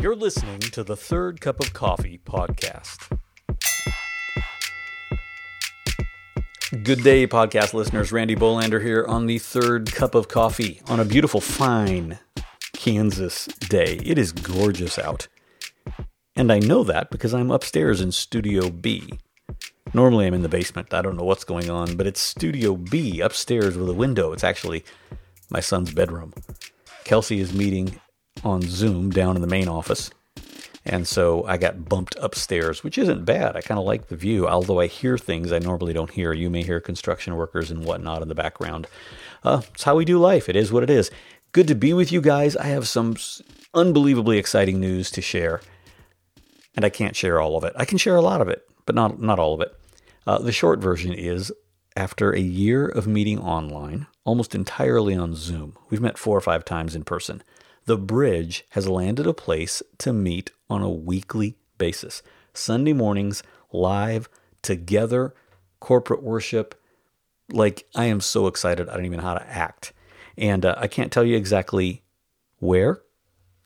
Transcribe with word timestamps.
You're 0.00 0.16
listening 0.16 0.60
to 0.60 0.82
the 0.82 0.96
Third 0.96 1.42
Cup 1.42 1.60
of 1.60 1.74
Coffee 1.74 2.18
podcast. 2.24 3.18
Good 6.82 7.02
day, 7.02 7.26
podcast 7.26 7.74
listeners. 7.74 8.10
Randy 8.10 8.34
Bolander 8.34 8.82
here 8.82 9.04
on 9.06 9.26
the 9.26 9.36
Third 9.36 9.92
Cup 9.92 10.14
of 10.14 10.28
Coffee 10.28 10.80
on 10.88 11.00
a 11.00 11.04
beautiful, 11.04 11.42
fine 11.42 12.18
Kansas 12.72 13.44
day. 13.44 14.00
It 14.02 14.16
is 14.16 14.32
gorgeous 14.32 14.98
out. 14.98 15.28
And 16.34 16.50
I 16.50 16.60
know 16.60 16.82
that 16.84 17.10
because 17.10 17.34
I'm 17.34 17.50
upstairs 17.50 18.00
in 18.00 18.10
Studio 18.10 18.70
B. 18.70 19.10
Normally 19.92 20.26
I'm 20.26 20.32
in 20.32 20.40
the 20.40 20.48
basement. 20.48 20.94
I 20.94 21.02
don't 21.02 21.18
know 21.18 21.24
what's 21.24 21.44
going 21.44 21.68
on, 21.68 21.98
but 21.98 22.06
it's 22.06 22.20
Studio 22.20 22.74
B 22.74 23.20
upstairs 23.20 23.76
with 23.76 23.90
a 23.90 23.94
window. 23.94 24.32
It's 24.32 24.44
actually 24.44 24.82
my 25.50 25.60
son's 25.60 25.92
bedroom. 25.92 26.32
Kelsey 27.04 27.40
is 27.40 27.52
meeting 27.52 28.00
on 28.44 28.62
Zoom 28.62 29.10
down 29.10 29.36
in 29.36 29.42
the 29.42 29.48
main 29.48 29.68
office. 29.68 30.10
And 30.84 31.06
so 31.06 31.44
I 31.44 31.58
got 31.58 31.88
bumped 31.88 32.16
upstairs, 32.20 32.82
which 32.82 32.96
isn't 32.96 33.24
bad. 33.24 33.54
I 33.54 33.60
kind 33.60 33.78
of 33.78 33.84
like 33.84 34.08
the 34.08 34.16
view, 34.16 34.48
although 34.48 34.80
I 34.80 34.86
hear 34.86 35.18
things 35.18 35.52
I 35.52 35.58
normally 35.58 35.92
don't 35.92 36.10
hear. 36.10 36.32
You 36.32 36.48
may 36.48 36.62
hear 36.62 36.80
construction 36.80 37.36
workers 37.36 37.70
and 37.70 37.84
whatnot 37.84 38.22
in 38.22 38.28
the 38.28 38.34
background. 38.34 38.86
Uh, 39.44 39.62
it's 39.74 39.84
how 39.84 39.96
we 39.96 40.04
do 40.04 40.18
life. 40.18 40.48
It 40.48 40.56
is 40.56 40.72
what 40.72 40.82
it 40.82 40.90
is. 40.90 41.10
Good 41.52 41.68
to 41.68 41.74
be 41.74 41.92
with 41.92 42.10
you 42.12 42.20
guys. 42.20 42.56
I 42.56 42.66
have 42.66 42.88
some 42.88 43.16
unbelievably 43.74 44.38
exciting 44.38 44.80
news 44.80 45.10
to 45.12 45.20
share, 45.20 45.60
and 46.76 46.84
I 46.84 46.90
can't 46.90 47.16
share 47.16 47.40
all 47.40 47.56
of 47.56 47.64
it. 47.64 47.72
I 47.76 47.84
can 47.84 47.98
share 47.98 48.16
a 48.16 48.22
lot 48.22 48.40
of 48.40 48.48
it, 48.48 48.66
but 48.86 48.94
not 48.94 49.20
not 49.20 49.38
all 49.38 49.54
of 49.54 49.60
it. 49.60 49.74
Uh, 50.26 50.38
the 50.38 50.52
short 50.52 50.80
version 50.80 51.12
is 51.12 51.52
after 51.96 52.32
a 52.32 52.40
year 52.40 52.86
of 52.86 53.06
meeting 53.06 53.38
online, 53.38 54.06
almost 54.24 54.54
entirely 54.54 55.14
on 55.14 55.34
Zoom, 55.34 55.76
we've 55.90 56.00
met 56.00 56.18
four 56.18 56.36
or 56.36 56.40
five 56.40 56.64
times 56.64 56.94
in 56.94 57.04
person 57.04 57.42
the 57.90 57.98
bridge 57.98 58.64
has 58.70 58.86
landed 58.86 59.26
a 59.26 59.34
place 59.34 59.82
to 59.98 60.12
meet 60.12 60.52
on 60.68 60.80
a 60.80 60.88
weekly 60.88 61.56
basis. 61.76 62.22
Sunday 62.54 62.92
mornings, 62.92 63.42
live, 63.72 64.28
together, 64.62 65.34
corporate 65.80 66.22
worship. 66.22 66.80
Like, 67.50 67.88
I 67.96 68.04
am 68.04 68.20
so 68.20 68.46
excited. 68.46 68.88
I 68.88 68.94
don't 68.94 69.06
even 69.06 69.18
know 69.18 69.24
how 69.26 69.34
to 69.34 69.50
act. 69.50 69.92
And 70.38 70.64
uh, 70.64 70.76
I 70.78 70.86
can't 70.86 71.10
tell 71.10 71.24
you 71.24 71.36
exactly 71.36 72.04
where, 72.60 73.02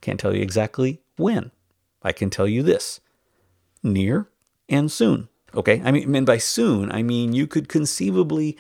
can't 0.00 0.18
tell 0.18 0.34
you 0.34 0.40
exactly 0.40 1.02
when. 1.18 1.50
I 2.02 2.12
can 2.12 2.30
tell 2.30 2.48
you 2.48 2.62
this 2.62 3.00
near 3.82 4.30
and 4.70 4.90
soon. 4.90 5.28
Okay. 5.54 5.82
I 5.84 5.90
mean, 5.90 6.14
and 6.14 6.24
by 6.24 6.38
soon, 6.38 6.90
I 6.90 7.02
mean 7.02 7.34
you 7.34 7.46
could 7.46 7.68
conceivably, 7.68 8.56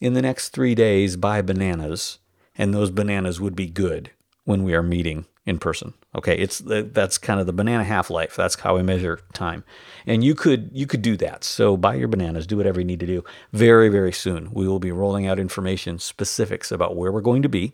in 0.00 0.14
the 0.14 0.22
next 0.22 0.48
three 0.48 0.74
days, 0.74 1.18
buy 1.18 1.42
bananas 1.42 2.20
and 2.58 2.74
those 2.74 2.90
bananas 2.90 3.40
would 3.40 3.56
be 3.56 3.66
good 3.66 4.10
when 4.44 4.64
we 4.64 4.74
are 4.74 4.82
meeting 4.82 5.24
in 5.46 5.58
person. 5.58 5.94
Okay, 6.14 6.36
it's 6.36 6.60
that's 6.64 7.16
kind 7.16 7.40
of 7.40 7.46
the 7.46 7.52
banana 7.52 7.84
half 7.84 8.10
life. 8.10 8.36
That's 8.36 8.58
how 8.60 8.76
we 8.76 8.82
measure 8.82 9.20
time, 9.32 9.64
and 10.06 10.22
you 10.22 10.34
could 10.34 10.68
you 10.72 10.86
could 10.86 11.00
do 11.00 11.16
that. 11.18 11.44
So 11.44 11.76
buy 11.76 11.94
your 11.94 12.08
bananas, 12.08 12.46
do 12.46 12.56
whatever 12.56 12.80
you 12.80 12.86
need 12.86 13.00
to 13.00 13.06
do. 13.06 13.24
Very 13.52 13.88
very 13.88 14.12
soon, 14.12 14.50
we 14.52 14.68
will 14.68 14.80
be 14.80 14.92
rolling 14.92 15.26
out 15.26 15.38
information 15.38 15.98
specifics 15.98 16.70
about 16.70 16.96
where 16.96 17.12
we're 17.12 17.20
going 17.22 17.42
to 17.42 17.48
be, 17.48 17.72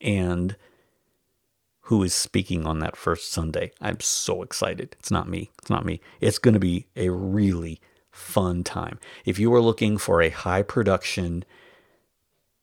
and 0.00 0.56
who 1.86 2.02
is 2.02 2.14
speaking 2.14 2.66
on 2.66 2.78
that 2.78 2.96
first 2.96 3.30
Sunday. 3.30 3.72
I'm 3.80 4.00
so 4.00 4.42
excited. 4.42 4.96
It's 4.98 5.10
not 5.10 5.28
me. 5.28 5.50
It's 5.58 5.70
not 5.70 5.84
me. 5.84 6.00
It's 6.20 6.38
going 6.38 6.54
to 6.54 6.60
be 6.60 6.86
a 6.96 7.10
really 7.10 7.80
fun 8.10 8.62
time. 8.62 8.98
If 9.24 9.38
you 9.38 9.52
are 9.54 9.60
looking 9.60 9.98
for 9.98 10.22
a 10.22 10.30
high 10.30 10.62
production, 10.62 11.44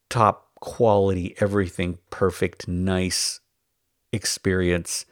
top 0.09 0.48
quality, 0.59 1.35
everything 1.39 1.97
perfect, 2.09 2.67
nice 2.67 3.39
experience, 4.11 5.05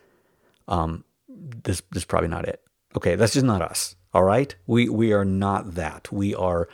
um, 0.68 1.04
this, 1.28 1.82
this 1.92 2.02
is 2.02 2.06
probably 2.06 2.30
not 2.30 2.48
it. 2.48 2.62
Okay, 2.96 3.16
that's 3.16 3.34
just 3.34 3.46
not 3.46 3.62
us. 3.62 3.96
All 4.14 4.24
right, 4.24 4.56
we 4.66 4.90
we 4.90 5.14
are 5.14 5.26
not 5.26 5.76
that. 5.76 6.12
We 6.12 6.34
are 6.34 6.68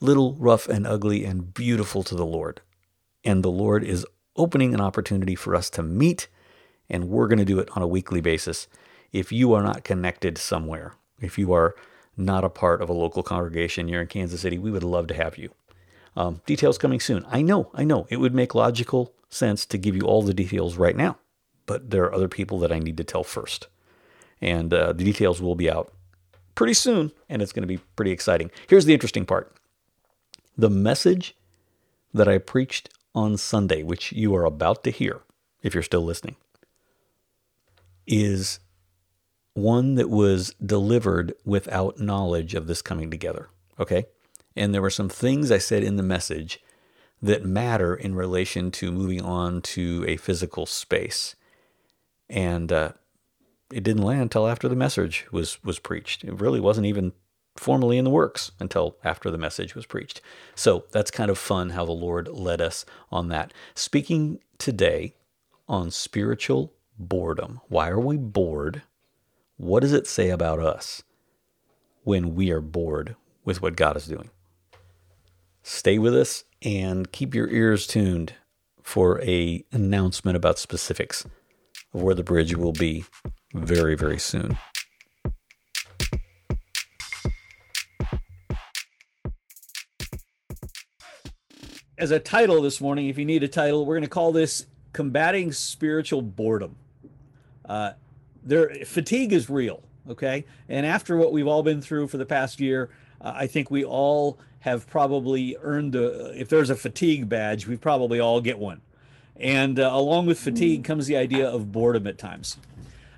little, 0.00 0.34
rough, 0.34 0.68
and 0.68 0.86
ugly, 0.86 1.24
and 1.24 1.54
beautiful 1.54 2.02
to 2.02 2.14
the 2.14 2.26
Lord, 2.26 2.60
and 3.24 3.42
the 3.42 3.50
Lord 3.50 3.84
is 3.84 4.06
opening 4.36 4.74
an 4.74 4.80
opportunity 4.80 5.34
for 5.34 5.54
us 5.54 5.70
to 5.70 5.82
meet, 5.82 6.28
and 6.88 7.08
we're 7.08 7.28
going 7.28 7.38
to 7.38 7.44
do 7.44 7.58
it 7.58 7.70
on 7.76 7.82
a 7.82 7.86
weekly 7.86 8.20
basis. 8.20 8.68
If 9.12 9.32
you 9.32 9.52
are 9.54 9.62
not 9.62 9.84
connected 9.84 10.36
somewhere, 10.38 10.94
if 11.20 11.38
you 11.38 11.52
are 11.52 11.74
not 12.16 12.44
a 12.44 12.50
part 12.50 12.82
of 12.82 12.88
a 12.88 12.94
local 12.94 13.22
congregation, 13.22 13.88
you're 13.88 14.02
in 14.02 14.08
Kansas 14.08 14.40
City, 14.42 14.58
we 14.58 14.70
would 14.70 14.84
love 14.84 15.06
to 15.08 15.14
have 15.14 15.38
you. 15.38 15.52
Um, 16.16 16.40
details 16.46 16.78
coming 16.78 17.00
soon. 17.00 17.24
I 17.28 17.42
know, 17.42 17.70
I 17.74 17.84
know. 17.84 18.06
It 18.10 18.16
would 18.16 18.34
make 18.34 18.54
logical 18.54 19.14
sense 19.28 19.64
to 19.66 19.78
give 19.78 19.94
you 19.94 20.02
all 20.02 20.22
the 20.22 20.34
details 20.34 20.76
right 20.76 20.96
now, 20.96 21.18
but 21.66 21.90
there 21.90 22.04
are 22.04 22.14
other 22.14 22.28
people 22.28 22.58
that 22.60 22.72
I 22.72 22.78
need 22.78 22.96
to 22.96 23.04
tell 23.04 23.22
first. 23.22 23.68
And 24.40 24.72
uh, 24.74 24.92
the 24.92 25.04
details 25.04 25.40
will 25.40 25.54
be 25.54 25.70
out 25.70 25.92
pretty 26.54 26.74
soon, 26.74 27.12
and 27.28 27.40
it's 27.40 27.52
going 27.52 27.62
to 27.62 27.68
be 27.68 27.78
pretty 27.96 28.10
exciting. 28.10 28.50
Here's 28.68 28.84
the 28.84 28.94
interesting 28.94 29.24
part 29.24 29.54
the 30.56 30.70
message 30.70 31.36
that 32.12 32.28
I 32.28 32.38
preached 32.38 32.90
on 33.14 33.36
Sunday, 33.36 33.82
which 33.82 34.12
you 34.12 34.34
are 34.34 34.44
about 34.44 34.84
to 34.84 34.90
hear 34.90 35.22
if 35.62 35.74
you're 35.74 35.82
still 35.82 36.04
listening, 36.04 36.36
is 38.06 38.60
one 39.54 39.94
that 39.94 40.10
was 40.10 40.54
delivered 40.64 41.34
without 41.44 41.98
knowledge 41.98 42.54
of 42.54 42.66
this 42.66 42.82
coming 42.82 43.10
together. 43.10 43.48
Okay? 43.78 44.06
And 44.56 44.74
there 44.74 44.82
were 44.82 44.90
some 44.90 45.08
things 45.08 45.50
I 45.50 45.58
said 45.58 45.82
in 45.82 45.96
the 45.96 46.02
message 46.02 46.60
that 47.22 47.44
matter 47.44 47.94
in 47.94 48.14
relation 48.14 48.70
to 48.72 48.90
moving 48.90 49.22
on 49.22 49.62
to 49.62 50.04
a 50.08 50.16
physical 50.16 50.66
space. 50.66 51.36
And 52.28 52.72
uh, 52.72 52.92
it 53.72 53.82
didn't 53.82 54.02
land 54.02 54.22
until 54.22 54.48
after 54.48 54.68
the 54.68 54.76
message 54.76 55.26
was 55.30 55.62
was 55.62 55.78
preached. 55.78 56.24
It 56.24 56.40
really 56.40 56.60
wasn't 56.60 56.86
even 56.86 57.12
formally 57.56 57.98
in 57.98 58.04
the 58.04 58.10
works 58.10 58.52
until 58.58 58.96
after 59.04 59.30
the 59.30 59.38
message 59.38 59.74
was 59.74 59.86
preached. 59.86 60.20
So 60.54 60.84
that's 60.92 61.10
kind 61.10 61.30
of 61.30 61.38
fun 61.38 61.70
how 61.70 61.84
the 61.84 61.92
Lord 61.92 62.28
led 62.28 62.60
us 62.60 62.86
on 63.10 63.28
that. 63.28 63.52
Speaking 63.74 64.40
today 64.58 65.14
on 65.68 65.90
spiritual 65.90 66.72
boredom. 66.98 67.60
Why 67.68 67.88
are 67.88 68.00
we 68.00 68.16
bored? 68.16 68.82
What 69.56 69.80
does 69.80 69.92
it 69.92 70.06
say 70.06 70.30
about 70.30 70.58
us 70.58 71.02
when 72.02 72.34
we 72.34 72.50
are 72.50 72.60
bored 72.60 73.16
with 73.44 73.62
what 73.62 73.76
God 73.76 73.96
is 73.96 74.06
doing? 74.06 74.30
Stay 75.62 75.98
with 75.98 76.14
us 76.14 76.44
and 76.62 77.10
keep 77.12 77.34
your 77.34 77.48
ears 77.48 77.86
tuned 77.86 78.34
for 78.82 79.20
a 79.22 79.64
announcement 79.72 80.36
about 80.36 80.58
specifics 80.58 81.24
of 81.94 82.02
where 82.02 82.14
the 82.14 82.22
bridge 82.22 82.54
will 82.56 82.72
be 82.72 83.04
very 83.54 83.94
very 83.94 84.18
soon. 84.18 84.58
As 91.98 92.10
a 92.10 92.18
title 92.18 92.62
this 92.62 92.80
morning, 92.80 93.08
if 93.08 93.18
you 93.18 93.26
need 93.26 93.42
a 93.42 93.48
title, 93.48 93.84
we're 93.84 93.96
going 93.96 94.02
to 94.02 94.08
call 94.08 94.32
this 94.32 94.66
"Combating 94.94 95.52
Spiritual 95.52 96.22
Boredom." 96.22 96.76
Uh, 97.66 97.92
there, 98.42 98.74
fatigue 98.86 99.34
is 99.34 99.50
real, 99.50 99.82
okay, 100.08 100.46
and 100.68 100.86
after 100.86 101.18
what 101.18 101.30
we've 101.30 101.46
all 101.46 101.62
been 101.62 101.82
through 101.82 102.08
for 102.08 102.16
the 102.16 102.24
past 102.24 102.58
year, 102.58 102.88
uh, 103.20 103.32
I 103.34 103.46
think 103.46 103.70
we 103.70 103.84
all 103.84 104.38
have 104.60 104.86
probably 104.88 105.56
earned 105.62 105.94
a, 105.94 106.38
if 106.38 106.48
there's 106.48 106.70
a 106.70 106.76
fatigue 106.76 107.28
badge, 107.28 107.66
we 107.66 107.76
probably 107.76 108.20
all 108.20 108.40
get 108.40 108.58
one. 108.58 108.80
And 109.36 109.80
uh, 109.80 109.90
along 109.92 110.26
with 110.26 110.38
fatigue 110.38 110.84
comes 110.84 111.06
the 111.06 111.16
idea 111.16 111.48
of 111.48 111.72
boredom 111.72 112.06
at 112.06 112.18
times. 112.18 112.58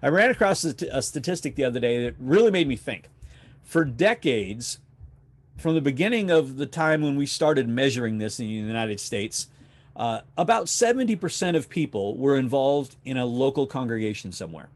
I 0.03 0.09
ran 0.09 0.31
across 0.31 0.65
a, 0.65 1.03
statistic 1.03 1.57
the 1.57 1.65
other 1.65 1.81
day 1.81 2.05
that 2.05 2.15
really 2.19 2.51
made 2.51 2.69
me 2.69 2.77
think. 2.77 3.09
For 3.63 3.85
decades, 3.85 4.79
from 5.57 5.75
the 5.75 5.81
beginning 5.81 6.31
of 6.31 6.57
the 6.57 6.67
time 6.67 7.03
when 7.03 7.17
we 7.17 7.27
started 7.27 7.69
measuring 7.69 8.19
this 8.19 8.39
in 8.39 8.47
the 8.47 8.53
United 8.53 9.01
States, 9.01 9.49
uh, 9.95 10.21
about 10.37 10.67
70% 10.67 11.57
of 11.57 11.69
people 11.69 12.17
were 12.17 12.37
involved 12.37 12.97
in 13.05 13.17
a 13.17 13.27
local 13.27 13.67
congregation 13.67 14.33
somewhere. 14.33 14.69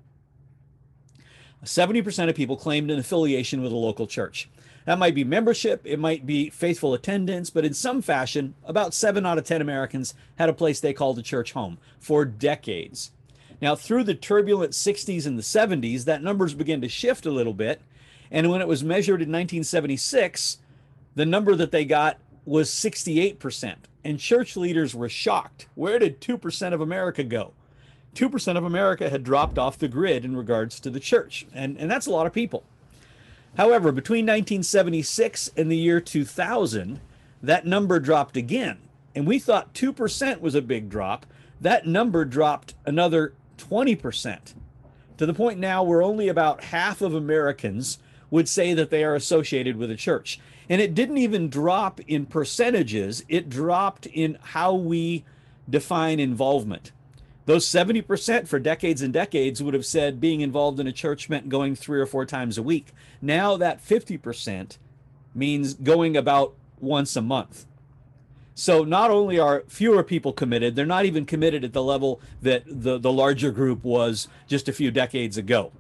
70% 1.67 2.29
of 2.29 2.35
people 2.35 2.57
claimed 2.57 2.91
an 2.91 2.99
affiliation 2.99 3.63
with 3.63 3.73
a 3.73 3.77
local 3.77 4.07
church. 4.07 4.49
That 4.87 4.99
might 4.99 5.17
be 5.17 5.25
membership, 5.25 5.83
it 5.85 5.99
might 5.99 6.25
be 6.25 6.49
faithful 6.49 6.95
attendance, 6.95 7.51
but 7.51 7.65
in 7.65 7.75
some 7.75 8.01
fashion, 8.03 8.55
about 8.65 8.95
seven 8.95 9.27
out 9.27 9.37
of 9.37 9.45
10 9.45 9.61
Americans 9.61 10.15
had 10.37 10.49
a 10.49 10.55
place 10.55 10.79
they 10.79 10.93
called 10.93 11.19
a 11.19 11.23
church 11.23 11.53
home 11.53 11.79
for 11.99 12.25
decades. 12.25 13.11
Now, 13.61 13.75
through 13.75 14.05
the 14.05 14.15
turbulent 14.15 14.73
60s 14.73 15.27
and 15.27 15.37
the 15.37 15.43
70s, 15.43 16.05
that 16.05 16.23
numbers 16.23 16.55
began 16.55 16.81
to 16.83 16.89
shift 16.89 17.27
a 17.27 17.31
little 17.31 17.55
bit. 17.55 17.81
And 18.31 18.51
when 18.51 18.61
it 18.61 18.69
was 18.69 18.85
measured 18.85 19.23
in 19.23 19.29
1976, 19.29 20.59
the 21.15 21.27
number 21.27 21.55
that 21.57 21.73
they 21.73 21.85
got 21.85 22.19
was 22.45 22.71
68%. 22.71 23.77
And 24.05 24.21
church 24.21 24.57
leaders 24.57 24.95
were 24.95 25.09
shocked. 25.09 25.67
Where 25.75 25.99
did 25.99 26.21
2% 26.21 26.73
of 26.73 26.81
America 26.81 27.25
go? 27.25 27.55
2% 28.17 28.57
of 28.57 28.65
America 28.65 29.11
had 29.11 29.23
dropped 29.23 29.59
off 29.59 29.79
the 29.79 29.89
grid 29.89 30.25
in 30.25 30.37
regards 30.37 30.81
to 30.81 30.91
the 30.91 31.01
church. 31.01 31.47
And, 31.53 31.77
and 31.77 31.91
that's 31.91 32.07
a 32.07 32.11
lot 32.11 32.27
of 32.27 32.33
people. 32.33 32.65
However, 33.57 33.93
between 33.93 34.25
1976 34.25 35.51
and 35.57 35.71
the 35.71 35.77
year 35.77 36.01
2000, 36.01 37.01
that 37.43 37.67
number 37.67 38.01
dropped 38.01 38.37
again. 38.37 38.79
And 39.15 39.27
we 39.27 39.39
thought 39.39 39.75
2% 39.75 40.41
was 40.41 40.55
a 40.55 40.63
big 40.63 40.89
drop. 40.89 41.27
That 41.61 41.87
number 41.87 42.25
dropped 42.25 42.75
another 42.85 43.35
20%, 43.59 44.55
to 45.17 45.27
the 45.27 45.33
point 45.33 45.59
now 45.59 45.83
where 45.83 46.03
only 46.03 46.29
about 46.29 46.65
half 46.65 47.01
of 47.01 47.15
Americans 47.15 47.99
would 48.31 48.49
say 48.49 48.75
that 48.75 48.91
they 48.91 49.05
are 49.05 49.15
associated 49.15 49.77
with 49.77 49.91
a 49.91 49.97
church. 49.97 50.39
And 50.69 50.81
it 50.81 50.95
didn't 50.95 51.19
even 51.19 51.49
drop 51.49 52.01
in 52.01 52.27
percentages, 52.27 53.25
it 53.29 53.49
dropped 53.49 54.07
in 54.07 54.37
how 54.43 54.75
we 54.75 55.25
define 55.69 56.21
involvement. 56.21 56.93
Those 57.47 57.65
70% 57.65 58.49
for 58.49 58.59
decades 58.59 59.03
and 59.03 59.13
decades 59.13 59.63
would 59.63 59.73
have 59.73 59.87
said 59.87 60.21
being 60.21 60.41
involved 60.41 60.81
in 60.81 60.89
a 60.89 60.93
church 60.93 61.29
meant 61.29 61.49
going 61.49 61.77
three 61.77 62.01
or 62.01 62.07
four 62.07 62.27
times 62.27 62.59
a 62.59 62.63
week. 62.63 62.89
Now 63.23 63.57
that 63.57 63.85
50% 63.85 64.79
means 65.33 65.75
going 65.75 66.17
about 66.17 66.55
once 66.81 67.15
a 67.15 67.23
month. 67.23 67.67
So 68.55 68.83
not 68.85 69.11
only 69.11 69.39
are 69.39 69.65
fewer 69.69 70.03
people 70.03 70.33
committed, 70.33 70.75
they're 70.75 70.87
not 70.87 71.05
even 71.05 71.25
committed 71.25 71.63
at 71.63 71.73
the 71.73 71.83
level 71.83 72.21
that 72.43 72.65
the, 72.67 72.99
the 72.99 73.13
larger 73.13 73.53
group 73.53 73.85
was 73.85 74.29
just 74.49 74.69
a 74.69 74.73
few 74.73 74.91
decades 74.91 75.37
ago. 75.37 75.73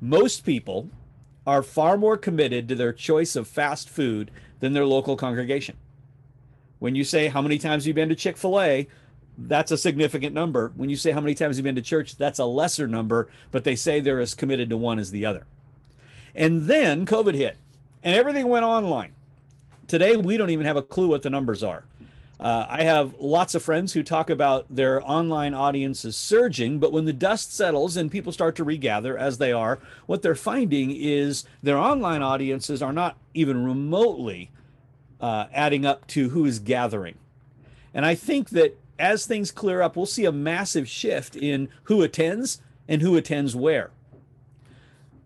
Most 0.00 0.44
people 0.44 0.88
are 1.46 1.62
far 1.62 1.96
more 1.96 2.16
committed 2.16 2.68
to 2.68 2.74
their 2.74 2.92
choice 2.92 3.36
of 3.36 3.46
fast 3.46 3.88
food 3.88 4.30
than 4.58 4.72
their 4.72 4.86
local 4.86 5.16
congregation. 5.16 5.76
When 6.78 6.94
you 6.94 7.04
say, 7.04 7.28
How 7.28 7.42
many 7.42 7.58
times 7.58 7.84
have 7.84 7.88
you 7.88 7.94
been 7.94 8.08
to 8.08 8.16
Chick 8.16 8.36
fil 8.36 8.60
A? 8.60 8.88
That's 9.38 9.70
a 9.70 9.78
significant 9.78 10.34
number. 10.34 10.72
When 10.76 10.88
you 10.88 10.96
say, 10.96 11.12
How 11.12 11.20
many 11.20 11.34
times 11.34 11.56
you've 11.56 11.64
been 11.64 11.74
to 11.74 11.82
church? 11.82 12.16
That's 12.16 12.38
a 12.38 12.44
lesser 12.44 12.88
number, 12.88 13.28
but 13.50 13.64
they 13.64 13.76
say 13.76 14.00
they're 14.00 14.20
as 14.20 14.34
committed 14.34 14.70
to 14.70 14.76
one 14.76 14.98
as 14.98 15.10
the 15.10 15.26
other. 15.26 15.46
And 16.34 16.62
then 16.66 17.06
COVID 17.06 17.34
hit 17.34 17.56
and 18.02 18.14
everything 18.14 18.48
went 18.48 18.64
online. 18.64 19.12
Today, 19.88 20.16
we 20.16 20.36
don't 20.36 20.50
even 20.50 20.66
have 20.66 20.76
a 20.76 20.82
clue 20.82 21.08
what 21.08 21.22
the 21.22 21.30
numbers 21.30 21.62
are. 21.62 21.84
Uh, 22.38 22.66
I 22.68 22.82
have 22.82 23.14
lots 23.18 23.54
of 23.54 23.62
friends 23.62 23.94
who 23.94 24.02
talk 24.02 24.28
about 24.28 24.66
their 24.68 25.00
online 25.08 25.54
audiences 25.54 26.16
surging, 26.16 26.78
but 26.78 26.92
when 26.92 27.06
the 27.06 27.12
dust 27.12 27.56
settles 27.56 27.96
and 27.96 28.10
people 28.10 28.30
start 28.30 28.56
to 28.56 28.64
regather, 28.64 29.16
as 29.16 29.38
they 29.38 29.52
are, 29.52 29.78
what 30.04 30.20
they're 30.20 30.34
finding 30.34 30.90
is 30.90 31.44
their 31.62 31.78
online 31.78 32.22
audiences 32.22 32.82
are 32.82 32.92
not 32.92 33.16
even 33.32 33.64
remotely 33.64 34.50
uh, 35.20 35.46
adding 35.52 35.86
up 35.86 36.06
to 36.08 36.28
who 36.28 36.44
is 36.44 36.58
gathering. 36.58 37.16
And 37.94 38.04
I 38.04 38.14
think 38.14 38.50
that 38.50 38.78
as 38.98 39.26
things 39.26 39.50
clear 39.50 39.82
up, 39.82 39.96
we'll 39.96 40.06
see 40.06 40.24
a 40.24 40.32
massive 40.32 40.88
shift 40.88 41.36
in 41.36 41.68
who 41.84 42.02
attends 42.02 42.60
and 42.88 43.02
who 43.02 43.16
attends 43.16 43.54
where. 43.54 43.90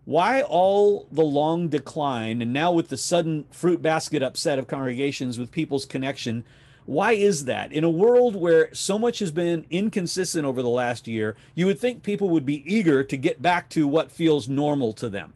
Why 0.04 0.42
all 0.42 1.06
the 1.12 1.22
long 1.22 1.68
decline, 1.68 2.42
and 2.42 2.52
now 2.52 2.72
with 2.72 2.88
the 2.88 2.96
sudden 2.96 3.44
fruit 3.50 3.80
basket 3.80 4.22
upset 4.22 4.58
of 4.58 4.66
congregations 4.66 5.38
with 5.38 5.52
people's 5.52 5.84
connection 5.84 6.44
why 6.90 7.12
is 7.12 7.44
that? 7.44 7.72
In 7.72 7.84
a 7.84 7.88
world 7.88 8.34
where 8.34 8.74
so 8.74 8.98
much 8.98 9.20
has 9.20 9.30
been 9.30 9.64
inconsistent 9.70 10.44
over 10.44 10.60
the 10.60 10.68
last 10.68 11.06
year, 11.06 11.36
you 11.54 11.66
would 11.66 11.78
think 11.78 12.02
people 12.02 12.30
would 12.30 12.44
be 12.44 12.64
eager 12.66 13.04
to 13.04 13.16
get 13.16 13.40
back 13.40 13.68
to 13.70 13.86
what 13.86 14.10
feels 14.10 14.48
normal 14.48 14.92
to 14.94 15.08
them. 15.08 15.32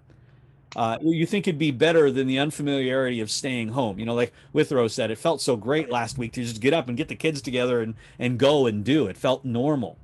Uh, 0.77 0.99
you 1.01 1.25
think 1.25 1.47
it'd 1.47 1.59
be 1.59 1.71
better 1.71 2.11
than 2.11 2.27
the 2.27 2.39
unfamiliarity 2.39 3.21
of 3.21 3.31
staying 3.31 3.69
home. 3.69 3.99
You 3.99 4.07
know, 4.07 4.15
like 4.15 4.33
Withrow 4.53 4.89
said, 4.89 5.11
it 5.11 5.19
felt 5.19 5.41
so 5.41 5.57
great 5.57 5.91
last 5.91 6.19
week 6.19 6.33
to 6.33 6.43
just 6.43 6.61
get 6.61 6.75
up 6.75 6.89
and 6.89 6.97
get 6.97 7.09
the 7.09 7.15
kids 7.15 7.41
together 7.41 7.81
and, 7.81 7.95
and 8.19 8.39
go 8.39 8.67
and 8.67 8.85
do. 8.85 9.07
It 9.07 9.17
felt 9.17 9.45
normal. 9.45 9.99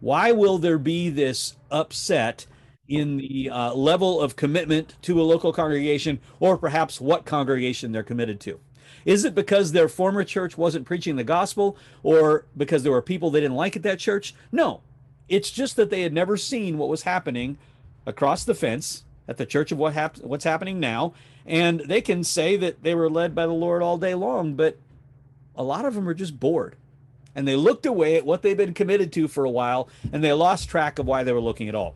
Why 0.00 0.32
will 0.32 0.58
there 0.58 0.78
be 0.78 1.08
this 1.08 1.56
upset 1.70 2.46
in 2.88 3.18
the 3.18 3.50
uh, 3.50 3.74
level 3.74 4.20
of 4.20 4.36
commitment 4.36 4.94
to 5.02 5.20
a 5.20 5.22
local 5.22 5.52
congregation 5.52 6.20
or 6.40 6.58
perhaps 6.58 7.00
what 7.00 7.24
congregation 7.24 7.92
they're 7.92 8.02
committed 8.02 8.40
to? 8.40 8.60
Is 9.04 9.24
it 9.24 9.34
because 9.34 9.72
their 9.72 9.88
former 9.88 10.24
church 10.24 10.58
wasn't 10.58 10.86
preaching 10.86 11.16
the 11.16 11.24
gospel 11.24 11.76
or 12.02 12.46
because 12.56 12.82
there 12.82 12.92
were 12.92 13.00
people 13.00 13.30
they 13.30 13.40
didn't 13.40 13.56
like 13.56 13.76
at 13.76 13.82
that 13.84 13.98
church? 13.98 14.34
No. 14.52 14.82
It's 15.28 15.50
just 15.50 15.76
that 15.76 15.90
they 15.90 16.02
had 16.02 16.12
never 16.12 16.36
seen 16.36 16.76
what 16.76 16.88
was 16.88 17.02
happening 17.02 17.56
across 18.04 18.44
the 18.44 18.54
fence 18.54 19.04
at 19.30 19.36
the 19.36 19.46
church 19.46 19.70
of 19.70 19.78
what 19.78 19.94
hap- 19.94 20.18
what's 20.18 20.44
happening 20.44 20.80
now. 20.80 21.14
And 21.46 21.80
they 21.80 22.00
can 22.00 22.24
say 22.24 22.56
that 22.56 22.82
they 22.82 22.96
were 22.96 23.08
led 23.08 23.32
by 23.34 23.46
the 23.46 23.52
Lord 23.52 23.80
all 23.80 23.96
day 23.96 24.14
long, 24.14 24.54
but 24.54 24.76
a 25.54 25.62
lot 25.62 25.84
of 25.84 25.94
them 25.94 26.08
are 26.08 26.14
just 26.14 26.38
bored. 26.40 26.74
And 27.34 27.46
they 27.46 27.54
looked 27.54 27.86
away 27.86 28.16
at 28.16 28.26
what 28.26 28.42
they've 28.42 28.56
been 28.56 28.74
committed 28.74 29.12
to 29.12 29.28
for 29.28 29.44
a 29.44 29.50
while 29.50 29.88
and 30.12 30.22
they 30.22 30.32
lost 30.32 30.68
track 30.68 30.98
of 30.98 31.06
why 31.06 31.22
they 31.22 31.32
were 31.32 31.40
looking 31.40 31.68
at 31.68 31.76
all. 31.76 31.94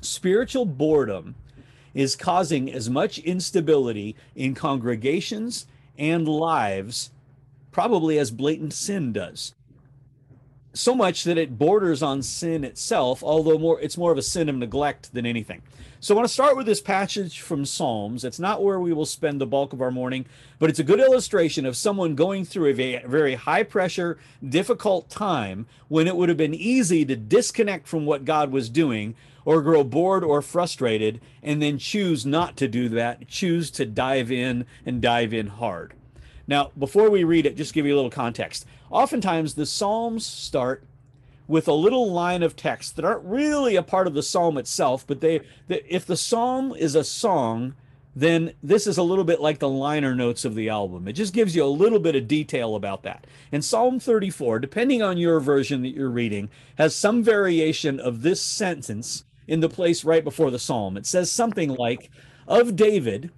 Spiritual 0.00 0.64
boredom 0.64 1.34
is 1.92 2.16
causing 2.16 2.72
as 2.72 2.88
much 2.88 3.18
instability 3.18 4.16
in 4.34 4.54
congregations 4.54 5.66
and 5.98 6.26
lives 6.26 7.10
probably 7.70 8.18
as 8.18 8.30
blatant 8.30 8.72
sin 8.72 9.12
does. 9.12 9.54
So 10.76 10.94
much 10.94 11.24
that 11.24 11.38
it 11.38 11.56
borders 11.56 12.02
on 12.02 12.22
sin 12.22 12.62
itself, 12.62 13.22
although 13.22 13.58
more 13.58 13.80
it's 13.80 13.96
more 13.96 14.12
of 14.12 14.18
a 14.18 14.22
sin 14.22 14.50
of 14.50 14.56
neglect 14.56 15.14
than 15.14 15.24
anything. 15.24 15.62
So 16.00 16.14
I 16.14 16.16
want 16.16 16.28
to 16.28 16.34
start 16.34 16.54
with 16.54 16.66
this 16.66 16.82
passage 16.82 17.40
from 17.40 17.64
Psalms. 17.64 18.24
It's 18.24 18.38
not 18.38 18.62
where 18.62 18.78
we 18.78 18.92
will 18.92 19.06
spend 19.06 19.40
the 19.40 19.46
bulk 19.46 19.72
of 19.72 19.80
our 19.80 19.90
morning, 19.90 20.26
but 20.58 20.68
it's 20.68 20.78
a 20.78 20.84
good 20.84 21.00
illustration 21.00 21.64
of 21.64 21.78
someone 21.78 22.14
going 22.14 22.44
through 22.44 22.66
a 22.66 23.02
very 23.06 23.36
high 23.36 23.62
pressure, 23.62 24.18
difficult 24.46 25.08
time 25.08 25.66
when 25.88 26.06
it 26.06 26.14
would 26.14 26.28
have 26.28 26.36
been 26.36 26.52
easy 26.52 27.06
to 27.06 27.16
disconnect 27.16 27.88
from 27.88 28.04
what 28.04 28.26
God 28.26 28.52
was 28.52 28.68
doing 28.68 29.14
or 29.46 29.62
grow 29.62 29.82
bored 29.82 30.24
or 30.24 30.42
frustrated 30.42 31.22
and 31.42 31.62
then 31.62 31.78
choose 31.78 32.26
not 32.26 32.54
to 32.58 32.68
do 32.68 32.90
that, 32.90 33.26
choose 33.28 33.70
to 33.70 33.86
dive 33.86 34.30
in 34.30 34.66
and 34.84 35.00
dive 35.00 35.32
in 35.32 35.46
hard. 35.46 35.94
Now, 36.46 36.70
before 36.78 37.10
we 37.10 37.24
read 37.24 37.46
it, 37.46 37.56
just 37.56 37.74
give 37.74 37.86
you 37.86 37.94
a 37.94 37.96
little 37.96 38.10
context. 38.10 38.66
Oftentimes, 38.90 39.54
the 39.54 39.66
Psalms 39.66 40.24
start 40.24 40.84
with 41.48 41.68
a 41.68 41.72
little 41.72 42.10
line 42.10 42.42
of 42.42 42.56
text 42.56 42.96
that 42.96 43.04
aren't 43.04 43.24
really 43.24 43.76
a 43.76 43.82
part 43.82 44.06
of 44.06 44.14
the 44.14 44.22
psalm 44.22 44.58
itself, 44.58 45.06
but 45.06 45.20
they, 45.20 45.40
if 45.68 46.04
the 46.04 46.16
psalm 46.16 46.74
is 46.74 46.94
a 46.94 47.04
song, 47.04 47.74
then 48.16 48.52
this 48.62 48.86
is 48.86 48.96
a 48.96 49.02
little 49.02 49.24
bit 49.24 49.40
like 49.40 49.58
the 49.58 49.68
liner 49.68 50.14
notes 50.14 50.44
of 50.44 50.54
the 50.54 50.68
album. 50.70 51.06
It 51.06 51.12
just 51.12 51.34
gives 51.34 51.54
you 51.54 51.62
a 51.62 51.66
little 51.66 51.98
bit 51.98 52.16
of 52.16 52.26
detail 52.26 52.74
about 52.74 53.02
that. 53.02 53.26
And 53.52 53.64
Psalm 53.64 54.00
34, 54.00 54.58
depending 54.58 55.02
on 55.02 55.18
your 55.18 55.38
version 55.38 55.82
that 55.82 55.94
you're 55.94 56.08
reading, 56.08 56.48
has 56.78 56.96
some 56.96 57.22
variation 57.22 58.00
of 58.00 58.22
this 58.22 58.40
sentence 58.40 59.24
in 59.46 59.60
the 59.60 59.68
place 59.68 60.02
right 60.02 60.24
before 60.24 60.50
the 60.50 60.58
psalm. 60.58 60.96
It 60.96 61.06
says 61.06 61.30
something 61.30 61.74
like, 61.74 62.10
Of 62.48 62.74
David, 62.74 63.30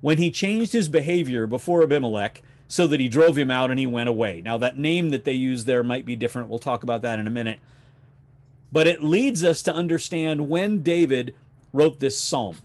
when 0.00 0.18
he 0.18 0.30
changed 0.32 0.72
his 0.72 0.88
behavior 0.88 1.46
before 1.46 1.84
Abimelech, 1.84 2.42
so 2.68 2.86
that 2.86 3.00
he 3.00 3.08
drove 3.08 3.36
him 3.36 3.50
out 3.50 3.70
and 3.70 3.78
he 3.78 3.86
went 3.86 4.08
away. 4.08 4.42
Now, 4.44 4.58
that 4.58 4.78
name 4.78 5.10
that 5.10 5.24
they 5.24 5.32
use 5.32 5.64
there 5.64 5.82
might 5.82 6.04
be 6.04 6.16
different. 6.16 6.48
We'll 6.48 6.58
talk 6.58 6.82
about 6.82 7.02
that 7.02 7.18
in 7.18 7.26
a 7.26 7.30
minute. 7.30 7.60
But 8.72 8.86
it 8.86 9.02
leads 9.02 9.44
us 9.44 9.62
to 9.62 9.74
understand 9.74 10.48
when 10.48 10.82
David 10.82 11.34
wrote 11.72 12.00
this 12.00 12.20
psalm. 12.20 12.56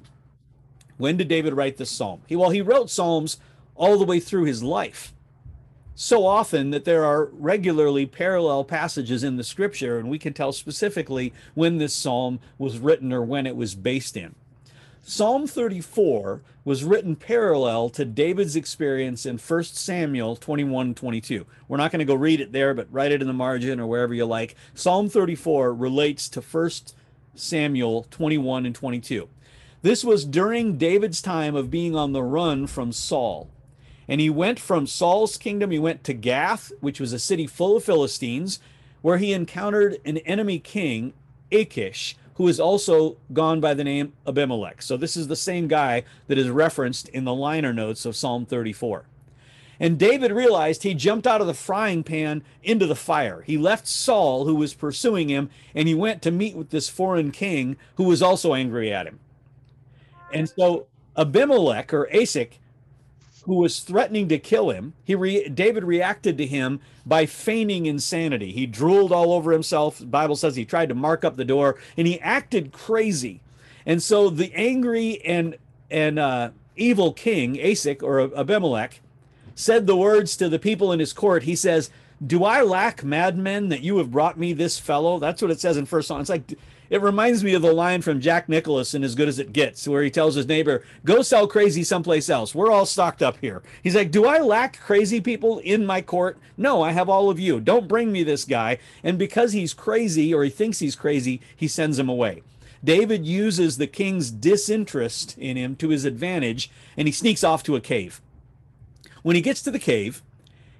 When 0.97 1.17
did 1.17 1.27
David 1.27 1.53
write 1.53 1.77
this 1.77 1.91
psalm? 1.91 2.21
He, 2.27 2.35
well, 2.35 2.49
he 2.49 2.61
wrote 2.61 2.89
psalms 2.89 3.37
all 3.75 3.97
the 3.97 4.05
way 4.05 4.19
through 4.19 4.45
his 4.45 4.63
life 4.63 5.13
so 6.01 6.25
often 6.25 6.71
that 6.71 6.83
there 6.83 7.05
are 7.05 7.25
regularly 7.25 8.07
parallel 8.07 8.63
passages 8.63 9.23
in 9.23 9.37
the 9.37 9.43
scripture, 9.43 9.99
and 9.99 10.09
we 10.09 10.17
can 10.17 10.33
tell 10.33 10.51
specifically 10.51 11.31
when 11.53 11.77
this 11.77 11.93
psalm 11.93 12.39
was 12.57 12.79
written 12.79 13.13
or 13.13 13.21
when 13.21 13.45
it 13.45 13.55
was 13.55 13.75
based 13.75 14.17
in. 14.17 14.33
Psalm 15.03 15.47
34 15.47 16.43
was 16.63 16.83
written 16.83 17.15
parallel 17.15 17.89
to 17.89 18.05
David's 18.05 18.55
experience 18.55 19.25
in 19.25 19.39
1 19.39 19.63
Samuel 19.63 20.35
21 20.35 20.93
22. 20.93 21.45
We're 21.67 21.77
not 21.77 21.91
going 21.91 21.99
to 21.99 22.05
go 22.05 22.13
read 22.13 22.39
it 22.39 22.51
there, 22.51 22.75
but 22.75 22.87
write 22.91 23.11
it 23.11 23.19
in 23.21 23.27
the 23.27 23.33
margin 23.33 23.79
or 23.79 23.87
wherever 23.87 24.13
you 24.13 24.25
like. 24.25 24.55
Psalm 24.75 25.09
34 25.09 25.73
relates 25.73 26.29
to 26.29 26.41
1 26.41 26.69
Samuel 27.33 28.05
21 28.11 28.67
and 28.67 28.75
22. 28.75 29.27
This 29.81 30.03
was 30.03 30.23
during 30.23 30.77
David's 30.77 31.23
time 31.23 31.55
of 31.55 31.71
being 31.71 31.95
on 31.95 32.13
the 32.13 32.21
run 32.21 32.67
from 32.67 32.91
Saul. 32.91 33.49
And 34.07 34.21
he 34.21 34.29
went 34.29 34.59
from 34.59 34.85
Saul's 34.85 35.35
kingdom, 35.37 35.71
he 35.71 35.79
went 35.79 36.03
to 36.03 36.13
Gath, 36.13 36.71
which 36.79 36.99
was 36.99 37.11
a 37.11 37.19
city 37.19 37.47
full 37.47 37.77
of 37.77 37.83
Philistines, 37.83 38.59
where 39.01 39.17
he 39.17 39.33
encountered 39.33 39.97
an 40.05 40.17
enemy 40.19 40.59
king, 40.59 41.13
Achish, 41.51 42.15
who 42.35 42.47
is 42.47 42.59
also 42.59 43.17
gone 43.33 43.59
by 43.59 43.73
the 43.73 43.83
name 43.83 44.13
Abimelech. 44.25 44.81
So 44.81 44.97
this 44.97 45.15
is 45.15 45.27
the 45.27 45.35
same 45.35 45.67
guy 45.67 46.03
that 46.27 46.37
is 46.37 46.49
referenced 46.49 47.09
in 47.09 47.23
the 47.23 47.33
liner 47.33 47.73
notes 47.73 48.05
of 48.05 48.15
Psalm 48.15 48.45
34. 48.45 49.05
And 49.79 49.97
David 49.97 50.31
realized 50.31 50.83
he 50.83 50.93
jumped 50.93 51.25
out 51.25 51.41
of 51.41 51.47
the 51.47 51.55
frying 51.55 52.03
pan 52.03 52.43
into 52.61 52.85
the 52.85 52.95
fire. 52.95 53.41
He 53.41 53.57
left 53.57 53.87
Saul, 53.87 54.45
who 54.45 54.53
was 54.53 54.75
pursuing 54.75 55.29
him, 55.29 55.49
and 55.73 55.87
he 55.87 55.95
went 55.95 56.21
to 56.21 56.31
meet 56.31 56.55
with 56.55 56.69
this 56.69 56.87
foreign 56.87 57.31
king 57.31 57.77
who 57.95 58.03
was 58.03 58.21
also 58.21 58.53
angry 58.53 58.93
at 58.93 59.07
him. 59.07 59.19
And 60.31 60.47
so 60.47 60.85
Abimelech 61.17 61.93
or 61.93 62.03
Achish 62.05 62.59
who 63.45 63.55
was 63.55 63.79
threatening 63.79 64.27
to 64.29 64.37
kill 64.37 64.69
him, 64.69 64.93
he 65.03 65.15
re- 65.15 65.49
David 65.49 65.83
reacted 65.83 66.37
to 66.37 66.45
him 66.45 66.79
by 67.05 67.25
feigning 67.25 67.85
insanity. 67.85 68.51
He 68.51 68.65
drooled 68.65 69.11
all 69.11 69.33
over 69.33 69.51
himself. 69.51 69.99
The 69.99 70.05
Bible 70.05 70.35
says 70.35 70.55
he 70.55 70.65
tried 70.65 70.89
to 70.89 70.95
mark 70.95 71.25
up 71.25 71.35
the 71.35 71.45
door, 71.45 71.77
and 71.97 72.07
he 72.07 72.19
acted 72.21 72.71
crazy. 72.71 73.41
And 73.85 74.01
so 74.01 74.29
the 74.29 74.53
angry 74.53 75.21
and 75.23 75.57
and 75.89 76.19
uh, 76.19 76.51
evil 76.75 77.11
king 77.11 77.59
Achish 77.59 78.01
or 78.01 78.21
Abimelech 78.37 79.01
said 79.55 79.87
the 79.87 79.97
words 79.97 80.37
to 80.37 80.49
the 80.49 80.59
people 80.59 80.91
in 80.91 80.99
his 80.99 81.13
court. 81.13 81.43
He 81.43 81.55
says, 81.55 81.89
Do 82.25 82.43
I 82.43 82.61
lack 82.61 83.03
madmen 83.03 83.69
that 83.69 83.81
you 83.81 83.97
have 83.97 84.11
brought 84.11 84.37
me 84.37 84.53
this 84.53 84.79
fellow? 84.79 85.19
That's 85.19 85.41
what 85.41 85.51
it 85.51 85.59
says 85.59 85.77
in 85.77 85.85
First 85.85 86.07
Song. 86.07 86.21
It's 86.21 86.29
like 86.29 86.57
it 86.91 87.01
reminds 87.01 87.41
me 87.41 87.53
of 87.53 87.61
the 87.61 87.73
line 87.73 88.01
from 88.01 88.19
Jack 88.19 88.49
Nicholson 88.49 89.01
in 89.01 89.05
As 89.05 89.15
Good 89.15 89.29
as 89.29 89.39
It 89.39 89.53
Gets, 89.53 89.87
where 89.87 90.03
he 90.03 90.11
tells 90.11 90.35
his 90.35 90.45
neighbor, 90.45 90.83
Go 91.05 91.21
sell 91.21 91.47
crazy 91.47 91.85
someplace 91.85 92.29
else. 92.29 92.53
We're 92.53 92.69
all 92.69 92.85
stocked 92.85 93.23
up 93.23 93.37
here. 93.37 93.63
He's 93.81 93.95
like, 93.95 94.11
Do 94.11 94.25
I 94.25 94.39
lack 94.39 94.77
crazy 94.77 95.21
people 95.21 95.59
in 95.59 95.85
my 95.85 96.01
court? 96.01 96.37
No, 96.57 96.81
I 96.81 96.91
have 96.91 97.07
all 97.07 97.29
of 97.29 97.39
you. 97.39 97.61
Don't 97.61 97.87
bring 97.87 98.11
me 98.11 98.23
this 98.23 98.43
guy. 98.43 98.77
And 99.05 99.17
because 99.17 99.53
he's 99.53 99.73
crazy 99.73 100.33
or 100.33 100.43
he 100.43 100.49
thinks 100.49 100.79
he's 100.79 100.97
crazy, 100.97 101.39
he 101.55 101.69
sends 101.69 101.97
him 101.97 102.09
away. 102.09 102.43
David 102.83 103.25
uses 103.25 103.77
the 103.77 103.87
king's 103.87 104.29
disinterest 104.29 105.37
in 105.37 105.55
him 105.55 105.77
to 105.77 105.89
his 105.89 106.03
advantage, 106.03 106.69
and 106.97 107.07
he 107.07 107.13
sneaks 107.13 107.43
off 107.43 107.63
to 107.63 107.77
a 107.77 107.81
cave. 107.81 108.19
When 109.23 109.37
he 109.37 109.41
gets 109.41 109.61
to 109.61 109.71
the 109.71 109.79
cave, 109.79 110.21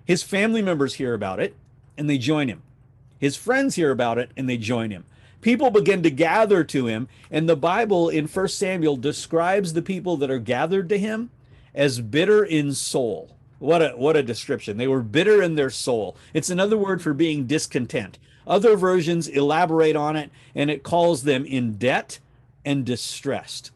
his 0.04 0.24
family 0.24 0.62
members 0.62 0.96
hear 0.96 1.14
about 1.14 1.40
it 1.40 1.56
and 1.98 2.10
they 2.10 2.18
join 2.18 2.50
him. 2.50 2.64
His 3.18 3.38
friends 3.38 3.76
hear 3.76 3.92
about 3.92 4.18
it 4.18 4.32
and 4.36 4.50
they 4.50 4.58
join 4.58 4.92
him. 4.92 5.06
People 5.42 5.72
begin 5.72 6.04
to 6.04 6.12
gather 6.12 6.64
to 6.64 6.88
him, 6.88 7.08
and 7.30 7.50
the 7.50 7.56
Bible 7.56 8.10
in 8.10 8.28
1 8.28 8.48
Samuel 8.48 8.96
describes 8.96 9.74
the 9.74 9.82
people 9.82 10.18
that 10.18 10.32
are 10.32 10.40
gathered 10.40 10.88
to 10.90 11.00
him 11.00 11.32
as 11.74 12.00
bitter 12.00 12.44
in 12.44 12.74
soul. 12.74 13.36
What 13.60 13.82
a 13.82 13.90
what 13.90 14.18
a 14.18 14.24
description. 14.24 14.78
They 14.78 14.88
were 14.88 15.04
bitter 15.04 15.42
in 15.42 15.56
their 15.56 15.70
soul. 15.70 16.16
It's 16.34 16.50
another 16.50 16.78
word 16.78 17.02
for 17.02 17.14
being 17.14 17.46
discontent. 17.46 18.18
Other 18.48 18.76
versions 18.76 19.28
elaborate 19.28 19.96
on 19.96 20.16
it 20.16 20.32
and 20.56 20.72
it 20.72 20.82
calls 20.82 21.24
them 21.24 21.46
in 21.46 21.74
debt 21.74 22.20
and 22.66 22.84
distressed. 22.86 23.72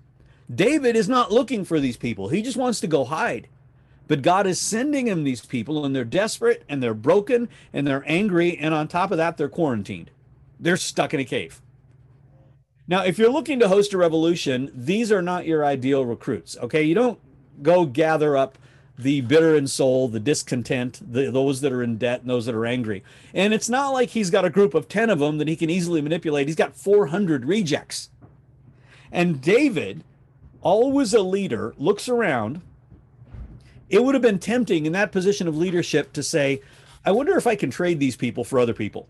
David 0.53 0.95
is 0.95 1.07
not 1.07 1.31
looking 1.31 1.65
for 1.65 1.79
these 1.79 1.97
people. 1.97 2.29
He 2.29 2.41
just 2.41 2.57
wants 2.57 2.79
to 2.79 2.87
go 2.87 3.05
hide. 3.05 3.47
But 4.07 4.21
God 4.21 4.45
is 4.45 4.61
sending 4.61 5.07
him 5.07 5.23
these 5.23 5.43
people, 5.43 5.83
and 5.83 5.95
they're 5.95 6.03
desperate 6.03 6.63
and 6.69 6.81
they're 6.81 6.93
broken 6.93 7.49
and 7.73 7.87
they're 7.87 8.03
angry. 8.05 8.55
And 8.57 8.73
on 8.73 8.87
top 8.87 9.11
of 9.11 9.17
that, 9.17 9.37
they're 9.37 9.49
quarantined. 9.49 10.11
They're 10.59 10.77
stuck 10.77 11.13
in 11.13 11.19
a 11.19 11.25
cave. 11.25 11.61
Now, 12.87 13.03
if 13.03 13.17
you're 13.17 13.31
looking 13.31 13.59
to 13.59 13.67
host 13.67 13.93
a 13.93 13.97
revolution, 13.97 14.71
these 14.73 15.11
are 15.11 15.21
not 15.21 15.45
your 15.45 15.65
ideal 15.65 16.05
recruits. 16.05 16.55
Okay. 16.57 16.83
You 16.83 16.95
don't 16.95 17.19
go 17.61 17.85
gather 17.85 18.37
up 18.37 18.57
the 18.97 19.21
bitter 19.21 19.55
in 19.55 19.67
soul, 19.67 20.07
the 20.07 20.19
discontent, 20.19 21.01
the, 21.05 21.29
those 21.29 21.61
that 21.61 21.73
are 21.73 21.83
in 21.83 21.97
debt, 21.97 22.21
and 22.21 22.29
those 22.29 22.45
that 22.45 22.55
are 22.55 22.65
angry. 22.65 23.03
And 23.33 23.53
it's 23.53 23.67
not 23.67 23.89
like 23.89 24.09
he's 24.09 24.29
got 24.29 24.45
a 24.45 24.49
group 24.49 24.73
of 24.73 24.87
10 24.87 25.09
of 25.09 25.19
them 25.19 25.37
that 25.39 25.47
he 25.47 25.55
can 25.55 25.69
easily 25.69 26.01
manipulate. 26.01 26.47
He's 26.47 26.55
got 26.55 26.75
400 26.75 27.45
rejects. 27.45 28.09
And 29.11 29.41
David, 29.41 30.03
always 30.61 31.13
a 31.13 31.21
leader, 31.21 31.73
looks 31.77 32.07
around 32.07 32.61
it 33.89 34.03
would 34.03 34.15
have 34.15 34.21
been 34.21 34.39
tempting 34.39 34.85
in 34.85 34.93
that 34.93 35.11
position 35.11 35.47
of 35.47 35.55
leadership 35.55 36.13
to 36.13 36.23
say, 36.23 36.61
I 37.05 37.11
wonder 37.11 37.37
if 37.37 37.45
I 37.45 37.55
can 37.55 37.69
trade 37.69 37.99
these 37.99 38.15
people 38.15 38.43
for 38.43 38.59
other 38.59 38.73
people. 38.73 39.07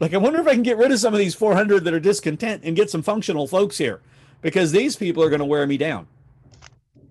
Like, 0.00 0.14
I 0.14 0.18
wonder 0.18 0.40
if 0.40 0.46
I 0.46 0.54
can 0.54 0.62
get 0.62 0.78
rid 0.78 0.92
of 0.92 1.00
some 1.00 1.12
of 1.12 1.18
these 1.18 1.34
400 1.34 1.84
that 1.84 1.94
are 1.94 2.00
discontent 2.00 2.62
and 2.64 2.76
get 2.76 2.90
some 2.90 3.02
functional 3.02 3.46
folks 3.46 3.78
here 3.78 4.00
because 4.40 4.70
these 4.70 4.96
people 4.96 5.22
are 5.22 5.30
going 5.30 5.40
to 5.40 5.44
wear 5.44 5.66
me 5.66 5.76
down. 5.76 6.06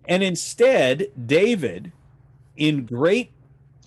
And 0.06 0.24
instead, 0.24 1.12
David, 1.26 1.92
in 2.56 2.86
great 2.86 3.32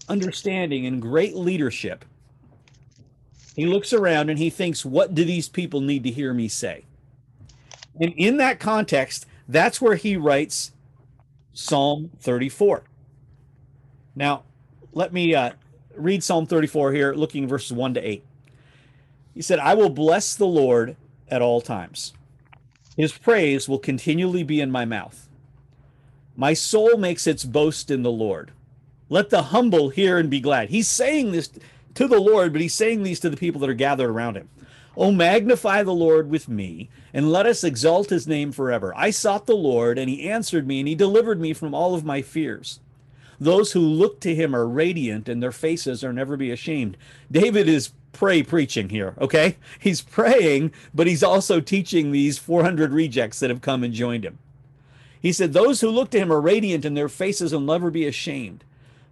understanding 0.09 0.85
and 0.85 1.01
great 1.01 1.35
leadership, 1.35 2.05
he 3.57 3.67
looks 3.67 3.93
around 3.93 4.29
and 4.29 4.39
he 4.39 4.51
thinks, 4.51 4.85
what 4.85 5.15
do 5.15 5.25
these 5.25 5.49
people 5.49 5.81
need 5.81 6.05
to 6.05 6.11
hear 6.11 6.35
me 6.35 6.49
say? 6.49 6.85
And 7.99 8.13
in 8.17 8.37
that 8.37 8.61
context, 8.61 9.27
that's 9.49 9.81
where 9.81 9.97
he 9.97 10.17
writes 10.17 10.73
Psalm 11.53 12.11
34. 12.21 12.85
Now, 14.15 14.45
let 14.93 15.13
me 15.13 15.35
uh, 15.35 15.53
read 15.95 16.23
Psalm 16.23 16.47
34 16.47 16.93
here, 16.93 17.15
looking 17.15 17.49
verses 17.49 17.73
1 17.73 17.95
to 17.95 18.01
8. 18.01 18.25
He 19.35 19.43
said, 19.43 19.59
I 19.59 19.75
will 19.75 19.91
bless 19.91 20.35
the 20.35 20.47
Lord 20.47 20.97
at 21.29 21.43
all 21.43 21.61
times. 21.61 22.13
His 22.97 23.13
praise 23.13 23.69
will 23.69 23.79
continually 23.79 24.43
be 24.43 24.61
in 24.61 24.71
my 24.71 24.85
mouth. 24.85 25.29
My 26.37 26.55
soul 26.55 26.97
makes 26.97 27.27
its 27.27 27.45
boast 27.45 27.91
in 27.91 28.03
the 28.03 28.11
Lord. 28.11 28.53
Let 29.09 29.31
the 29.31 29.45
humble 29.45 29.91
hear 29.91 30.19
and 30.19 30.31
be 30.31 30.41
glad. 30.41 30.71
He's 30.71 30.89
saying 30.89 31.33
this 31.33 31.51
to 31.95 32.07
the 32.07 32.21
Lord, 32.21 32.53
but 32.53 32.61
he's 32.61 32.75
saying 32.75 33.03
these 33.03 33.21
to 33.21 33.31
the 33.31 33.37
people 33.37 33.61
that 33.61 33.71
are 33.71 33.75
gathered 33.75 34.11
around 34.11 34.37
him. 34.37 34.49
Oh, 34.97 35.13
magnify 35.13 35.83
the 35.83 35.93
Lord 35.93 36.31
with 36.31 36.49
me, 36.49 36.91
and 37.15 37.31
let 37.31 37.47
us 37.47 37.65
exalt 37.65 38.11
his 38.11 38.27
name 38.27 38.53
forever. 38.53 38.93
I 38.97 39.11
sought 39.11 39.47
the 39.47 39.57
Lord, 39.57 39.99
and 39.99 40.11
he 40.11 40.29
answered 40.29 40.67
me, 40.67 40.81
and 40.81 40.89
he 40.89 40.95
delivered 40.95 41.41
me 41.41 41.53
from 41.53 41.75
all 41.75 41.95
of 41.95 42.05
my 42.05 42.23
fears. 42.23 42.81
Those 43.41 43.73
who 43.73 43.81
look 43.81 44.21
to 44.21 44.35
him 44.35 44.55
are 44.55 44.69
radiant 44.69 45.29
and 45.29 45.43
their 45.43 45.53
faces 45.53 46.05
are 46.05 46.13
never 46.13 46.37
be 46.37 46.51
ashamed. 46.51 46.99
David 47.33 47.69
is 47.69 47.93
pray 48.13 48.43
preaching 48.43 48.89
here, 48.89 49.15
okay? 49.21 49.57
He's 49.79 50.03
praying, 50.03 50.73
but 50.95 51.07
he's 51.07 51.23
also 51.23 51.61
teaching 51.61 52.13
these 52.13 52.39
400 52.39 52.93
rejects 52.93 53.41
that 53.41 53.51
have 53.51 53.61
come 53.61 53.85
and 53.85 53.95
joined 53.95 54.25
him. 54.25 54.39
He 55.21 55.33
said, 55.33 55.53
Those 55.53 55.81
who 55.81 55.91
look 55.91 56.11
to 56.11 56.19
him 56.19 56.33
are 56.33 56.41
radiant 56.41 56.85
and 56.85 56.97
their 56.97 57.09
faces 57.09 57.53
will 57.53 57.61
never 57.61 57.91
be 57.91 58.07
ashamed. 58.07 58.65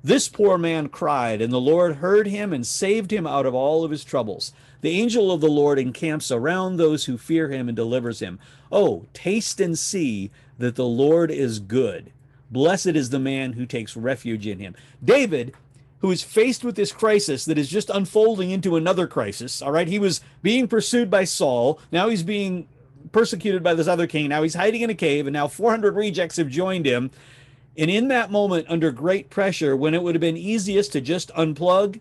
This 0.02 0.28
poor 0.28 0.56
man 0.56 0.88
cried, 0.88 1.42
and 1.42 1.52
the 1.52 1.60
Lord 1.60 1.96
heard 1.96 2.28
him 2.28 2.52
and 2.52 2.66
saved 2.66 3.12
him 3.12 3.26
out 3.26 3.46
of 3.46 3.54
all 3.54 3.84
of 3.84 3.90
his 3.90 4.04
troubles. 4.04 4.52
The 4.80 4.90
angel 4.90 5.32
of 5.32 5.40
the 5.40 5.48
Lord 5.48 5.78
encamps 5.78 6.30
around 6.30 6.76
those 6.76 7.06
who 7.06 7.18
fear 7.18 7.50
him 7.50 7.68
and 7.68 7.74
delivers 7.74 8.20
him. 8.20 8.38
Oh, 8.70 9.06
taste 9.12 9.60
and 9.60 9.76
see 9.76 10.30
that 10.58 10.76
the 10.76 10.86
Lord 10.86 11.30
is 11.32 11.58
good. 11.58 12.12
Blessed 12.50 12.88
is 12.88 13.10
the 13.10 13.18
man 13.18 13.54
who 13.54 13.66
takes 13.66 13.96
refuge 13.96 14.46
in 14.46 14.60
him. 14.60 14.76
David, 15.04 15.54
who 16.00 16.10
is 16.10 16.22
faced 16.22 16.64
with 16.64 16.76
this 16.76 16.92
crisis 16.92 17.44
that 17.44 17.58
is 17.58 17.68
just 17.68 17.90
unfolding 17.90 18.50
into 18.50 18.76
another 18.76 19.06
crisis, 19.06 19.60
all 19.60 19.72
right? 19.72 19.88
He 19.88 19.98
was 19.98 20.20
being 20.42 20.68
pursued 20.68 21.10
by 21.10 21.24
Saul. 21.24 21.80
Now 21.90 22.08
he's 22.08 22.22
being 22.22 22.68
persecuted 23.10 23.62
by 23.62 23.74
this 23.74 23.88
other 23.88 24.06
king. 24.06 24.28
Now 24.28 24.42
he's 24.42 24.54
hiding 24.54 24.82
in 24.82 24.90
a 24.90 24.94
cave, 24.94 25.26
and 25.26 25.34
now 25.34 25.48
400 25.48 25.96
rejects 25.96 26.36
have 26.36 26.48
joined 26.48 26.86
him. 26.86 27.10
And 27.76 27.90
in 27.90 28.08
that 28.08 28.30
moment, 28.30 28.66
under 28.68 28.90
great 28.90 29.30
pressure, 29.30 29.76
when 29.76 29.94
it 29.94 30.02
would 30.02 30.14
have 30.14 30.20
been 30.20 30.36
easiest 30.36 30.92
to 30.92 31.00
just 31.00 31.32
unplug, 31.34 32.00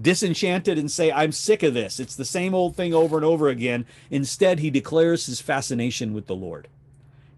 disenchanted, 0.00 0.78
and 0.78 0.90
say, 0.90 1.10
I'm 1.10 1.32
sick 1.32 1.62
of 1.62 1.74
this, 1.74 1.98
it's 1.98 2.16
the 2.16 2.24
same 2.24 2.54
old 2.54 2.76
thing 2.76 2.94
over 2.94 3.16
and 3.16 3.24
over 3.24 3.48
again, 3.48 3.86
instead, 4.10 4.58
he 4.60 4.70
declares 4.70 5.26
his 5.26 5.40
fascination 5.40 6.14
with 6.14 6.26
the 6.26 6.36
Lord. 6.36 6.68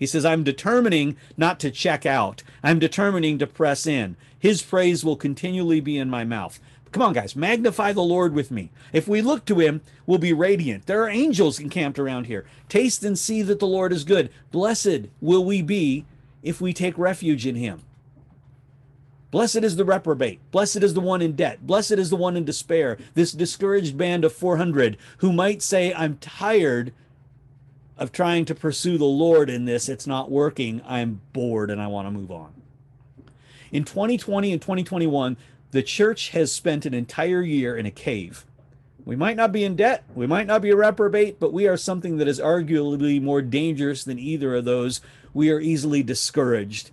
He 0.01 0.07
says, 0.07 0.25
I'm 0.25 0.43
determining 0.43 1.17
not 1.37 1.61
to 1.61 1.71
check 1.71 2.07
out. 2.07 2.43
I'm 2.63 2.79
determining 2.79 3.39
to 3.39 3.47
press 3.47 3.87
in. 3.87 4.17
His 4.37 4.63
praise 4.63 5.05
will 5.05 5.15
continually 5.15 5.81
be 5.81 5.99
in 5.99 6.09
my 6.09 6.25
mouth. 6.25 6.59
Come 6.91 7.03
on, 7.03 7.13
guys, 7.13 7.37
magnify 7.37 7.93
the 7.93 8.03
Lord 8.03 8.33
with 8.33 8.51
me. 8.51 8.71
If 8.95 9.07
we 9.07 9.21
look 9.21 9.45
to 9.45 9.61
him, 9.61 9.83
we'll 10.07 10.19
be 10.19 10.33
radiant. 10.33 10.87
There 10.87 11.05
are 11.05 11.11
angels 11.11 11.61
encamped 11.61 11.99
around 11.99 12.25
here. 12.25 12.47
Taste 12.69 13.05
and 13.05 13.19
see 13.19 13.43
that 13.43 13.61
the 13.61 13.67
Lord 13.67 13.93
is 13.93 14.05
good. 14.05 14.31
Blessed 14.51 15.09
will 15.21 15.45
we 15.45 15.61
be 15.61 16.07
if 16.43 16.63
we 16.63 16.73
take 16.73 16.97
refuge 16.97 17.47
in 17.47 17.55
him. 17.55 17.83
Blessed 19.31 19.63
is 19.63 19.77
the 19.77 19.85
reprobate. 19.85 20.41
Blessed 20.51 20.83
is 20.83 20.95
the 20.95 21.01
one 21.01 21.21
in 21.21 21.37
debt. 21.37 21.65
Blessed 21.65 21.93
is 21.93 22.09
the 22.09 22.17
one 22.17 22.39
in 22.39 22.45
despair. 22.47 22.97
This 23.13 23.33
discouraged 23.33 23.99
band 23.99 24.25
of 24.25 24.33
400 24.33 24.97
who 25.19 25.31
might 25.31 25.61
say, 25.61 25.93
I'm 25.93 26.17
tired 26.17 26.93
of 28.01 28.11
trying 28.11 28.47
to 28.47 28.55
pursue 28.55 28.97
the 28.97 29.05
Lord 29.05 29.51
in 29.51 29.67
this. 29.67 29.89
It's 29.89 30.07
not 30.07 30.31
working. 30.31 30.81
I'm 30.87 31.21
bored 31.35 31.71
and 31.71 31.81
I 31.81 31.87
want 31.87 32.07
to 32.07 32.11
move 32.11 32.33
on. 32.33 32.55
In 33.71 33.85
2020 33.85 34.53
and 34.53 34.61
2021, 34.61 35.37
the 35.71 35.83
church 35.83 36.31
has 36.31 36.51
spent 36.51 36.87
an 36.87 36.95
entire 36.95 37.43
year 37.43 37.77
in 37.77 37.85
a 37.87 37.91
cave. 37.91 38.45
We 39.05 39.17
might 39.17 39.37
not 39.37 39.53
be 39.53 39.65
in 39.65 39.77
debt, 39.77 40.05
we 40.15 40.27
might 40.27 40.47
not 40.47 40.63
be 40.63 40.71
a 40.71 40.77
reprobate, 40.77 41.39
but 41.39 41.53
we 41.53 41.67
are 41.67 41.77
something 41.77 42.17
that 42.17 42.29
is 42.29 42.41
arguably 42.41 43.21
more 43.21 43.43
dangerous 43.43 44.03
than 44.03 44.19
either 44.19 44.57
of 44.57 44.65
those. 44.65 45.01
We 45.33 45.51
are 45.51 45.61
easily 45.61 46.03
discouraged, 46.03 46.91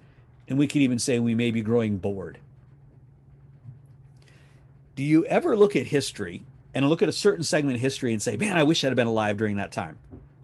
and 0.48 0.58
we 0.58 0.68
could 0.68 0.82
even 0.82 1.00
say 1.00 1.20
we 1.20 1.36
may 1.36 1.52
be 1.52 1.62
growing 1.62 1.98
bored. 1.98 2.38
Do 4.96 5.04
you 5.04 5.26
ever 5.26 5.56
look 5.56 5.76
at 5.76 5.88
history 5.88 6.44
and 6.74 6.88
look 6.90 7.02
at 7.02 7.10
a 7.10 7.14
certain 7.14 7.44
segment 7.44 7.76
of 7.76 7.82
history 7.82 8.14
and 8.14 8.22
say, 8.22 8.38
man, 8.38 8.58
I 8.58 8.64
wish 8.64 8.84
I'd 8.84 8.88
have 8.88 8.96
been 8.96 9.08
alive 9.08 9.38
during 9.38 9.58
that 9.58 9.72
time? 9.72 9.98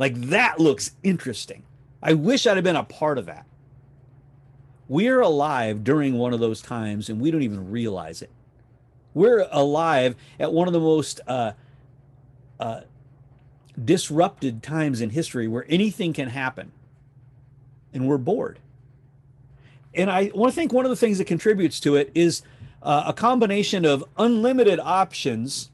Like 0.03 0.19
that 0.31 0.59
looks 0.59 0.91
interesting. 1.01 1.63
I 2.01 2.11
wish 2.11 2.45
I'd 2.45 2.57
have 2.57 2.63
been 2.65 2.75
a 2.75 2.83
part 2.83 3.17
of 3.17 3.27
that. 3.27 3.45
We're 4.89 5.21
alive 5.21 5.85
during 5.85 6.17
one 6.17 6.33
of 6.33 6.41
those 6.41 6.61
times 6.61 7.07
and 7.07 7.21
we 7.21 7.31
don't 7.31 7.41
even 7.41 7.71
realize 7.71 8.21
it. 8.21 8.29
We're 9.13 9.47
alive 9.49 10.17
at 10.41 10.51
one 10.51 10.67
of 10.67 10.73
the 10.73 10.81
most 10.81 11.21
uh, 11.25 11.53
uh, 12.59 12.81
disrupted 13.81 14.61
times 14.61 14.99
in 14.99 15.11
history 15.11 15.47
where 15.47 15.65
anything 15.69 16.11
can 16.11 16.27
happen 16.27 16.73
and 17.93 18.05
we're 18.05 18.17
bored. 18.17 18.59
And 19.93 20.11
I 20.11 20.31
want 20.35 20.51
to 20.51 20.55
think 20.55 20.73
one 20.73 20.83
of 20.83 20.89
the 20.89 20.97
things 20.97 21.17
that 21.19 21.27
contributes 21.27 21.79
to 21.79 21.95
it 21.95 22.11
is 22.13 22.41
uh, 22.81 23.05
a 23.07 23.13
combination 23.13 23.85
of 23.85 24.03
unlimited 24.17 24.81
options 24.81 25.71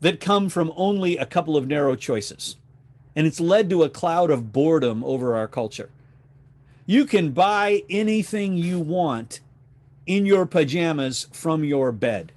that 0.00 0.18
come 0.18 0.48
from 0.48 0.72
only 0.76 1.18
a 1.18 1.26
couple 1.26 1.58
of 1.58 1.66
narrow 1.66 1.94
choices 1.94 2.56
and 3.18 3.26
it's 3.26 3.40
led 3.40 3.68
to 3.68 3.82
a 3.82 3.90
cloud 3.90 4.30
of 4.30 4.52
boredom 4.52 5.02
over 5.02 5.34
our 5.36 5.48
culture. 5.48 5.90
You 6.86 7.04
can 7.04 7.32
buy 7.32 7.82
anything 7.90 8.56
you 8.56 8.78
want 8.78 9.40
in 10.06 10.24
your 10.24 10.46
pajamas 10.46 11.26
from 11.32 11.64
your 11.64 11.90
bed. 11.90 12.30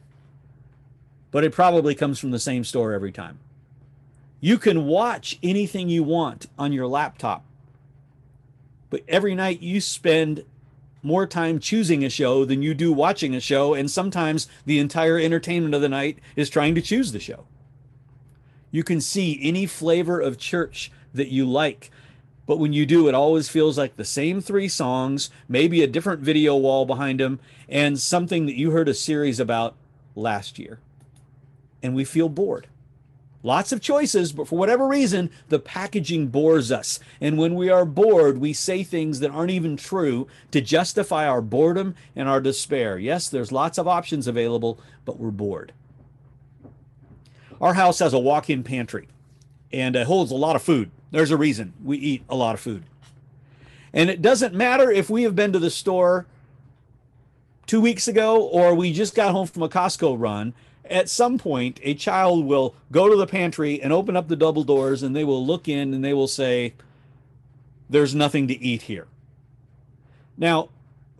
but 1.29 1.43
it 1.43 1.53
probably 1.53 1.93
comes 1.95 2.17
from 2.17 2.31
the 2.31 2.39
same 2.39 2.63
store 2.63 2.93
every 2.93 3.11
time. 3.11 3.37
You 4.39 4.57
can 4.57 4.87
watch 4.87 5.37
anything 5.43 5.87
you 5.87 6.03
want 6.03 6.47
on 6.57 6.73
your 6.73 6.87
laptop, 6.87 7.45
but 8.89 9.03
every 9.07 9.35
night 9.35 9.61
you 9.61 9.79
spend 9.81 10.43
more 11.03 11.27
time 11.27 11.59
choosing 11.59 12.03
a 12.03 12.09
show 12.09 12.43
than 12.43 12.63
you 12.63 12.73
do 12.73 12.91
watching 12.91 13.35
a 13.35 13.39
show, 13.39 13.75
and 13.75 13.89
sometimes 13.89 14.47
the 14.65 14.79
entire 14.79 15.19
entertainment 15.19 15.75
of 15.75 15.81
the 15.81 15.89
night 15.89 16.17
is 16.35 16.49
trying 16.49 16.75
to 16.75 16.81
choose 16.81 17.11
the 17.11 17.19
show. 17.19 17.45
You 18.71 18.83
can 18.83 19.01
see 19.01 19.39
any 19.41 19.65
flavor 19.65 20.19
of 20.19 20.37
church 20.37 20.91
that 21.13 21.27
you 21.27 21.45
like. 21.45 21.91
But 22.47 22.57
when 22.57 22.73
you 22.73 22.85
do, 22.85 23.07
it 23.07 23.15
always 23.15 23.49
feels 23.49 23.77
like 23.77 23.95
the 23.95 24.05
same 24.05 24.41
three 24.41 24.67
songs, 24.67 25.29
maybe 25.47 25.83
a 25.83 25.87
different 25.87 26.21
video 26.21 26.55
wall 26.55 26.85
behind 26.85 27.19
them, 27.19 27.39
and 27.69 27.99
something 27.99 28.45
that 28.45 28.57
you 28.57 28.71
heard 28.71 28.89
a 28.89 28.93
series 28.93 29.39
about 29.39 29.75
last 30.15 30.57
year. 30.57 30.79
And 31.83 31.95
we 31.95 32.03
feel 32.03 32.29
bored. 32.29 32.67
Lots 33.43 33.71
of 33.71 33.81
choices, 33.81 34.33
but 34.33 34.47
for 34.47 34.57
whatever 34.57 34.87
reason, 34.87 35.31
the 35.49 35.57
packaging 35.57 36.27
bores 36.27 36.71
us. 36.71 36.99
And 37.19 37.39
when 37.39 37.55
we 37.55 37.69
are 37.69 37.85
bored, 37.85 38.37
we 38.37 38.53
say 38.53 38.83
things 38.83 39.19
that 39.19 39.31
aren't 39.31 39.49
even 39.51 39.77
true 39.77 40.27
to 40.51 40.61
justify 40.61 41.27
our 41.27 41.41
boredom 41.41 41.95
and 42.15 42.29
our 42.29 42.39
despair. 42.39 42.99
Yes, 42.99 43.29
there's 43.29 43.51
lots 43.51 43.79
of 43.79 43.87
options 43.87 44.27
available, 44.27 44.79
but 45.05 45.19
we're 45.19 45.31
bored. 45.31 45.73
Our 47.61 47.75
house 47.75 47.99
has 47.99 48.13
a 48.13 48.19
walk 48.19 48.49
in 48.49 48.63
pantry 48.63 49.07
and 49.71 49.95
it 49.95 50.07
holds 50.07 50.31
a 50.31 50.35
lot 50.35 50.55
of 50.55 50.63
food. 50.63 50.89
There's 51.11 51.31
a 51.31 51.37
reason 51.37 51.73
we 51.83 51.97
eat 51.97 52.23
a 52.27 52.35
lot 52.35 52.55
of 52.55 52.59
food. 52.59 52.83
And 53.93 54.09
it 54.09 54.21
doesn't 54.21 54.55
matter 54.55 54.89
if 54.89 55.09
we 55.09 55.23
have 55.23 55.35
been 55.35 55.53
to 55.53 55.59
the 55.59 55.69
store 55.69 56.25
two 57.67 57.79
weeks 57.79 58.07
ago 58.07 58.41
or 58.41 58.73
we 58.73 58.91
just 58.91 59.15
got 59.15 59.31
home 59.31 59.47
from 59.47 59.61
a 59.63 59.69
Costco 59.69 60.19
run. 60.19 60.53
At 60.85 61.07
some 61.07 61.37
point, 61.37 61.79
a 61.83 61.93
child 61.93 62.45
will 62.45 62.75
go 62.91 63.07
to 63.07 63.15
the 63.15 63.27
pantry 63.27 63.81
and 63.81 63.93
open 63.93 64.17
up 64.17 64.27
the 64.27 64.35
double 64.35 64.63
doors 64.63 65.03
and 65.03 65.15
they 65.15 65.23
will 65.23 65.45
look 65.45 65.67
in 65.69 65.93
and 65.93 66.03
they 66.03 66.13
will 66.13 66.27
say, 66.27 66.73
There's 67.89 68.15
nothing 68.15 68.47
to 68.47 68.59
eat 68.59 68.83
here. 68.83 69.07
Now, 70.35 70.69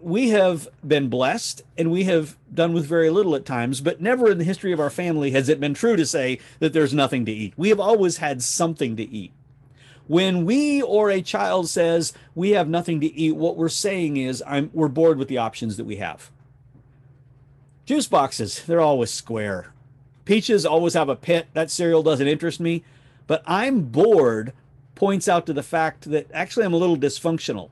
we 0.04 0.30
have 0.30 0.68
been 0.86 1.10
blessed 1.10 1.64
and 1.78 1.92
we 1.92 2.06
have 2.06 2.38
done 2.54 2.74
with 2.74 2.86
very 2.86 3.10
little 3.10 3.36
at 3.36 3.46
times, 3.46 3.82
but 3.82 4.02
never 4.02 4.32
in 4.32 4.38
the 4.38 4.44
history 4.44 4.72
of 4.72 4.80
our 4.80 4.90
family 4.90 5.32
has 5.32 5.50
it 5.50 5.60
been 5.60 5.74
true 5.74 5.96
to 5.96 6.06
say 6.06 6.40
that 6.60 6.74
there's 6.74 6.94
nothing 6.94 7.26
to 7.26 7.32
eat. 7.32 7.54
We 7.56 7.70
have 7.70 7.80
always 7.80 8.18
had 8.18 8.42
something 8.42 8.96
to 8.96 9.04
eat. 9.04 9.32
When 10.08 10.46
we 10.46 10.82
or 10.82 11.10
a 11.10 11.22
child 11.22 11.70
says 11.70 12.14
we 12.36 12.52
have 12.52 12.68
nothing 12.68 13.00
to 13.02 13.14
eat, 13.14 13.36
what 13.36 13.56
we're 13.56 13.70
saying 13.70 14.18
is 14.18 14.44
I'm, 14.46 14.70
we're 14.74 14.88
bored 14.88 15.18
with 15.18 15.28
the 15.28 15.38
options 15.38 15.78
that 15.78 15.86
we 15.86 15.98
have. 15.98 16.32
Juice 17.86 18.08
boxes, 18.08 18.64
they're 18.66 18.82
always 18.82 19.12
square. 19.12 19.74
Peaches 20.26 20.66
always 20.66 20.94
have 20.94 21.10
a 21.10 21.16
pit. 21.16 21.48
That 21.54 21.72
cereal 21.72 22.04
doesn't 22.04 22.28
interest 22.28 22.60
me. 22.60 22.84
But 23.28 23.44
I'm 23.46 23.84
bored 23.84 24.54
points 24.96 25.28
out 25.28 25.46
to 25.46 25.54
the 25.54 25.64
fact 25.64 26.10
that 26.12 26.30
actually 26.34 26.66
I'm 26.66 26.74
a 26.74 26.78
little 26.78 26.98
dysfunctional 26.98 27.70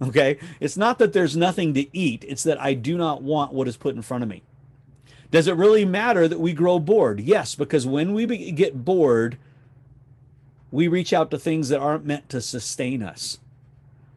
Okay. 0.00 0.38
It's 0.60 0.76
not 0.76 0.98
that 0.98 1.12
there's 1.12 1.36
nothing 1.36 1.74
to 1.74 1.96
eat, 1.96 2.24
it's 2.28 2.44
that 2.44 2.60
I 2.60 2.74
do 2.74 2.96
not 2.96 3.22
want 3.22 3.52
what 3.52 3.68
is 3.68 3.76
put 3.76 3.96
in 3.96 4.02
front 4.02 4.22
of 4.22 4.28
me. 4.28 4.42
Does 5.30 5.46
it 5.46 5.56
really 5.56 5.84
matter 5.84 6.26
that 6.26 6.40
we 6.40 6.52
grow 6.52 6.78
bored? 6.78 7.20
Yes, 7.20 7.54
because 7.54 7.86
when 7.86 8.14
we 8.14 8.26
get 8.52 8.84
bored, 8.84 9.36
we 10.70 10.88
reach 10.88 11.12
out 11.12 11.30
to 11.30 11.38
things 11.38 11.68
that 11.68 11.80
aren't 11.80 12.06
meant 12.06 12.28
to 12.30 12.40
sustain 12.40 13.02
us. 13.02 13.38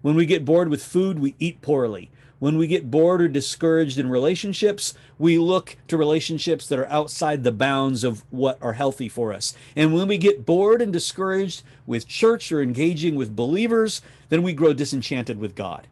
When 0.01 0.15
we 0.15 0.25
get 0.25 0.45
bored 0.45 0.69
with 0.69 0.83
food, 0.83 1.19
we 1.19 1.35
eat 1.37 1.61
poorly. 1.61 2.09
When 2.41 2.57
we 2.57 2.65
get 2.65 2.89
bored 2.89 3.21
or 3.21 3.27
discouraged 3.27 3.99
in 3.99 4.09
relationships, 4.09 4.95
we 5.19 5.37
look 5.37 5.77
to 5.87 5.95
relationships 5.95 6.65
that 6.65 6.79
are 6.79 6.87
outside 6.87 7.43
the 7.43 7.51
bounds 7.51 8.03
of 8.03 8.25
what 8.31 8.57
are 8.63 8.73
healthy 8.73 9.07
for 9.07 9.31
us. 9.31 9.53
And 9.75 9.93
when 9.93 10.07
we 10.07 10.17
get 10.17 10.43
bored 10.43 10.81
and 10.81 10.91
discouraged 10.91 11.61
with 11.85 12.07
church 12.07 12.51
or 12.51 12.63
engaging 12.63 13.13
with 13.13 13.35
believers, 13.35 14.01
then 14.29 14.41
we 14.41 14.53
grow 14.53 14.73
disenchanted 14.73 15.37
with 15.37 15.53
God. 15.53 15.85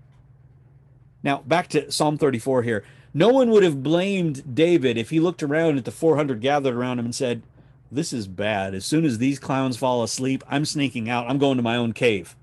Now, 1.21 1.43
back 1.45 1.67
to 1.67 1.91
Psalm 1.91 2.17
34 2.17 2.63
here. 2.63 2.83
No 3.13 3.29
one 3.29 3.51
would 3.51 3.61
have 3.61 3.83
blamed 3.83 4.55
David 4.55 4.97
if 4.97 5.11
he 5.11 5.19
looked 5.19 5.43
around 5.43 5.77
at 5.77 5.85
the 5.85 5.91
400 5.91 6.41
gathered 6.41 6.73
around 6.73 6.97
him 6.97 7.05
and 7.05 7.13
said, 7.13 7.43
This 7.91 8.11
is 8.11 8.25
bad. 8.25 8.73
As 8.73 8.87
soon 8.87 9.05
as 9.05 9.19
these 9.19 9.37
clowns 9.37 9.77
fall 9.77 10.01
asleep, 10.01 10.43
I'm 10.47 10.65
sneaking 10.65 11.11
out. 11.11 11.29
I'm 11.29 11.37
going 11.37 11.57
to 11.57 11.63
my 11.63 11.75
own 11.75 11.93
cave. 11.93 12.35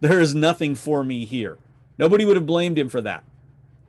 There 0.00 0.18
is 0.18 0.34
nothing 0.34 0.74
for 0.74 1.04
me 1.04 1.26
here. 1.26 1.58
Nobody 1.98 2.24
would 2.24 2.36
have 2.36 2.46
blamed 2.46 2.78
him 2.78 2.88
for 2.88 3.02
that. 3.02 3.22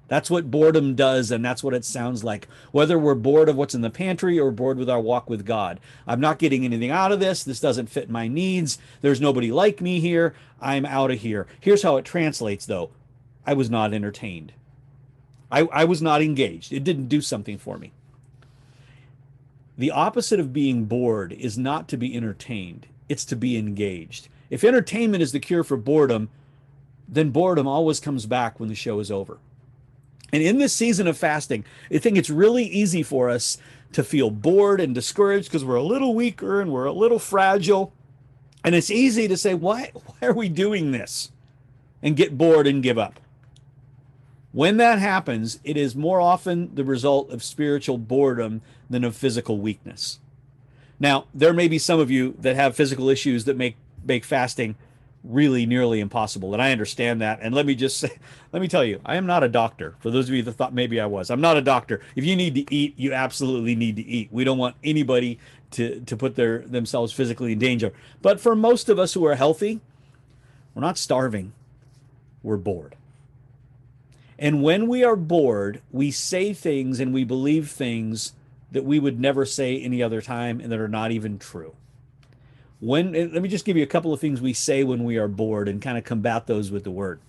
That's 0.08 0.30
what 0.30 0.52
boredom 0.52 0.94
does, 0.96 1.32
and 1.32 1.44
that's 1.44 1.64
what 1.64 1.74
it 1.74 1.84
sounds 1.84 2.24
like. 2.24 2.48
Whether 2.72 3.00
we're 3.00 3.16
bored 3.16 3.50
of 3.50 3.56
what's 3.56 3.74
in 3.74 3.82
the 3.82 3.90
pantry 3.90 4.40
or 4.40 4.52
bored 4.52 4.78
with 4.78 4.90
our 4.90 5.02
walk 5.02 5.30
with 5.30 5.46
God. 5.46 5.80
I'm 6.06 6.20
not 6.20 6.38
getting 6.38 6.64
anything 6.64 6.92
out 6.92 7.12
of 7.12 7.20
this. 7.20 7.44
This 7.44 7.60
doesn't 7.60 7.90
fit 7.90 8.10
my 8.10 8.28
needs. 8.28 8.78
There's 9.02 9.22
nobody 9.22 9.52
like 9.52 9.82
me 9.82 10.00
here. 10.00 10.36
I'm 10.62 10.86
out 10.86 11.12
of 11.12 11.20
here. 11.20 11.48
Here's 11.60 11.82
how 11.82 11.98
it 11.98 12.06
translates, 12.06 12.66
though 12.66 12.92
I 13.46 13.54
was 13.54 13.70
not 13.70 13.94
entertained. 13.94 14.54
I, 15.52 15.62
I 15.72 15.86
was 15.86 16.02
not 16.02 16.22
engaged. 16.22 16.72
It 16.72 16.84
didn't 16.84 17.08
do 17.08 17.22
something 17.22 17.58
for 17.58 17.78
me. 17.78 17.92
The 19.78 19.92
opposite 19.92 20.40
of 20.40 20.54
being 20.54 20.86
bored 20.86 21.34
is 21.34 21.58
not 21.58 21.88
to 21.90 21.98
be 21.98 22.16
entertained, 22.16 22.88
it's 23.10 23.26
to 23.26 23.36
be 23.36 23.58
engaged. 23.58 24.30
If 24.50 24.64
entertainment 24.64 25.22
is 25.22 25.32
the 25.32 25.40
cure 25.40 25.64
for 25.64 25.78
boredom, 25.78 26.30
then 27.08 27.32
boredom 27.32 27.68
always 27.68 28.00
comes 28.00 28.26
back 28.26 28.60
when 28.60 28.70
the 28.70 28.76
show 28.76 29.00
is 29.00 29.12
over. 29.12 29.38
And 30.36 30.44
in 30.44 30.58
this 30.58 30.74
season 30.74 31.08
of 31.08 31.18
fasting, 31.18 31.64
I 31.90 31.98
think 31.98 32.18
it's 32.18 32.30
really 32.30 32.66
easy 32.66 33.04
for 33.04 33.30
us 33.30 33.58
to 33.94 34.04
feel 34.04 34.30
bored 34.30 34.82
and 34.82 34.94
discouraged 34.94 35.48
because 35.48 35.64
we're 35.64 35.76
a 35.76 35.82
little 35.82 36.14
weaker 36.14 36.60
and 36.60 36.74
we're 36.74 36.84
a 36.84 36.92
little 36.92 37.20
fragile. 37.20 37.94
And 38.62 38.76
it's 38.76 38.92
easy 38.92 39.30
to 39.30 39.38
say, 39.38 39.54
why, 39.54 39.92
why 39.94 40.28
are 40.28 40.34
we 40.34 40.50
doing 40.50 40.92
this? 40.92 41.32
And 42.04 42.18
get 42.18 42.38
bored 42.38 42.68
and 42.68 42.84
give 42.84 42.98
up. 42.98 43.22
When 44.52 44.76
that 44.76 45.00
happens, 45.00 45.62
it 45.64 45.78
is 45.78 45.96
more 45.96 46.20
often 46.20 46.76
the 46.76 46.84
result 46.84 47.30
of 47.30 47.42
spiritual 47.42 47.98
boredom 47.98 48.62
than 48.90 49.06
of 49.06 49.16
physical 49.16 49.58
weakness. 49.58 50.20
Now, 51.00 51.28
there 51.34 51.54
may 51.54 51.70
be 51.70 51.80
some 51.80 52.02
of 52.02 52.12
you 52.12 52.36
that 52.40 52.58
have 52.58 52.76
physical 52.76 53.08
issues 53.08 53.46
that 53.46 53.56
make 53.56 53.78
make 54.04 54.26
fasting 54.26 54.76
really 55.28 55.66
nearly 55.66 56.00
impossible. 56.00 56.54
And 56.54 56.62
I 56.62 56.72
understand 56.72 57.22
that. 57.22 57.40
And 57.42 57.54
let 57.54 57.66
me 57.66 57.76
just 57.76 57.98
say, 57.98 58.12
let 58.52 58.62
me 58.62 58.68
tell 58.68 58.84
you, 58.84 59.00
I 59.06 59.16
am 59.16 59.26
not 59.26 59.44
a 59.44 59.50
doctor. 59.50 59.96
For 60.00 60.12
those 60.12 60.30
of 60.30 60.36
you 60.36 60.44
that 60.44 60.54
thought 60.54 60.74
maybe 60.74 61.00
I 61.00 61.06
was, 61.06 61.30
I'm 61.30 61.42
not 61.42 61.58
a 61.58 61.62
doctor. 61.62 62.02
If 62.16 62.26
you 62.26 62.36
need 62.36 62.56
to 62.56 62.74
eat, 62.74 62.94
you 62.98 63.14
absolutely 63.14 63.76
need 63.76 63.96
to 63.98 64.04
eat. 64.04 64.30
We 64.32 64.44
don't 64.44 64.58
want 64.58 64.76
anybody 64.84 65.40
to, 65.72 66.02
to 66.02 66.18
put 66.18 66.36
their 66.36 66.60
themselves 66.60 67.12
physically 67.12 67.54
in 67.54 67.60
danger. 67.60 67.92
But 68.22 68.40
for 68.40 68.56
most 68.56 68.90
of 68.90 69.00
us 69.00 69.14
who 69.14 69.26
are 69.26 69.36
healthy, 69.36 69.82
we're 70.74 70.82
not 70.82 70.98
starving. 70.98 71.54
We're 72.44 72.58
bored. 72.58 72.96
And 74.38 74.62
when 74.62 74.88
we 74.88 75.04
are 75.04 75.16
bored, 75.16 75.82
we 75.92 76.12
say 76.12 76.54
things 76.54 77.00
and 77.00 77.14
we 77.14 77.24
believe 77.24 77.70
things 77.70 78.34
that 78.72 78.84
we 78.84 79.00
would 79.00 79.20
never 79.20 79.46
say 79.46 79.80
any 79.80 80.04
other 80.04 80.22
time 80.22 80.60
and 80.60 80.72
that 80.72 80.80
are 80.80 80.90
not 80.90 81.12
even 81.12 81.40
true 81.40 81.76
when 82.80 83.14
let 83.14 83.42
me 83.42 83.50
just 83.50 83.66
give 83.66 83.78
you 83.78 83.84
a 83.84 83.88
couple 83.88 84.14
of 84.14 84.20
things 84.20 84.42
we 84.42 84.54
say 84.54 84.84
when 84.84 85.04
we 85.04 85.18
are 85.18 85.28
bored 85.28 85.68
and 85.68 85.82
kind 85.82 85.98
of 85.98 86.04
combat 86.04 86.48
those 86.48 86.72
with 86.72 86.84
the 86.84 86.92
word 86.92 87.20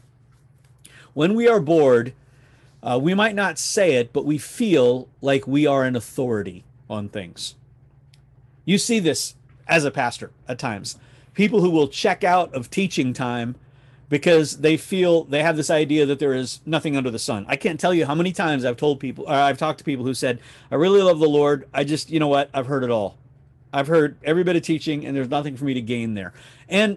when 1.14 1.34
we 1.34 1.48
are 1.48 1.60
bored 1.60 2.12
uh, 2.82 2.98
we 3.00 3.14
might 3.14 3.34
not 3.34 3.58
say 3.58 3.94
it 3.94 4.12
but 4.12 4.24
we 4.24 4.38
feel 4.38 5.08
like 5.20 5.46
we 5.46 5.66
are 5.66 5.84
an 5.84 5.96
authority 5.96 6.64
on 6.90 7.08
things 7.08 7.54
you 8.64 8.78
see 8.78 8.98
this 8.98 9.34
as 9.68 9.84
a 9.84 9.90
pastor 9.90 10.30
at 10.48 10.58
times 10.58 10.98
people 11.34 11.60
who 11.60 11.70
will 11.70 11.88
check 11.88 12.24
out 12.24 12.52
of 12.54 12.70
teaching 12.70 13.12
time 13.12 13.54
because 14.08 14.58
they 14.58 14.76
feel 14.76 15.24
they 15.24 15.42
have 15.42 15.56
this 15.56 15.70
idea 15.70 16.06
that 16.06 16.18
there 16.18 16.32
is 16.32 16.60
nothing 16.64 16.96
under 16.96 17.10
the 17.10 17.18
sun. 17.18 17.44
I 17.48 17.56
can't 17.56 17.80
tell 17.80 17.92
you 17.92 18.06
how 18.06 18.14
many 18.14 18.32
times 18.32 18.64
I've 18.64 18.76
told 18.76 19.00
people, 19.00 19.26
I've 19.28 19.58
talked 19.58 19.78
to 19.78 19.84
people 19.84 20.04
who 20.04 20.14
said, 20.14 20.40
I 20.70 20.76
really 20.76 21.02
love 21.02 21.18
the 21.18 21.28
Lord. 21.28 21.68
I 21.74 21.84
just, 21.84 22.10
you 22.10 22.20
know 22.20 22.28
what? 22.28 22.48
I've 22.54 22.66
heard 22.66 22.84
it 22.84 22.90
all. 22.90 23.16
I've 23.76 23.88
heard 23.88 24.16
every 24.24 24.42
bit 24.42 24.56
of 24.56 24.62
teaching, 24.62 25.04
and 25.04 25.14
there's 25.14 25.28
nothing 25.28 25.54
for 25.54 25.66
me 25.66 25.74
to 25.74 25.82
gain 25.82 26.14
there. 26.14 26.32
And 26.66 26.96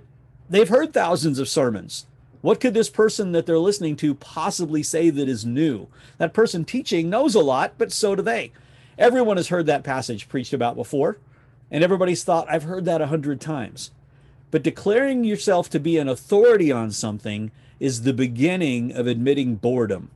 they've 0.50 0.70
heard 0.70 0.94
thousands 0.94 1.38
of 1.38 1.50
sermons. 1.50 2.06
What 2.39 2.62
could 2.62 2.74
this 2.74 2.89
person 2.89 3.34
that 3.34 3.46
they're 3.46 3.60
listening 3.60 3.98
to 3.98 4.15
possibly 4.15 4.82
say 4.82 5.10
that 5.10 5.28
is 5.28 5.46
new? 5.46 5.88
That 6.20 6.34
person 6.34 6.63
teaching 6.63 7.10
knows 7.10 7.36
a 7.36 7.42
lot, 7.42 7.74
but 7.78 7.92
so 7.92 8.15
do 8.15 8.22
they. 8.22 8.54
Everyone 8.98 9.36
has 9.36 9.50
heard 9.50 9.65
that 9.65 9.84
passage 9.84 10.30
preached 10.30 10.54
about 10.54 10.78
before, 10.78 11.18
and 11.70 11.84
everybody's 11.84 12.24
thought, 12.24 12.50
I've 12.50 12.63
heard 12.63 12.86
that 12.86 13.02
a 13.02 13.08
hundred 13.08 13.42
times. 13.42 13.92
But 14.50 14.63
declaring 14.63 15.26
yourself 15.26 15.70
to 15.72 15.82
be 15.82 15.98
an 15.98 16.08
authority 16.08 16.72
on 16.72 16.92
something 16.92 17.52
is 17.82 18.04
the 18.04 18.13
beginning 18.13 18.94
of 18.94 19.06
admitting 19.06 19.56
boredom. 19.56 20.12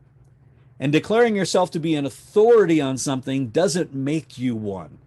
And 0.79 0.93
declaring 0.93 1.35
yourself 1.35 1.71
to 1.71 1.79
be 1.79 1.95
an 1.95 2.05
authority 2.05 2.79
on 2.79 2.97
something 2.97 3.49
doesn't 3.49 3.93
make 3.93 4.37
you 4.37 4.55
one 4.55 4.99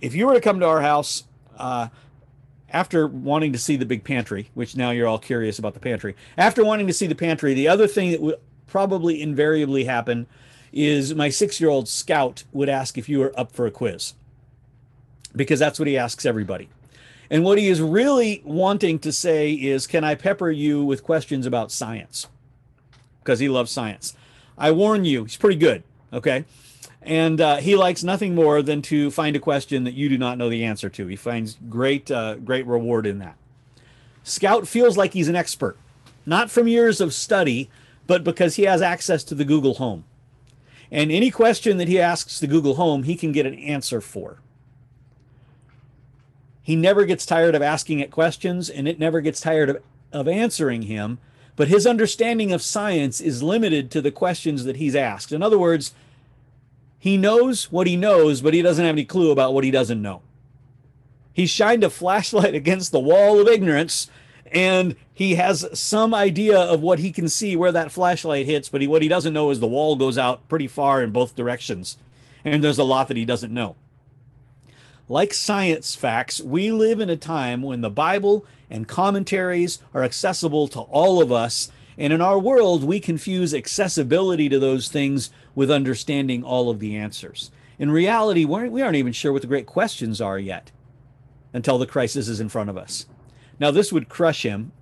if 0.00 0.14
you 0.14 0.26
were 0.26 0.34
to 0.34 0.40
come 0.40 0.60
to 0.60 0.66
our 0.66 0.80
house 0.80 1.24
uh, 1.58 1.88
after 2.70 3.06
wanting 3.06 3.52
to 3.52 3.58
see 3.58 3.76
the 3.76 3.86
big 3.86 4.04
pantry, 4.04 4.50
which 4.54 4.76
now 4.76 4.90
you're 4.90 5.08
all 5.08 5.18
curious 5.18 5.58
about 5.58 5.74
the 5.74 5.80
pantry, 5.80 6.14
after 6.36 6.64
wanting 6.64 6.86
to 6.86 6.92
see 6.92 7.06
the 7.06 7.14
pantry, 7.14 7.54
the 7.54 7.68
other 7.68 7.86
thing 7.86 8.10
that 8.10 8.20
would 8.20 8.36
probably 8.66 9.22
invariably 9.22 9.84
happen 9.84 10.26
is 10.72 11.14
my 11.14 11.28
six 11.28 11.60
year 11.60 11.70
old 11.70 11.88
scout 11.88 12.44
would 12.52 12.68
ask 12.68 12.98
if 12.98 13.08
you 13.08 13.18
were 13.18 13.32
up 13.38 13.52
for 13.52 13.66
a 13.66 13.70
quiz 13.70 14.14
because 15.34 15.58
that's 15.58 15.78
what 15.78 15.86
he 15.86 15.96
asks 15.96 16.26
everybody. 16.26 16.68
And 17.30 17.44
what 17.44 17.58
he 17.58 17.68
is 17.68 17.80
really 17.80 18.40
wanting 18.44 18.98
to 19.00 19.12
say 19.12 19.52
is, 19.52 19.86
can 19.86 20.04
I 20.04 20.14
pepper 20.14 20.50
you 20.50 20.84
with 20.84 21.02
questions 21.02 21.44
about 21.44 21.72
science? 21.72 22.28
Because 23.20 23.40
he 23.40 23.48
loves 23.48 23.70
science. 23.70 24.16
I 24.56 24.70
warn 24.70 25.04
you, 25.04 25.24
he's 25.24 25.36
pretty 25.36 25.58
good. 25.58 25.82
Okay. 26.12 26.44
And 27.06 27.40
uh, 27.40 27.56
he 27.58 27.76
likes 27.76 28.02
nothing 28.02 28.34
more 28.34 28.62
than 28.62 28.82
to 28.82 29.12
find 29.12 29.36
a 29.36 29.40
question 29.40 29.84
that 29.84 29.94
you 29.94 30.08
do 30.08 30.18
not 30.18 30.38
know 30.38 30.50
the 30.50 30.64
answer 30.64 30.88
to. 30.88 31.06
He 31.06 31.14
finds 31.14 31.56
great, 31.68 32.10
uh, 32.10 32.34
great 32.34 32.66
reward 32.66 33.06
in 33.06 33.20
that. 33.20 33.36
Scout 34.24 34.66
feels 34.66 34.96
like 34.96 35.12
he's 35.12 35.28
an 35.28 35.36
expert, 35.36 35.78
not 36.26 36.50
from 36.50 36.66
years 36.66 37.00
of 37.00 37.14
study, 37.14 37.70
but 38.08 38.24
because 38.24 38.56
he 38.56 38.64
has 38.64 38.82
access 38.82 39.22
to 39.22 39.36
the 39.36 39.44
Google 39.44 39.74
Home. 39.74 40.02
And 40.90 41.12
any 41.12 41.30
question 41.30 41.76
that 41.76 41.86
he 41.86 42.00
asks 42.00 42.40
the 42.40 42.48
Google 42.48 42.74
Home, 42.74 43.04
he 43.04 43.14
can 43.14 43.30
get 43.30 43.46
an 43.46 43.54
answer 43.54 44.00
for. 44.00 44.38
He 46.60 46.74
never 46.74 47.04
gets 47.04 47.24
tired 47.24 47.54
of 47.54 47.62
asking 47.62 48.00
it 48.00 48.10
questions, 48.10 48.68
and 48.68 48.88
it 48.88 48.98
never 48.98 49.20
gets 49.20 49.40
tired 49.40 49.70
of, 49.70 49.82
of 50.10 50.26
answering 50.26 50.82
him. 50.82 51.18
But 51.54 51.68
his 51.68 51.86
understanding 51.86 52.52
of 52.52 52.62
science 52.62 53.20
is 53.20 53.44
limited 53.44 53.92
to 53.92 54.02
the 54.02 54.10
questions 54.10 54.64
that 54.64 54.76
he's 54.76 54.96
asked. 54.96 55.30
In 55.30 55.42
other 55.42 55.58
words, 55.58 55.94
he 56.98 57.16
knows 57.16 57.70
what 57.70 57.86
he 57.86 57.96
knows, 57.96 58.40
but 58.40 58.54
he 58.54 58.62
doesn't 58.62 58.84
have 58.84 58.94
any 58.94 59.04
clue 59.04 59.30
about 59.30 59.54
what 59.54 59.64
he 59.64 59.70
doesn't 59.70 60.00
know. 60.00 60.22
He 61.32 61.46
shined 61.46 61.84
a 61.84 61.90
flashlight 61.90 62.54
against 62.62 62.92
the 62.92 63.00
wall 63.00 63.40
of 63.40 63.48
ignorance 63.48 64.10
and 64.52 64.96
he 65.12 65.34
has 65.34 65.66
some 65.78 66.14
idea 66.14 66.58
of 66.58 66.80
what 66.80 66.98
he 66.98 67.10
can 67.10 67.28
see 67.28 67.56
where 67.56 67.72
that 67.72 67.90
flashlight 67.90 68.46
hits, 68.46 68.68
but 68.68 68.80
he, 68.80 68.86
what 68.86 69.02
he 69.02 69.08
doesn't 69.08 69.32
know 69.32 69.50
is 69.50 69.60
the 69.60 69.66
wall 69.66 69.96
goes 69.96 70.18
out 70.18 70.48
pretty 70.48 70.68
far 70.68 71.02
in 71.02 71.10
both 71.10 71.34
directions. 71.34 71.98
And 72.44 72.62
there's 72.62 72.78
a 72.78 72.84
lot 72.84 73.08
that 73.08 73.16
he 73.16 73.24
doesn't 73.24 73.52
know. 73.52 73.76
Like 75.08 75.34
science 75.34 75.94
facts, 75.94 76.40
we 76.40 76.70
live 76.70 77.00
in 77.00 77.10
a 77.10 77.16
time 77.16 77.62
when 77.62 77.80
the 77.80 77.90
Bible 77.90 78.44
and 78.70 78.88
commentaries 78.88 79.80
are 79.94 80.02
accessible 80.02 80.68
to 80.68 80.80
all 80.80 81.20
of 81.20 81.30
us. 81.30 81.70
And 81.98 82.12
in 82.12 82.20
our 82.20 82.38
world, 82.38 82.84
we 82.84 83.00
confuse 83.00 83.54
accessibility 83.54 84.48
to 84.48 84.58
those 84.58 84.88
things 84.88 85.30
with 85.56 85.70
understanding 85.70 86.44
all 86.44 86.70
of 86.70 86.78
the 86.78 86.94
answers. 86.94 87.50
In 87.80 87.90
reality, 87.90 88.44
we 88.44 88.82
aren't 88.82 88.96
even 88.96 89.12
sure 89.12 89.32
what 89.32 89.42
the 89.42 89.48
great 89.48 89.66
questions 89.66 90.20
are 90.20 90.38
yet 90.38 90.70
until 91.52 91.78
the 91.78 91.86
crisis 91.86 92.28
is 92.28 92.38
in 92.38 92.48
front 92.48 92.70
of 92.70 92.76
us. 92.76 93.06
Now, 93.58 93.72
this 93.72 93.92
would 93.92 94.08
crush 94.08 94.44
him, 94.44 94.72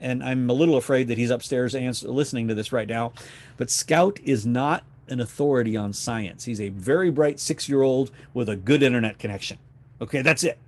and 0.00 0.24
I'm 0.24 0.50
a 0.50 0.54
little 0.54 0.76
afraid 0.76 1.08
that 1.08 1.18
he's 1.18 1.30
upstairs 1.30 1.74
answer, 1.74 2.08
listening 2.08 2.48
to 2.48 2.54
this 2.54 2.72
right 2.72 2.88
now. 2.88 3.12
But 3.56 3.70
Scout 3.70 4.18
is 4.24 4.44
not 4.44 4.84
an 5.08 5.20
authority 5.20 5.76
on 5.76 5.92
science. 5.92 6.44
He's 6.44 6.60
a 6.60 6.70
very 6.70 7.10
bright 7.10 7.38
six 7.38 7.68
year 7.68 7.82
old 7.82 8.10
with 8.32 8.48
a 8.48 8.56
good 8.56 8.82
internet 8.82 9.18
connection. 9.18 9.58
Okay, 10.00 10.22
that's 10.22 10.42
it. 10.42 10.58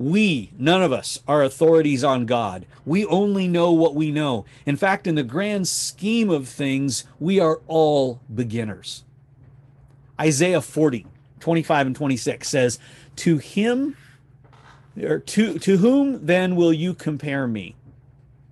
We, 0.00 0.50
none 0.58 0.82
of 0.82 0.92
us, 0.92 1.20
are 1.28 1.42
authorities 1.42 2.02
on 2.02 2.24
God. 2.24 2.64
We 2.86 3.04
only 3.04 3.46
know 3.46 3.70
what 3.70 3.94
we 3.94 4.10
know. 4.10 4.46
In 4.64 4.76
fact, 4.76 5.06
in 5.06 5.14
the 5.14 5.22
grand 5.22 5.68
scheme 5.68 6.30
of 6.30 6.48
things, 6.48 7.04
we 7.18 7.38
are 7.38 7.60
all 7.66 8.22
beginners. 8.34 9.04
Isaiah 10.18 10.62
40, 10.62 11.04
25 11.40 11.88
and 11.88 11.94
26 11.94 12.48
says, 12.48 12.78
To 13.16 13.36
him, 13.36 13.94
or 14.98 15.18
to, 15.18 15.58
to 15.58 15.76
whom 15.76 16.24
then 16.24 16.56
will 16.56 16.72
you 16.72 16.94
compare 16.94 17.46
me? 17.46 17.76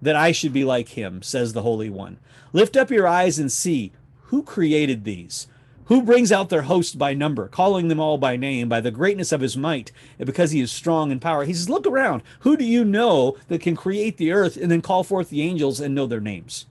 That 0.03 0.17
I 0.17 0.33
should 0.33 0.53
be 0.53 0.67
like 0.67 0.91
him, 0.91 1.23
says 1.23 1.55
the 1.55 1.63
Holy 1.63 1.89
One. 1.89 2.19
Lift 2.53 2.77
up 2.77 2.91
your 2.91 3.09
eyes 3.09 3.39
and 3.39 3.51
see 3.51 3.93
who 4.25 4.43
created 4.43 5.05
these 5.05 5.47
who 5.89 6.03
brings 6.03 6.31
out 6.31 6.51
their 6.51 6.63
host 6.63 6.99
by 6.99 7.15
number, 7.15 7.49
calling 7.49 7.89
them 7.89 7.99
all 7.99 8.19
by 8.19 8.37
name, 8.37 8.69
by 8.69 8.81
the 8.81 8.91
greatness 8.91 9.33
of 9.33 9.41
his 9.41 9.57
might, 9.57 9.91
and 10.19 10.27
because 10.27 10.51
he 10.51 10.61
is 10.61 10.71
strong 10.71 11.11
in 11.11 11.19
power. 11.19 11.45
He 11.45 11.55
says, 11.55 11.69
Look 11.69 11.87
around. 11.87 12.23
Who 12.41 12.57
do 12.57 12.65
you 12.65 12.85
know 12.85 13.37
that 13.49 13.63
can 13.63 13.75
create 13.75 14.19
the 14.19 14.33
earth 14.33 14.57
and 14.57 14.71
then 14.71 14.83
call 14.83 15.03
forth 15.03 15.31
the 15.31 15.43
angels 15.43 15.81
and 15.81 15.95
know 15.95 16.07
their 16.07 16.21
names? 16.21 16.67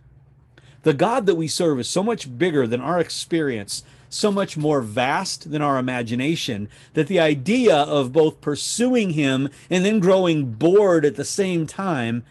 The 0.83 0.93
God 0.93 1.25
that 1.25 1.35
we 1.35 1.47
serve 1.47 1.79
is 1.79 1.89
so 1.89 2.03
much 2.03 2.37
bigger 2.37 2.67
than 2.67 2.79
our 2.79 2.99
experience, 2.99 3.83
so 4.09 4.31
much 4.31 4.55
more 4.55 4.81
vast 4.81 5.51
than 5.51 5.61
our 5.61 5.79
imagination, 5.79 6.69
that 6.93 7.07
the 7.07 7.19
idea 7.19 7.75
of 7.75 8.13
both 8.13 8.39
pursuing 8.39 9.11
him 9.11 9.49
and 9.69 9.83
then 9.83 9.99
growing 9.99 10.53
bored 10.53 11.03
at 11.03 11.15
the 11.15 11.25
same 11.25 11.65
time 11.65 12.23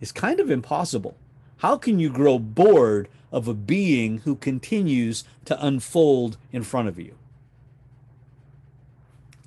is 0.00 0.10
kind 0.10 0.40
of 0.40 0.50
impossible. 0.50 1.16
How 1.64 1.78
can 1.78 1.98
you 1.98 2.10
grow 2.10 2.38
bored 2.38 3.08
of 3.32 3.48
a 3.48 3.54
being 3.54 4.18
who 4.18 4.36
continues 4.36 5.24
to 5.46 5.66
unfold 5.66 6.36
in 6.52 6.62
front 6.62 6.88
of 6.88 6.98
you. 6.98 7.14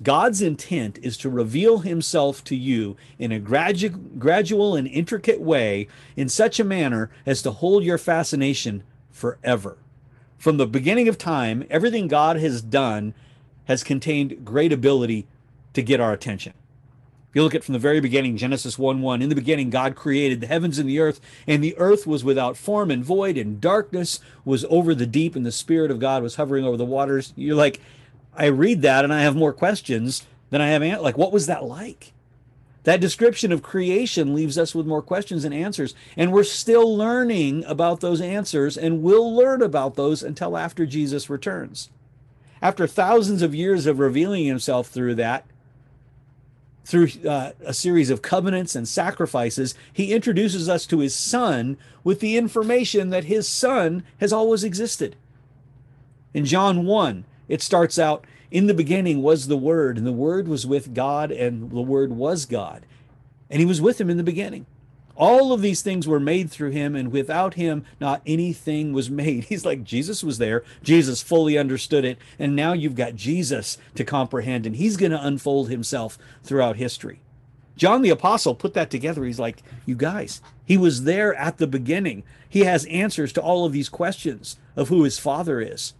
God's 0.02 0.42
intent 0.42 0.98
is 1.00 1.16
to 1.18 1.30
reveal 1.30 1.78
himself 1.78 2.42
to 2.42 2.56
you 2.56 2.96
in 3.20 3.30
a 3.30 3.38
gradu- 3.38 4.18
gradual 4.18 4.74
and 4.74 4.88
intricate 4.88 5.40
way 5.40 5.86
in 6.16 6.28
such 6.28 6.58
a 6.58 6.64
manner 6.64 7.08
as 7.24 7.40
to 7.42 7.52
hold 7.52 7.84
your 7.84 7.98
fascination 7.98 8.82
forever. 9.12 9.78
From 10.38 10.56
the 10.56 10.66
beginning 10.66 11.06
of 11.06 11.18
time, 11.18 11.64
everything 11.70 12.08
God 12.08 12.36
has 12.38 12.62
done 12.62 13.14
has 13.66 13.84
contained 13.84 14.44
great 14.44 14.72
ability 14.72 15.28
to 15.72 15.82
get 15.82 16.00
our 16.00 16.14
attention. 16.14 16.54
If 17.28 17.36
you 17.36 17.42
look 17.42 17.54
at 17.54 17.62
from 17.62 17.74
the 17.74 17.78
very 17.78 18.00
beginning, 18.00 18.38
Genesis 18.38 18.78
1 18.78 19.02
1, 19.02 19.20
in 19.20 19.28
the 19.28 19.34
beginning, 19.34 19.68
God 19.68 19.94
created 19.94 20.40
the 20.40 20.46
heavens 20.46 20.78
and 20.78 20.88
the 20.88 20.98
earth, 20.98 21.20
and 21.46 21.62
the 21.62 21.76
earth 21.76 22.06
was 22.06 22.24
without 22.24 22.56
form 22.56 22.90
and 22.90 23.04
void, 23.04 23.36
and 23.36 23.60
darkness 23.60 24.20
was 24.46 24.64
over 24.70 24.94
the 24.94 25.06
deep, 25.06 25.36
and 25.36 25.44
the 25.44 25.52
Spirit 25.52 25.90
of 25.90 26.00
God 26.00 26.22
was 26.22 26.36
hovering 26.36 26.64
over 26.64 26.78
the 26.78 26.86
waters. 26.86 27.34
You're 27.36 27.54
like, 27.54 27.82
I 28.34 28.46
read 28.46 28.80
that 28.82 29.04
and 29.04 29.12
I 29.12 29.22
have 29.22 29.36
more 29.36 29.52
questions 29.52 30.26
than 30.48 30.62
I 30.62 30.68
have. 30.68 30.80
An- 30.80 31.02
like, 31.02 31.18
what 31.18 31.32
was 31.32 31.46
that 31.46 31.64
like? 31.64 32.12
That 32.84 33.00
description 33.00 33.52
of 33.52 33.62
creation 33.62 34.34
leaves 34.34 34.56
us 34.56 34.74
with 34.74 34.86
more 34.86 35.02
questions 35.02 35.44
and 35.44 35.52
answers, 35.52 35.94
and 36.16 36.32
we're 36.32 36.44
still 36.44 36.96
learning 36.96 37.62
about 37.66 38.00
those 38.00 38.22
answers, 38.22 38.78
and 38.78 39.02
we'll 39.02 39.36
learn 39.36 39.60
about 39.60 39.96
those 39.96 40.22
until 40.22 40.56
after 40.56 40.86
Jesus 40.86 41.28
returns. 41.28 41.90
After 42.62 42.86
thousands 42.86 43.42
of 43.42 43.54
years 43.54 43.84
of 43.84 43.98
revealing 43.98 44.46
himself 44.46 44.88
through 44.88 45.16
that, 45.16 45.44
through 46.88 47.08
uh, 47.28 47.52
a 47.66 47.74
series 47.74 48.08
of 48.08 48.22
covenants 48.22 48.74
and 48.74 48.88
sacrifices, 48.88 49.74
he 49.92 50.14
introduces 50.14 50.70
us 50.70 50.86
to 50.86 51.00
his 51.00 51.14
son 51.14 51.76
with 52.02 52.20
the 52.20 52.38
information 52.38 53.10
that 53.10 53.24
his 53.24 53.46
son 53.46 54.02
has 54.20 54.32
always 54.32 54.64
existed. 54.64 55.14
In 56.32 56.46
John 56.46 56.86
1, 56.86 57.26
it 57.46 57.60
starts 57.60 57.98
out 57.98 58.24
In 58.50 58.68
the 58.68 58.74
beginning 58.74 59.20
was 59.22 59.48
the 59.48 59.56
Word, 59.58 59.98
and 59.98 60.06
the 60.06 60.12
Word 60.12 60.48
was 60.48 60.66
with 60.66 60.94
God, 60.94 61.30
and 61.30 61.70
the 61.70 61.82
Word 61.82 62.12
was 62.12 62.46
God. 62.46 62.86
And 63.50 63.60
he 63.60 63.66
was 63.66 63.82
with 63.82 64.00
him 64.00 64.08
in 64.08 64.16
the 64.16 64.22
beginning. 64.22 64.64
All 65.18 65.52
of 65.52 65.62
these 65.62 65.82
things 65.82 66.06
were 66.06 66.20
made 66.20 66.48
through 66.48 66.70
him, 66.70 66.94
and 66.94 67.10
without 67.10 67.54
him, 67.54 67.84
not 68.00 68.22
anything 68.24 68.92
was 68.92 69.10
made. 69.10 69.44
He's 69.48 69.66
like, 69.66 69.82
Jesus 69.82 70.22
was 70.22 70.38
there. 70.38 70.62
Jesus 70.82 71.20
fully 71.20 71.58
understood 71.58 72.04
it. 72.04 72.18
And 72.38 72.54
now 72.54 72.72
you've 72.72 72.94
got 72.94 73.16
Jesus 73.16 73.78
to 73.96 74.04
comprehend, 74.04 74.64
and 74.64 74.76
he's 74.76 74.96
going 74.96 75.10
to 75.10 75.26
unfold 75.26 75.68
himself 75.68 76.16
throughout 76.44 76.76
history. 76.76 77.20
John 77.76 78.02
the 78.02 78.10
Apostle 78.10 78.54
put 78.54 78.74
that 78.74 78.90
together. 78.90 79.24
He's 79.24 79.40
like, 79.40 79.62
you 79.86 79.96
guys, 79.96 80.40
he 80.64 80.76
was 80.76 81.02
there 81.04 81.34
at 81.34 81.58
the 81.58 81.66
beginning. 81.66 82.22
He 82.48 82.60
has 82.60 82.84
answers 82.86 83.32
to 83.34 83.42
all 83.42 83.64
of 83.64 83.72
these 83.72 83.88
questions 83.88 84.56
of 84.76 84.88
who 84.88 85.02
his 85.02 85.18
father 85.18 85.60
is. 85.60 85.94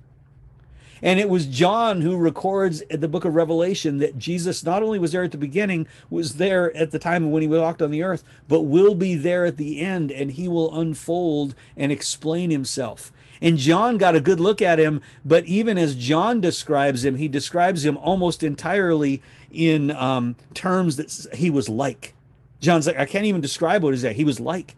And 1.02 1.20
it 1.20 1.28
was 1.28 1.46
John 1.46 2.00
who 2.00 2.16
records 2.16 2.80
in 2.82 3.00
the 3.00 3.08
book 3.08 3.24
of 3.24 3.34
Revelation 3.34 3.98
that 3.98 4.18
Jesus 4.18 4.64
not 4.64 4.82
only 4.82 4.98
was 4.98 5.12
there 5.12 5.24
at 5.24 5.32
the 5.32 5.38
beginning, 5.38 5.86
was 6.10 6.34
there 6.36 6.76
at 6.76 6.90
the 6.90 6.98
time 6.98 7.30
when 7.30 7.42
he 7.42 7.48
walked 7.48 7.82
on 7.82 7.90
the 7.90 8.02
earth, 8.02 8.24
but 8.48 8.62
will 8.62 8.94
be 8.94 9.14
there 9.14 9.44
at 9.44 9.56
the 9.56 9.80
end 9.80 10.10
and 10.10 10.32
he 10.32 10.48
will 10.48 10.78
unfold 10.78 11.54
and 11.76 11.92
explain 11.92 12.50
himself. 12.50 13.12
And 13.40 13.56
John 13.56 13.98
got 13.98 14.16
a 14.16 14.20
good 14.20 14.40
look 14.40 14.60
at 14.60 14.80
him, 14.80 15.00
but 15.24 15.44
even 15.44 15.78
as 15.78 15.94
John 15.94 16.40
describes 16.40 17.04
him, 17.04 17.16
he 17.16 17.28
describes 17.28 17.84
him 17.84 17.96
almost 17.96 18.42
entirely 18.42 19.22
in 19.50 19.90
um, 19.92 20.36
terms 20.54 20.96
that 20.96 21.36
he 21.36 21.50
was 21.50 21.68
like. 21.68 22.14
John's 22.60 22.86
like, 22.86 22.98
I 22.98 23.06
can't 23.06 23.26
even 23.26 23.40
describe 23.40 23.84
what 23.84 23.94
is 23.94 24.02
that. 24.02 24.16
He 24.16 24.24
was 24.24 24.40
like. 24.40 24.74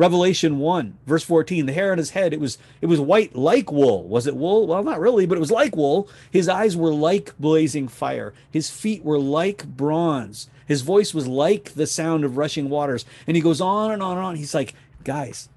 Revelation 0.00 0.58
1, 0.58 0.96
verse 1.04 1.24
14, 1.24 1.66
the 1.66 1.74
hair 1.74 1.92
on 1.92 1.98
his 1.98 2.12
head, 2.12 2.32
it 2.32 2.40
was 2.40 2.56
it 2.80 2.86
was 2.86 2.98
white 2.98 3.36
like 3.36 3.70
wool. 3.70 4.08
Was 4.08 4.26
it 4.26 4.34
wool? 4.34 4.66
Well, 4.66 4.82
not 4.82 4.98
really, 4.98 5.26
but 5.26 5.36
it 5.36 5.42
was 5.42 5.50
like 5.50 5.76
wool. 5.76 6.08
His 6.30 6.48
eyes 6.48 6.74
were 6.74 6.90
like 6.90 7.38
blazing 7.38 7.86
fire. 7.86 8.32
His 8.50 8.70
feet 8.70 9.04
were 9.04 9.18
like 9.18 9.66
bronze. 9.66 10.48
His 10.66 10.80
voice 10.80 11.12
was 11.12 11.28
like 11.28 11.74
the 11.74 11.86
sound 11.86 12.24
of 12.24 12.38
rushing 12.38 12.70
waters. 12.70 13.04
And 13.26 13.36
he 13.36 13.42
goes 13.42 13.60
on 13.60 13.90
and 13.90 14.02
on 14.02 14.16
and 14.16 14.24
on. 14.24 14.36
He's 14.36 14.54
like, 14.54 14.72
guys, 15.04 15.50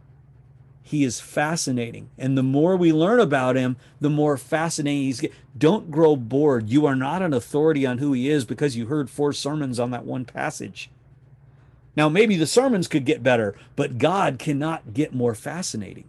he 0.82 1.06
is 1.06 1.22
fascinating. 1.22 2.10
And 2.18 2.38
the 2.38 2.44
more 2.44 2.76
we 2.76 2.92
learn 2.92 3.22
about 3.22 3.56
him, 3.56 3.78
the 4.02 4.10
more 4.10 4.36
fascinating 4.36 5.04
he's. 5.04 5.26
Don't 5.58 5.90
grow 5.90 6.18
bored. 6.18 6.68
You 6.70 6.86
are 6.86 6.98
not 6.98 7.22
an 7.22 7.34
authority 7.34 7.86
on 7.86 8.00
who 8.00 8.12
he 8.12 8.30
is 8.30 8.44
because 8.44 8.76
you 8.76 8.88
heard 8.88 9.10
four 9.10 9.32
sermons 9.32 9.80
on 9.80 9.92
that 9.92 10.04
one 10.04 10.26
passage. 10.26 10.90
Now, 11.96 12.10
maybe 12.10 12.36
the 12.36 12.48
sermons 12.48 12.88
could 12.88 13.06
get 13.06 13.24
better, 13.24 13.56
but 13.76 13.98
God 13.98 14.40
cannot 14.40 14.94
get 14.94 15.14
more 15.14 15.36
fascinating. 15.36 16.06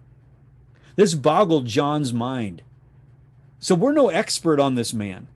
This 0.97 1.15
boggled 1.15 1.67
John's 1.67 2.13
mind. 2.13 2.63
So 3.59 3.75
we're 3.75 3.93
no 3.93 4.09
expert 4.09 4.61
on 4.61 4.75
this 4.75 4.95
man. 4.95 5.27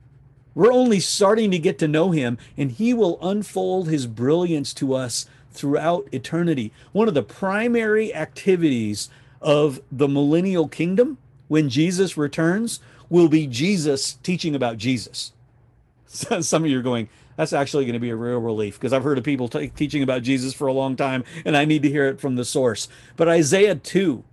We're 0.54 0.72
only 0.72 1.00
starting 1.00 1.50
to 1.50 1.58
get 1.58 1.78
to 1.78 1.88
know 1.88 2.10
him, 2.10 2.38
and 2.56 2.72
he 2.72 2.92
will 2.92 3.18
unfold 3.22 3.88
his 3.88 4.06
brilliance 4.06 4.74
to 4.74 4.94
us 4.94 5.26
throughout 5.50 6.08
eternity. 6.12 6.72
One 6.92 7.08
of 7.08 7.14
the 7.14 7.22
primary 7.22 8.14
activities 8.14 9.08
of 9.40 9.80
the 9.90 10.08
millennial 10.08 10.68
kingdom 10.68 11.18
when 11.48 11.68
Jesus 11.68 12.16
returns 12.16 12.80
will 13.08 13.28
be 13.28 13.46
Jesus 13.46 14.14
teaching 14.22 14.54
about 14.54 14.78
Jesus. 14.78 15.32
Some 16.06 16.64
of 16.64 16.70
you 16.70 16.78
are 16.78 16.82
going, 16.82 17.08
that's 17.38 17.52
actually 17.52 17.84
going 17.84 17.94
to 17.94 18.00
be 18.00 18.10
a 18.10 18.16
real 18.16 18.40
relief 18.40 18.74
because 18.74 18.92
I've 18.92 19.04
heard 19.04 19.16
of 19.16 19.22
people 19.22 19.46
t- 19.46 19.68
teaching 19.68 20.02
about 20.02 20.22
Jesus 20.24 20.52
for 20.52 20.66
a 20.66 20.72
long 20.72 20.96
time 20.96 21.22
and 21.44 21.56
I 21.56 21.64
need 21.64 21.82
to 21.82 21.88
hear 21.88 22.08
it 22.08 22.20
from 22.20 22.34
the 22.34 22.44
source. 22.44 22.88
But 23.16 23.28
Isaiah 23.28 23.76
2, 23.76 24.24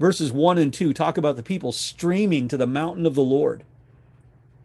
verses 0.00 0.32
1 0.32 0.58
and 0.58 0.74
2, 0.74 0.92
talk 0.92 1.16
about 1.16 1.36
the 1.36 1.44
people 1.44 1.70
streaming 1.70 2.48
to 2.48 2.56
the 2.56 2.66
mountain 2.66 3.06
of 3.06 3.14
the 3.14 3.22
Lord. 3.22 3.62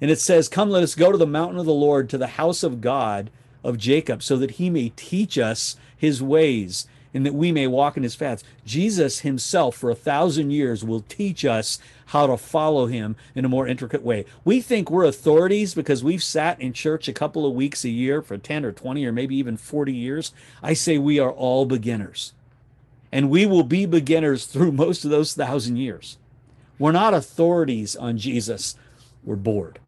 And 0.01 0.09
it 0.09 0.19
says, 0.19 0.49
Come, 0.49 0.71
let 0.71 0.81
us 0.81 0.95
go 0.95 1.11
to 1.11 1.17
the 1.17 1.27
mountain 1.27 1.59
of 1.59 1.67
the 1.67 1.71
Lord, 1.71 2.09
to 2.09 2.17
the 2.17 2.27
house 2.27 2.63
of 2.63 2.81
God 2.81 3.29
of 3.63 3.77
Jacob, 3.77 4.23
so 4.23 4.35
that 4.37 4.51
he 4.51 4.71
may 4.71 4.89
teach 4.95 5.37
us 5.37 5.75
his 5.95 6.23
ways 6.23 6.87
and 7.13 7.25
that 7.25 7.33
we 7.33 7.51
may 7.51 7.67
walk 7.67 7.97
in 7.97 8.03
his 8.03 8.15
paths. 8.15 8.43
Jesus 8.65 9.19
himself, 9.19 9.75
for 9.75 9.89
a 9.89 9.95
thousand 9.95 10.51
years, 10.51 10.83
will 10.83 11.01
teach 11.01 11.43
us 11.43 11.79
how 12.07 12.27
to 12.27 12.37
follow 12.37 12.85
him 12.87 13.15
in 13.35 13.45
a 13.45 13.49
more 13.49 13.67
intricate 13.67 14.03
way. 14.03 14.25
We 14.43 14.61
think 14.61 14.89
we're 14.89 15.05
authorities 15.05 15.73
because 15.73 16.03
we've 16.03 16.23
sat 16.23 16.59
in 16.61 16.73
church 16.73 17.07
a 17.07 17.13
couple 17.13 17.45
of 17.45 17.53
weeks 17.53 17.83
a 17.83 17.89
year 17.89 18.21
for 18.21 18.37
10 18.37 18.65
or 18.65 18.71
20 18.71 19.05
or 19.05 19.11
maybe 19.11 19.35
even 19.35 19.57
40 19.57 19.93
years. 19.93 20.33
I 20.61 20.73
say 20.73 20.97
we 20.97 21.19
are 21.19 21.31
all 21.31 21.65
beginners. 21.65 22.33
And 23.11 23.29
we 23.29 23.45
will 23.45 23.63
be 23.63 23.85
beginners 23.85 24.45
through 24.45 24.71
most 24.71 25.03
of 25.03 25.11
those 25.11 25.33
thousand 25.33 25.77
years. 25.77 26.17
We're 26.77 26.91
not 26.91 27.13
authorities 27.13 27.95
on 27.95 28.17
Jesus, 28.17 28.75
we're 29.23 29.35
bored. 29.35 29.79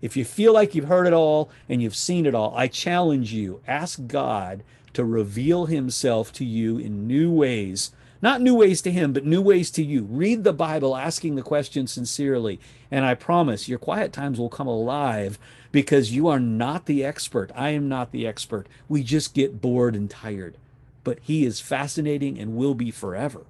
If 0.00 0.16
you 0.16 0.24
feel 0.24 0.52
like 0.52 0.74
you've 0.74 0.88
heard 0.88 1.06
it 1.06 1.12
all 1.12 1.50
and 1.68 1.80
you've 1.80 1.94
seen 1.94 2.26
it 2.26 2.34
all, 2.34 2.52
I 2.56 2.66
challenge 2.66 3.32
you 3.32 3.60
ask 3.68 4.00
God 4.06 4.64
to 4.94 5.04
reveal 5.04 5.66
himself 5.66 6.32
to 6.34 6.44
you 6.44 6.78
in 6.78 7.06
new 7.06 7.30
ways. 7.30 7.92
Not 8.20 8.40
new 8.40 8.54
ways 8.54 8.80
to 8.82 8.92
him, 8.92 9.12
but 9.12 9.24
new 9.24 9.42
ways 9.42 9.70
to 9.72 9.82
you. 9.82 10.04
Read 10.04 10.44
the 10.44 10.52
Bible 10.52 10.96
asking 10.96 11.34
the 11.34 11.42
question 11.42 11.88
sincerely. 11.88 12.60
And 12.90 13.04
I 13.04 13.14
promise 13.14 13.68
your 13.68 13.80
quiet 13.80 14.12
times 14.12 14.38
will 14.38 14.48
come 14.48 14.68
alive 14.68 15.40
because 15.72 16.14
you 16.14 16.28
are 16.28 16.38
not 16.38 16.86
the 16.86 17.04
expert. 17.04 17.50
I 17.54 17.70
am 17.70 17.88
not 17.88 18.12
the 18.12 18.26
expert. 18.26 18.68
We 18.88 19.02
just 19.02 19.34
get 19.34 19.60
bored 19.60 19.96
and 19.96 20.08
tired. 20.08 20.56
But 21.02 21.18
he 21.22 21.44
is 21.44 21.60
fascinating 21.60 22.38
and 22.38 22.54
will 22.54 22.74
be 22.74 22.92
forever. 22.92 23.44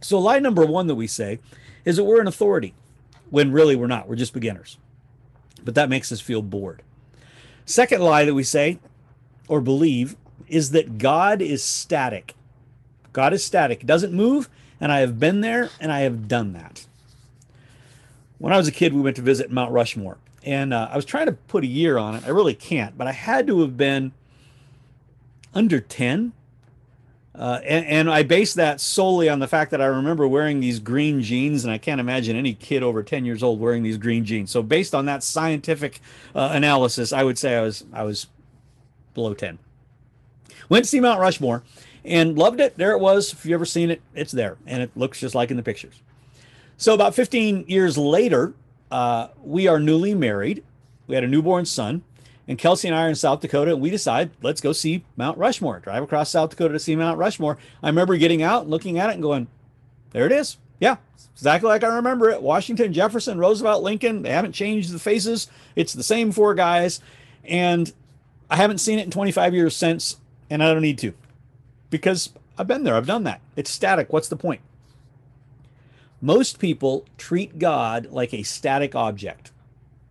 So, 0.00 0.18
lie 0.18 0.38
number 0.38 0.64
one 0.64 0.86
that 0.86 0.94
we 0.94 1.06
say 1.06 1.38
is 1.84 1.96
that 1.96 2.04
we're 2.04 2.22
an 2.22 2.26
authority 2.26 2.74
when 3.28 3.52
really 3.52 3.76
we're 3.76 3.86
not. 3.86 4.08
We're 4.08 4.16
just 4.16 4.32
beginners. 4.32 4.78
But 5.62 5.74
that 5.74 5.90
makes 5.90 6.10
us 6.10 6.20
feel 6.20 6.42
bored. 6.42 6.82
Second 7.66 8.00
lie 8.00 8.24
that 8.24 8.34
we 8.34 8.42
say 8.42 8.78
or 9.48 9.60
believe 9.60 10.16
is 10.48 10.70
that 10.70 10.98
God 10.98 11.40
is 11.40 11.62
static. 11.62 12.34
God 13.12 13.32
is 13.32 13.44
static, 13.44 13.84
doesn't 13.86 14.12
move, 14.12 14.48
and 14.80 14.90
I 14.90 15.00
have 15.00 15.18
been 15.18 15.40
there 15.40 15.70
and 15.80 15.92
I 15.92 16.00
have 16.00 16.28
done 16.28 16.52
that. 16.52 16.86
When 18.38 18.52
I 18.52 18.56
was 18.56 18.68
a 18.68 18.72
kid, 18.72 18.92
we 18.92 19.00
went 19.00 19.16
to 19.16 19.22
visit 19.22 19.50
Mount 19.50 19.70
Rushmore, 19.70 20.18
and 20.44 20.74
uh, 20.74 20.88
I 20.90 20.96
was 20.96 21.04
trying 21.04 21.26
to 21.26 21.32
put 21.32 21.62
a 21.62 21.68
year 21.68 21.96
on 21.96 22.14
it. 22.14 22.24
I 22.26 22.30
really 22.30 22.54
can't, 22.54 22.98
but 22.98 23.06
I 23.06 23.12
had 23.12 23.46
to 23.46 23.60
have 23.60 23.76
been 23.76 24.12
under 25.54 25.80
10 25.80 26.32
uh, 27.34 27.60
and, 27.64 27.86
and, 27.86 28.10
I 28.10 28.24
base 28.24 28.52
that 28.54 28.78
solely 28.78 29.30
on 29.30 29.38
the 29.38 29.48
fact 29.48 29.70
that 29.70 29.80
I 29.80 29.86
remember 29.86 30.28
wearing 30.28 30.60
these 30.60 30.78
green 30.80 31.22
jeans, 31.22 31.64
and 31.64 31.72
I 31.72 31.78
can't 31.78 31.98
imagine 31.98 32.36
any 32.36 32.52
kid 32.52 32.82
over 32.82 33.02
10 33.02 33.24
years 33.24 33.42
old 33.42 33.58
wearing 33.58 33.82
these 33.82 33.96
green 33.96 34.26
jeans. 34.26 34.50
So, 34.50 34.62
based 34.62 34.94
on 34.94 35.06
that 35.06 35.22
scientific 35.22 36.00
uh, 36.34 36.50
analysis, 36.52 37.10
I 37.10 37.24
would 37.24 37.38
say 37.38 37.56
I 37.56 37.62
was 37.62 37.84
I 37.90 38.02
was 38.02 38.26
below 39.14 39.34
10. 39.34 39.58
Went 40.68 40.84
to 40.84 40.88
see 40.88 41.00
Mount 41.00 41.20
Rushmore 41.20 41.62
and 42.04 42.38
loved 42.38 42.60
it. 42.60 42.76
There 42.76 42.92
it 42.92 42.98
was. 42.98 43.32
If 43.32 43.44
you 43.44 43.54
ever 43.54 43.64
seen 43.64 43.90
it, 43.90 44.02
it's 44.14 44.32
there, 44.32 44.56
and 44.66 44.82
it 44.82 44.90
looks 44.96 45.20
just 45.20 45.34
like 45.34 45.50
in 45.50 45.56
the 45.56 45.62
pictures. 45.62 46.00
So, 46.76 46.94
about 46.94 47.14
15 47.14 47.66
years 47.68 47.96
later, 47.96 48.54
uh, 48.90 49.28
we 49.42 49.68
are 49.68 49.78
newly 49.78 50.14
married. 50.14 50.64
We 51.06 51.14
had 51.14 51.24
a 51.24 51.28
newborn 51.28 51.64
son. 51.64 52.02
And 52.48 52.58
Kelsey 52.58 52.88
and 52.88 52.96
I 52.96 53.04
are 53.04 53.08
in 53.08 53.14
South 53.14 53.40
Dakota, 53.40 53.72
and 53.72 53.80
we 53.80 53.88
decide, 53.88 54.30
let's 54.42 54.60
go 54.60 54.72
see 54.72 55.04
Mount 55.16 55.38
Rushmore. 55.38 55.78
Drive 55.78 56.02
across 56.02 56.30
South 56.30 56.50
Dakota 56.50 56.72
to 56.72 56.80
see 56.80 56.96
Mount 56.96 57.16
Rushmore. 57.16 57.56
I 57.82 57.88
remember 57.88 58.16
getting 58.16 58.42
out 58.42 58.62
and 58.62 58.70
looking 58.70 58.98
at 58.98 59.10
it 59.10 59.14
and 59.14 59.22
going, 59.22 59.46
there 60.10 60.26
it 60.26 60.32
is. 60.32 60.56
Yeah, 60.80 60.96
exactly 61.34 61.68
like 61.68 61.84
I 61.84 61.94
remember 61.94 62.30
it. 62.30 62.42
Washington, 62.42 62.92
Jefferson, 62.92 63.38
Roosevelt, 63.38 63.84
Lincoln. 63.84 64.22
They 64.22 64.30
haven't 64.30 64.52
changed 64.52 64.90
the 64.90 64.98
faces. 64.98 65.48
It's 65.76 65.92
the 65.92 66.02
same 66.02 66.32
four 66.32 66.54
guys. 66.54 67.00
And 67.44 67.92
I 68.52 68.56
haven't 68.56 68.78
seen 68.78 68.98
it 68.98 69.04
in 69.04 69.10
25 69.10 69.54
years 69.54 69.74
since, 69.74 70.18
and 70.50 70.62
I 70.62 70.70
don't 70.70 70.82
need 70.82 70.98
to 70.98 71.14
because 71.88 72.34
I've 72.58 72.66
been 72.66 72.84
there. 72.84 72.94
I've 72.94 73.06
done 73.06 73.24
that. 73.24 73.40
It's 73.56 73.70
static. 73.70 74.12
What's 74.12 74.28
the 74.28 74.36
point? 74.36 74.60
Most 76.20 76.58
people 76.58 77.06
treat 77.16 77.58
God 77.58 78.08
like 78.10 78.34
a 78.34 78.42
static 78.42 78.94
object. 78.94 79.52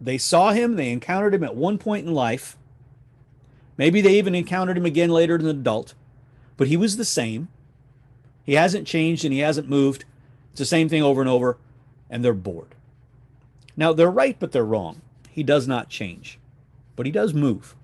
They 0.01 0.17
saw 0.17 0.53
him, 0.53 0.75
they 0.75 0.89
encountered 0.89 1.35
him 1.35 1.43
at 1.43 1.55
one 1.55 1.77
point 1.77 2.07
in 2.07 2.15
life. 2.15 2.57
Maybe 3.77 4.01
they 4.01 4.17
even 4.17 4.33
encountered 4.33 4.75
him 4.75 4.87
again 4.87 5.11
later 5.11 5.37
as 5.37 5.43
an 5.43 5.49
adult, 5.49 5.93
but 6.57 6.67
he 6.67 6.75
was 6.75 6.97
the 6.97 7.05
same. 7.05 7.47
He 8.43 8.53
hasn't 8.53 8.87
changed 8.87 9.23
and 9.23 9.31
he 9.31 9.41
hasn't 9.41 9.69
moved. 9.69 10.03
It's 10.49 10.59
the 10.59 10.65
same 10.65 10.89
thing 10.89 11.03
over 11.03 11.21
and 11.21 11.29
over, 11.29 11.59
and 12.09 12.25
they're 12.25 12.33
bored. 12.33 12.73
Now, 13.77 13.93
they're 13.93 14.09
right, 14.09 14.35
but 14.39 14.51
they're 14.51 14.65
wrong. 14.65 15.03
He 15.29 15.43
does 15.43 15.67
not 15.67 15.89
change, 15.89 16.39
but 16.95 17.05
he 17.05 17.11
does 17.11 17.35
move. 17.35 17.75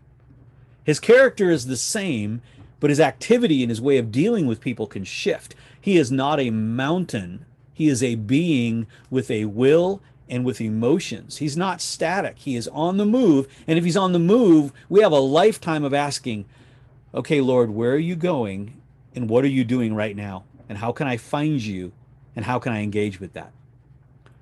His 0.88 1.02
character 1.02 1.52
is 1.52 1.66
the 1.66 1.76
same, 1.76 2.42
but 2.80 2.90
his 2.90 3.02
activity 3.02 3.62
and 3.62 3.70
his 3.70 3.82
way 3.82 3.98
of 3.98 4.10
dealing 4.10 4.48
with 4.48 4.62
people 4.62 4.88
can 4.88 5.04
shift. 5.04 5.54
He 5.82 5.98
is 5.98 6.14
not 6.14 6.40
a 6.40 6.50
mountain, 6.50 7.46
he 7.74 7.90
is 7.90 8.02
a 8.02 8.16
being 8.16 8.88
with 9.10 9.30
a 9.30 9.46
will 9.46 10.02
and 10.30 10.46
with 10.46 10.62
emotions. 10.62 11.40
He's 11.40 11.58
not 11.58 11.82
static, 11.82 12.40
he 12.40 12.56
is 12.56 12.70
on 12.70 12.96
the 12.96 13.06
move. 13.06 13.50
And 13.68 13.78
if 13.78 13.84
he's 13.84 13.98
on 13.98 14.14
the 14.14 14.20
move, 14.20 14.72
we 14.88 15.02
have 15.02 15.12
a 15.12 15.20
lifetime 15.20 15.84
of 15.84 15.94
asking, 15.94 16.46
okay, 17.14 17.42
Lord, 17.42 17.72
where 17.72 17.92
are 17.92 17.98
you 17.98 18.16
going? 18.16 18.82
And 19.14 19.30
what 19.30 19.44
are 19.44 19.50
you 19.50 19.66
doing 19.66 19.94
right 19.94 20.16
now? 20.16 20.46
And 20.70 20.78
how 20.78 20.94
can 20.94 21.06
I 21.06 21.18
find 21.18 21.62
you? 21.62 21.92
And 22.34 22.46
how 22.46 22.60
can 22.60 22.72
I 22.72 22.82
engage 22.82 23.20
with 23.20 23.34
that? 23.34 23.52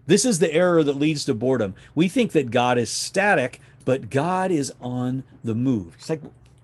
This 0.06 0.26
is 0.26 0.38
the 0.38 0.54
error 0.54 0.84
that 0.84 1.00
leads 1.00 1.26
to 1.26 1.34
boredom. 1.34 1.74
We 1.96 2.08
think 2.08 2.34
that 2.34 2.52
God 2.52 2.78
is 2.78 2.92
static, 2.92 3.60
but 3.86 4.10
God 4.10 4.52
is 4.52 4.74
on 4.82 5.24
the 5.44 5.56
move. 5.56 5.96
It's 5.98 6.10
like, 6.10 6.22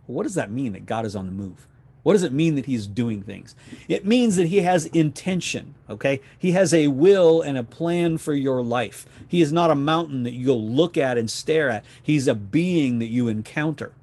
what 0.08 0.24
does 0.24 0.36
that 0.36 0.52
mean 0.52 0.74
that 0.74 0.86
God 0.86 1.06
is 1.06 1.16
on 1.16 1.28
the 1.28 1.32
move? 1.32 1.68
What 2.04 2.14
does 2.14 2.24
it 2.24 2.34
mean 2.34 2.56
that 2.56 2.66
he's 2.66 2.88
doing 2.88 3.22
things? 3.22 3.56
It 3.88 4.06
means 4.06 4.36
that 4.36 4.48
he 4.48 4.58
has 4.58 4.88
intention, 4.88 5.76
okay? 5.88 6.20
He 6.38 6.54
has 6.54 6.74
a 6.74 6.88
will 6.88 7.42
and 7.42 7.58
a 7.58 7.64
plan 7.64 8.18
for 8.18 8.34
your 8.34 8.64
life. 8.64 9.06
He 9.28 9.42
is 9.42 9.54
not 9.54 9.70
a 9.70 9.76
mountain 9.76 10.24
that 10.24 10.34
you'll 10.34 10.68
look 10.68 10.98
at 10.98 11.18
and 11.18 11.30
stare 11.30 11.70
at. 11.70 11.86
He's 12.02 12.28
a 12.28 12.34
being 12.34 12.98
that 13.00 13.08
you 13.08 13.28
encounter. 13.28 13.94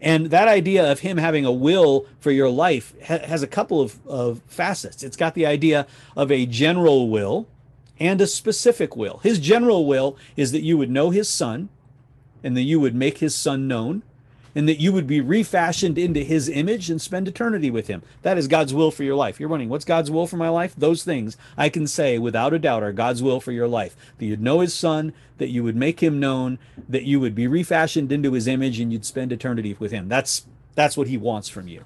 And 0.00 0.26
that 0.26 0.48
idea 0.48 0.90
of 0.90 1.00
him 1.00 1.18
having 1.18 1.44
a 1.44 1.52
will 1.52 2.06
for 2.20 2.30
your 2.30 2.48
life 2.48 2.94
ha- 3.04 3.18
has 3.18 3.42
a 3.42 3.48
couple 3.48 3.80
of, 3.80 3.98
of 4.06 4.40
facets. 4.46 5.02
It's 5.02 5.16
got 5.16 5.34
the 5.34 5.46
idea 5.46 5.86
of 6.16 6.30
a 6.30 6.46
general 6.46 7.10
will 7.10 7.48
and 7.98 8.20
a 8.20 8.26
specific 8.26 8.96
will. 8.96 9.18
His 9.22 9.40
general 9.40 9.86
will 9.86 10.16
is 10.36 10.52
that 10.52 10.62
you 10.62 10.78
would 10.78 10.90
know 10.90 11.10
his 11.10 11.28
son 11.28 11.68
and 12.42 12.56
that 12.56 12.62
you 12.62 12.80
would 12.80 12.94
make 12.94 13.18
his 13.18 13.34
son 13.34 13.68
known 13.68 14.02
and 14.54 14.68
that 14.68 14.80
you 14.80 14.92
would 14.92 15.06
be 15.06 15.20
refashioned 15.20 15.96
into 15.96 16.24
his 16.24 16.48
image 16.48 16.90
and 16.90 17.00
spend 17.00 17.28
eternity 17.28 17.70
with 17.70 17.86
him. 17.86 18.02
That 18.22 18.38
is 18.38 18.48
God's 18.48 18.74
will 18.74 18.90
for 18.90 19.04
your 19.04 19.14
life. 19.14 19.38
You're 19.38 19.48
wondering, 19.48 19.68
what's 19.68 19.84
God's 19.84 20.10
will 20.10 20.26
for 20.26 20.36
my 20.36 20.48
life? 20.48 20.74
Those 20.76 21.04
things 21.04 21.36
I 21.56 21.68
can 21.68 21.86
say 21.86 22.18
without 22.18 22.52
a 22.52 22.58
doubt 22.58 22.82
are 22.82 22.92
God's 22.92 23.22
will 23.22 23.40
for 23.40 23.52
your 23.52 23.68
life. 23.68 23.96
That 24.18 24.26
you'd 24.26 24.42
know 24.42 24.60
his 24.60 24.74
son, 24.74 25.12
that 25.38 25.50
you 25.50 25.62
would 25.62 25.76
make 25.76 26.00
him 26.00 26.18
known, 26.18 26.58
that 26.88 27.04
you 27.04 27.20
would 27.20 27.34
be 27.34 27.46
refashioned 27.46 28.10
into 28.10 28.32
his 28.32 28.48
image 28.48 28.80
and 28.80 28.92
you'd 28.92 29.04
spend 29.06 29.32
eternity 29.32 29.76
with 29.78 29.92
him. 29.92 30.08
That's 30.08 30.46
that's 30.74 30.96
what 30.96 31.08
he 31.08 31.16
wants 31.16 31.48
from 31.48 31.68
you. 31.68 31.82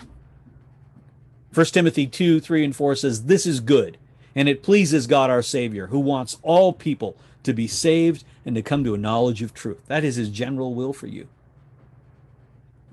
1 1.53 1.67
Timothy 1.67 2.07
2, 2.07 2.41
3, 2.41 2.65
and 2.65 2.77
4 2.77 2.97
says, 2.97 3.25
This 3.25 3.47
is 3.47 3.61
good, 3.61 3.97
and 4.35 4.49
it 4.49 4.63
pleases 4.63 5.07
God 5.07 5.31
our 5.31 5.43
Savior, 5.43 5.87
who 5.87 6.01
wants 6.01 6.37
all 6.43 6.73
people 6.73 7.17
to 7.45 7.53
be 7.53 7.67
saved 7.67 8.25
and 8.45 8.55
to 8.55 8.63
come 8.63 8.85
to 8.85 8.95
a 8.95 8.99
knowledge 8.99 9.43
of 9.43 9.55
truth. 9.55 9.81
That 9.87 10.05
is 10.05 10.17
his 10.17 10.29
general 10.29 10.75
will 10.75 10.93
for 10.93 11.07
you. 11.07 11.29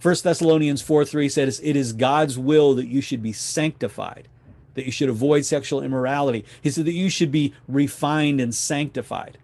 1 0.01 0.15
Thessalonians 0.23 0.81
4 0.81 1.05
3 1.05 1.29
says, 1.29 1.61
It 1.63 1.75
is 1.75 1.93
God's 1.93 2.37
will 2.37 2.73
that 2.75 2.87
you 2.87 3.01
should 3.01 3.21
be 3.21 3.33
sanctified, 3.33 4.27
that 4.73 4.85
you 4.85 4.91
should 4.91 5.09
avoid 5.09 5.45
sexual 5.45 5.83
immorality. 5.83 6.43
He 6.61 6.71
said 6.71 6.85
that 6.85 6.93
you 6.93 7.09
should 7.09 7.31
be 7.31 7.53
refined 7.67 8.41
and 8.41 8.55
sanctified. 8.55 9.37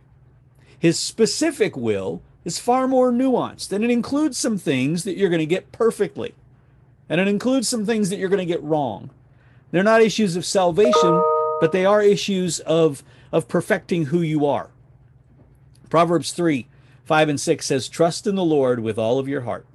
His 0.79 0.97
specific 0.97 1.77
will 1.77 2.21
is 2.43 2.59
far 2.59 2.87
more 2.87 3.11
nuanced, 3.11 3.71
and 3.71 3.83
it 3.83 3.91
includes 3.91 4.37
some 4.37 4.57
things 4.57 5.03
that 5.03 5.17
you're 5.17 5.29
going 5.29 5.39
to 5.39 5.45
get 5.45 5.71
perfectly, 5.71 6.33
and 7.09 7.21
it 7.21 7.27
includes 7.27 7.69
some 7.69 7.85
things 7.85 8.09
that 8.09 8.17
you're 8.17 8.29
going 8.29 8.39
to 8.39 8.45
get 8.45 8.63
wrong. 8.63 9.11
They're 9.71 9.83
not 9.83 10.01
issues 10.01 10.35
of 10.35 10.45
salvation, 10.45 11.21
but 11.59 11.71
they 11.71 11.85
are 11.85 12.01
issues 12.01 12.59
of 12.61 13.03
of 13.31 13.47
perfecting 13.47 14.05
who 14.05 14.21
you 14.21 14.45
are. 14.45 14.69
Proverbs 15.89 16.31
3 16.31 16.67
5 17.05 17.29
and 17.29 17.39
6 17.39 17.65
says, 17.65 17.87
Trust 17.87 18.27
in 18.27 18.35
the 18.35 18.43
Lord 18.43 18.81
with 18.81 18.97
all 18.97 19.17
of 19.17 19.29
your 19.29 19.41
heart, 19.41 19.65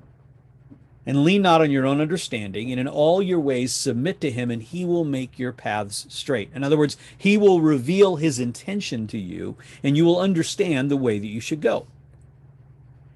and 1.06 1.24
lean 1.24 1.40
not 1.40 1.62
on 1.62 1.70
your 1.70 1.86
own 1.86 2.00
understanding, 2.00 2.70
and 2.70 2.78
in 2.78 2.86
all 2.86 3.22
your 3.22 3.40
ways 3.40 3.72
submit 3.72 4.20
to 4.20 4.30
him, 4.30 4.50
and 4.50 4.62
he 4.62 4.84
will 4.84 5.04
make 5.04 5.38
your 5.38 5.52
paths 5.52 6.06
straight. 6.10 6.50
In 6.54 6.62
other 6.62 6.76
words, 6.76 6.98
he 7.16 7.38
will 7.38 7.62
reveal 7.62 8.16
his 8.16 8.38
intention 8.38 9.06
to 9.06 9.18
you, 9.18 9.56
and 9.82 9.96
you 9.96 10.04
will 10.04 10.20
understand 10.20 10.90
the 10.90 10.96
way 10.96 11.18
that 11.18 11.26
you 11.26 11.40
should 11.40 11.62
go. 11.62 11.86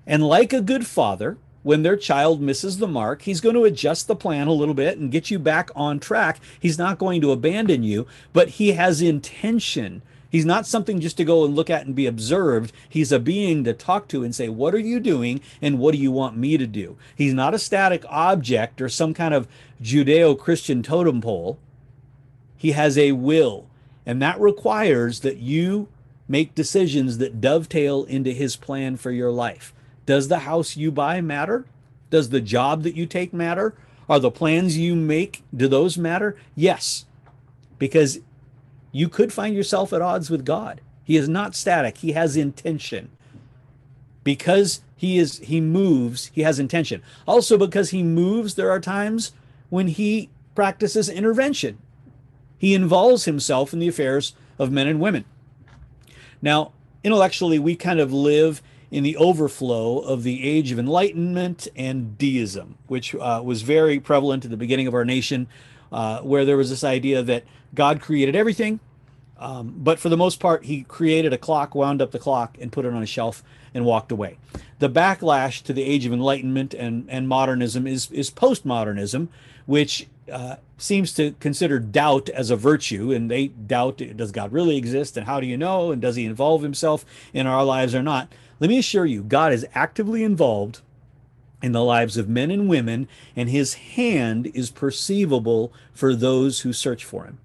And 0.07 0.27
like 0.27 0.53
a 0.53 0.63
good 0.63 0.87
father, 0.87 1.37
when 1.63 1.83
their 1.83 1.97
child 1.97 2.41
misses 2.41 2.79
the 2.79 2.87
mark, 2.87 3.23
he's 3.23 3.41
going 3.41 3.57
to 3.57 3.65
adjust 3.65 4.07
the 4.07 4.15
plan 4.15 4.47
a 4.47 4.53
little 4.53 4.73
bit 4.73 4.99
and 4.99 5.11
get 5.11 5.33
you 5.33 5.39
back 5.39 5.69
on 5.75 5.99
track. 5.99 6.39
He's 6.61 6.79
not 6.79 6.97
going 6.97 7.21
to 7.23 7.33
abandon 7.33 7.83
you, 7.83 8.07
but 8.33 8.51
he 8.51 8.73
has 8.73 9.03
intention. 9.03 10.03
He's 10.37 10.45
not 10.45 10.67
something 10.67 11.01
just 11.01 11.17
to 11.17 11.25
go 11.25 11.47
and 11.47 11.57
look 11.57 11.71
at 11.71 11.87
and 11.87 11.95
be 11.95 12.05
observed. 12.05 12.71
He's 12.91 13.11
a 13.11 13.19
being 13.19 13.65
to 13.65 13.73
talk 13.73 14.07
to 14.09 14.23
and 14.23 14.35
say, 14.35 14.51
What 14.51 14.75
are 14.75 14.79
you 14.79 15.01
doing 15.01 15.41
and 15.63 15.79
what 15.79 15.93
do 15.93 15.99
you 15.99 16.13
want 16.13 16.37
me 16.37 16.59
to 16.59 16.67
do? 16.67 16.99
He's 17.15 17.33
not 17.33 17.55
a 17.55 17.59
static 17.59 18.05
object 18.07 18.83
or 18.83 18.91
some 18.91 19.15
kind 19.15 19.33
of 19.33 19.49
Judeo 19.83 20.39
Christian 20.39 20.83
totem 20.83 21.23
pole. 21.23 21.59
He 22.55 22.73
has 22.73 22.99
a 22.99 23.13
will, 23.13 23.67
and 24.05 24.21
that 24.21 24.39
requires 24.39 25.21
that 25.21 25.39
you 25.39 25.89
make 26.29 26.55
decisions 26.55 27.17
that 27.17 27.41
dovetail 27.41 28.05
into 28.05 28.33
his 28.33 28.57
plan 28.57 28.99
for 28.99 29.13
your 29.13 29.33
life. 29.33 29.73
Does 30.05 30.29
the 30.29 30.41
house 30.41 30.77
you 30.77 30.93
buy 30.93 31.23
matter? 31.23 31.65
Does 32.11 32.29
the 32.29 32.43
job 32.43 32.83
that 32.83 32.95
you 32.95 33.07
take 33.07 33.33
matter? 33.33 33.75
Are 34.07 34.21
the 34.21 34.31
plans 34.31 34.77
you 34.77 34.97
make, 34.97 35.45
do 35.57 35.67
those 35.67 35.97
matter? 35.97 36.37
Yes, 36.55 37.07
because 37.79 38.19
you 38.97 39.11
could 39.11 39.31
find 39.31 39.55
yourself 39.55 39.93
at 39.93 40.01
odds 40.01 40.31
with 40.31 40.43
God. 40.43 40.81
He 41.05 41.19
is 41.19 41.29
not 41.29 41.55
static, 41.55 41.99
he 41.99 42.13
has 42.13 42.35
intention. 42.35 43.11
Because 44.25 44.81
he 44.97 45.19
is 45.19 45.39
he 45.41 45.61
moves, 45.61 46.31
he 46.33 46.41
has 46.41 46.59
intention. 46.59 47.03
Also 47.29 47.59
because 47.59 47.91
he 47.91 48.03
moves, 48.03 48.55
there 48.55 48.71
are 48.71 48.81
times 48.81 49.33
when 49.69 49.89
he 49.89 50.31
practices 50.55 51.11
intervention. 51.11 51.77
He 52.57 52.73
involves 52.73 53.27
himself 53.27 53.75
in 53.75 53.81
the 53.81 53.89
affairs 53.89 54.33
of 54.59 54.73
men 54.73 54.89
and 54.89 54.99
women. 54.99 55.27
Now, 56.41 56.73
intellectually 57.05 57.59
we 57.59 57.77
kind 57.77 58.01
of 58.01 58.15
live 58.15 58.63
in 58.91 59.03
the 59.03 59.19
overflow 59.19 59.99
of 59.99 60.23
the 60.23 60.43
age 60.43 60.73
of 60.73 60.79
enlightenment 60.79 61.69
and 61.77 62.17
deism, 62.17 62.79
which 62.87 63.15
uh, 63.15 63.43
was 63.45 63.61
very 63.61 64.01
prevalent 64.01 64.47
at 64.47 64.51
the 64.51 64.57
beginning 64.57 64.87
of 64.87 64.95
our 64.95 65.05
nation, 65.05 65.49
uh, 65.93 66.21
where 66.21 66.47
there 66.47 66.57
was 66.57 66.71
this 66.71 66.83
idea 66.83 67.23
that 67.23 67.45
God 67.75 68.01
created 68.01 68.35
everything, 68.35 68.81
um, 69.39 69.75
but 69.77 69.99
for 69.99 70.09
the 70.09 70.17
most 70.17 70.41
part, 70.41 70.65
he 70.65 70.83
created 70.83 71.33
a 71.33 71.39
clock, 71.39 71.75
wound 71.75 72.01
up 72.01 72.11
the 72.11 72.19
clock, 72.19 72.57
and 72.61 72.73
put 72.73 72.85
it 72.85 72.93
on 72.93 73.03
a 73.03 73.07
shelf 73.07 73.43
and 73.75 73.85
walked 73.85 74.11
away. 74.11 74.39
The 74.79 74.89
backlash 74.89 75.63
to 75.65 75.73
the 75.73 75.83
age 75.83 76.07
of 76.07 76.13
enlightenment 76.13 76.73
and, 76.73 77.07
and 77.11 77.29
modernism 77.29 77.87
is, 77.87 78.11
is 78.11 78.31
postmodernism, 78.31 79.29
which 79.67 80.07
uh, 80.33 80.57
seems 80.79 81.13
to 81.15 81.33
consider 81.39 81.79
doubt 81.79 82.29
as 82.31 82.51
a 82.51 82.57
virtue, 82.57 83.13
and 83.13 83.31
they 83.31 83.49
doubt 83.49 84.01
does 84.17 84.33
God 84.33 84.53
really 84.53 84.77
exist, 84.77 85.17
and 85.17 85.27
how 85.27 85.41
do 85.41 85.47
you 85.47 85.57
know, 85.57 85.91
and 85.93 86.01
does 86.01 86.17
he 86.17 86.25
involve 86.25 86.63
himself 86.63 87.05
in 87.33 87.47
our 87.47 87.65
lives 87.65 87.95
or 87.95 88.03
not? 88.03 88.33
Let 88.59 88.71
me 88.71 88.79
assure 88.79 89.07
you, 89.07 89.23
God 89.23 89.53
is 89.53 89.67
actively 89.75 90.25
involved 90.25 90.81
in 91.63 91.73
the 91.73 91.85
lives 91.85 92.17
of 92.17 92.29
men 92.29 92.51
and 92.51 92.69
women, 92.69 93.09
and 93.35 93.51
his 93.51 93.75
hand 93.75 94.47
is 94.55 94.71
perceivable 94.71 95.73
for 95.93 96.15
those 96.15 96.61
who 96.61 96.73
search 96.73 97.05
for 97.05 97.25
him. 97.25 97.39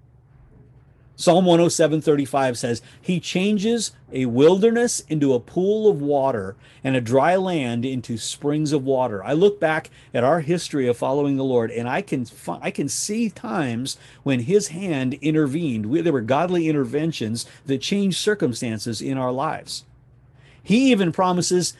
Psalm 1.14 1.44
107:35 1.44 2.56
says, 2.56 2.82
"He 3.00 3.20
changes 3.20 3.92
a 4.12 4.26
wilderness 4.26 5.04
into 5.08 5.34
a 5.34 5.40
pool 5.40 5.88
of 5.88 6.00
water 6.00 6.56
and 6.82 6.96
a 6.96 7.00
dry 7.00 7.36
land 7.36 7.84
into 7.84 8.16
springs 8.16 8.72
of 8.72 8.84
water." 8.84 9.22
I 9.22 9.34
look 9.34 9.60
back 9.60 9.90
at 10.14 10.24
our 10.24 10.40
history 10.40 10.88
of 10.88 10.96
following 10.96 11.36
the 11.36 11.44
Lord 11.44 11.70
and 11.70 11.88
I 11.88 12.00
can 12.00 12.26
I 12.60 12.70
can 12.70 12.88
see 12.88 13.28
times 13.28 13.98
when 14.22 14.40
his 14.40 14.68
hand 14.68 15.14
intervened. 15.20 15.92
There 15.92 16.12
were 16.12 16.22
godly 16.22 16.68
interventions 16.68 17.46
that 17.66 17.82
changed 17.82 18.18
circumstances 18.18 19.02
in 19.02 19.18
our 19.18 19.32
lives. 19.32 19.84
He 20.62 20.90
even 20.90 21.12
promises 21.12 21.74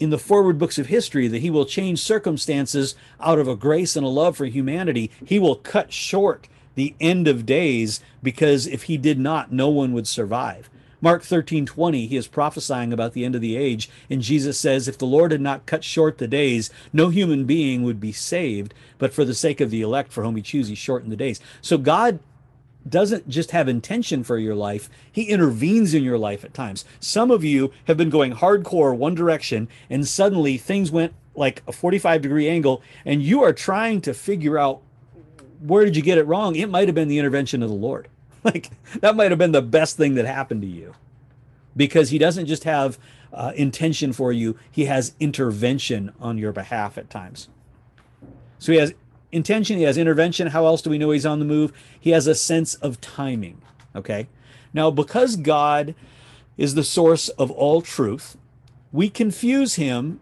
in 0.00 0.10
the 0.10 0.18
forward 0.18 0.58
books 0.58 0.78
of 0.78 0.86
history 0.88 1.28
that 1.28 1.42
he 1.42 1.50
will 1.50 1.64
change 1.64 2.00
circumstances 2.00 2.96
out 3.20 3.38
of 3.38 3.46
a 3.46 3.54
grace 3.54 3.94
and 3.94 4.04
a 4.04 4.08
love 4.08 4.36
for 4.36 4.46
humanity. 4.46 5.12
He 5.24 5.38
will 5.38 5.54
cut 5.54 5.92
short 5.92 6.48
the 6.74 6.94
end 7.00 7.28
of 7.28 7.46
days 7.46 8.00
because 8.22 8.66
if 8.66 8.84
he 8.84 8.96
did 8.96 9.18
not, 9.18 9.52
no 9.52 9.68
one 9.68 9.92
would 9.92 10.06
survive. 10.06 10.70
Mark 11.00 11.24
13, 11.24 11.66
20, 11.66 12.06
he 12.06 12.16
is 12.16 12.28
prophesying 12.28 12.92
about 12.92 13.12
the 13.12 13.24
end 13.24 13.34
of 13.34 13.40
the 13.40 13.56
age. 13.56 13.90
And 14.08 14.22
Jesus 14.22 14.58
says, 14.58 14.86
If 14.86 14.98
the 14.98 15.04
Lord 15.04 15.32
had 15.32 15.40
not 15.40 15.66
cut 15.66 15.82
short 15.82 16.18
the 16.18 16.28
days, 16.28 16.70
no 16.92 17.08
human 17.08 17.44
being 17.44 17.82
would 17.82 17.98
be 17.98 18.12
saved. 18.12 18.72
But 18.98 19.12
for 19.12 19.24
the 19.24 19.34
sake 19.34 19.60
of 19.60 19.70
the 19.70 19.82
elect 19.82 20.12
for 20.12 20.22
whom 20.22 20.36
he 20.36 20.42
chooses, 20.42 20.68
he 20.68 20.74
shortened 20.76 21.10
the 21.10 21.16
days. 21.16 21.40
So 21.60 21.76
God 21.76 22.20
doesn't 22.88 23.28
just 23.28 23.50
have 23.50 23.68
intention 23.68 24.24
for 24.24 24.38
your 24.38 24.54
life, 24.54 24.88
he 25.10 25.24
intervenes 25.24 25.94
in 25.94 26.02
your 26.02 26.18
life 26.18 26.44
at 26.44 26.54
times. 26.54 26.84
Some 27.00 27.30
of 27.30 27.44
you 27.44 27.72
have 27.84 27.96
been 27.96 28.10
going 28.10 28.34
hardcore 28.34 28.96
one 28.96 29.14
direction, 29.14 29.68
and 29.88 30.06
suddenly 30.06 30.58
things 30.58 30.90
went 30.90 31.14
like 31.34 31.62
a 31.66 31.72
45 31.72 32.22
degree 32.22 32.48
angle, 32.48 32.82
and 33.04 33.22
you 33.22 33.42
are 33.42 33.52
trying 33.52 34.00
to 34.02 34.14
figure 34.14 34.58
out 34.58 34.82
where 35.62 35.84
did 35.84 35.96
you 35.96 36.02
get 36.02 36.18
it 36.18 36.26
wrong? 36.26 36.56
It 36.56 36.68
might 36.68 36.88
have 36.88 36.94
been 36.94 37.08
the 37.08 37.18
intervention 37.18 37.62
of 37.62 37.68
the 37.68 37.76
Lord. 37.76 38.08
Like 38.44 38.70
that 38.98 39.14
might 39.14 39.30
have 39.30 39.38
been 39.38 39.52
the 39.52 39.62
best 39.62 39.96
thing 39.96 40.16
that 40.16 40.26
happened 40.26 40.62
to 40.62 40.66
you 40.66 40.96
because 41.76 42.10
he 42.10 42.18
doesn't 42.18 42.46
just 42.46 42.64
have 42.64 42.98
uh, 43.32 43.52
intention 43.54 44.12
for 44.12 44.32
you, 44.32 44.58
he 44.70 44.86
has 44.86 45.14
intervention 45.18 46.12
on 46.20 46.38
your 46.38 46.52
behalf 46.52 46.98
at 46.98 47.08
times. 47.08 47.48
So 48.58 48.72
he 48.72 48.78
has 48.78 48.94
intention, 49.30 49.78
he 49.78 49.84
has 49.84 49.96
intervention. 49.96 50.48
How 50.48 50.66
else 50.66 50.82
do 50.82 50.90
we 50.90 50.98
know 50.98 51.10
he's 51.10 51.26
on 51.26 51.38
the 51.38 51.44
move? 51.44 51.72
He 51.98 52.10
has 52.10 52.26
a 52.26 52.34
sense 52.34 52.74
of 52.74 53.00
timing. 53.00 53.62
Okay. 53.96 54.28
Now, 54.74 54.90
because 54.90 55.36
God 55.36 55.94
is 56.56 56.74
the 56.74 56.84
source 56.84 57.28
of 57.30 57.50
all 57.50 57.80
truth, 57.80 58.36
we 58.92 59.08
confuse 59.08 59.76
him 59.76 60.20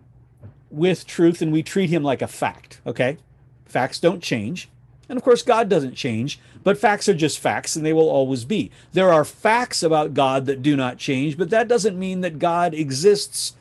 with 0.70 1.06
truth 1.06 1.42
and 1.42 1.52
we 1.52 1.62
treat 1.62 1.90
him 1.90 2.02
like 2.02 2.22
a 2.22 2.28
fact. 2.28 2.80
Okay. 2.86 3.18
Facts 3.66 3.98
don't 3.98 4.22
change. 4.22 4.68
And 5.10 5.16
of 5.16 5.24
course, 5.24 5.42
God 5.42 5.68
doesn't 5.68 5.96
change, 5.96 6.38
but 6.62 6.78
facts 6.78 7.08
are 7.08 7.14
just 7.14 7.40
facts 7.40 7.74
and 7.74 7.84
they 7.84 7.92
will 7.92 8.08
always 8.08 8.44
be. 8.44 8.70
There 8.92 9.12
are 9.12 9.24
facts 9.24 9.82
about 9.82 10.14
God 10.14 10.46
that 10.46 10.62
do 10.62 10.76
not 10.76 10.98
change, 10.98 11.36
but 11.36 11.50
that 11.50 11.66
doesn't 11.66 11.98
mean 11.98 12.20
that 12.20 12.38
God 12.38 12.74
exists 12.74 13.56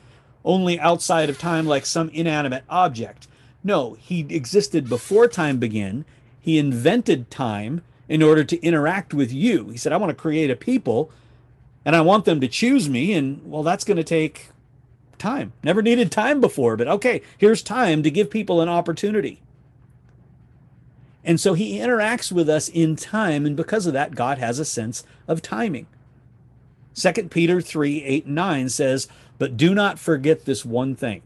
only 0.46 0.80
outside 0.80 1.28
of 1.28 1.40
time 1.40 1.66
like 1.66 1.88
some 1.88 2.10
inanimate 2.10 2.66
object. 2.70 3.28
No, 3.64 3.96
he 3.96 4.28
existed 4.30 4.88
before 4.88 5.28
time 5.28 5.58
began. 5.58 6.06
He 6.40 6.60
invented 6.60 7.32
time 7.32 7.82
in 8.08 8.22
order 8.22 8.44
to 8.44 8.62
interact 8.62 9.16
with 9.16 9.34
you. 9.34 9.70
He 9.70 9.78
said, 9.78 9.92
I 9.92 9.98
want 9.98 10.12
to 10.12 10.22
create 10.22 10.52
a 10.52 10.56
people 10.56 11.12
and 11.84 11.96
I 11.96 12.02
want 12.02 12.26
them 12.26 12.40
to 12.42 12.48
choose 12.48 12.88
me. 12.88 13.14
And 13.14 13.42
well, 13.44 13.64
that's 13.64 13.84
going 13.84 13.98
to 13.98 14.04
take 14.04 14.50
time. 15.18 15.54
Never 15.64 15.82
needed 15.82 16.12
time 16.12 16.40
before, 16.42 16.78
but 16.78 16.88
okay, 16.88 17.24
here's 17.40 17.64
time 17.64 18.04
to 18.04 18.12
give 18.12 18.30
people 18.30 18.62
an 18.62 18.70
opportunity. 18.70 19.42
And 21.24 21.40
so 21.40 21.54
he 21.54 21.78
interacts 21.78 22.32
with 22.32 22.50
us 22.50 22.70
in 22.70 22.96
time. 22.96 23.46
And 23.46 23.56
because 23.56 23.86
of 23.86 23.94
that, 23.94 24.16
God 24.16 24.38
has 24.38 24.60
a 24.60 24.66
sense 24.66 25.04
of 25.28 25.42
timing. 25.42 25.88
2 26.96 27.12
Peter 27.30 27.62
3 27.62 28.04
8 28.04 28.26
and 28.26 28.36
9 28.36 28.70
says, 28.70 29.08
But 29.38 29.58
do 29.58 29.74
not 29.74 30.00
forget 30.00 30.46
this 30.46 30.66
one 30.66 30.96
thing, 30.96 31.22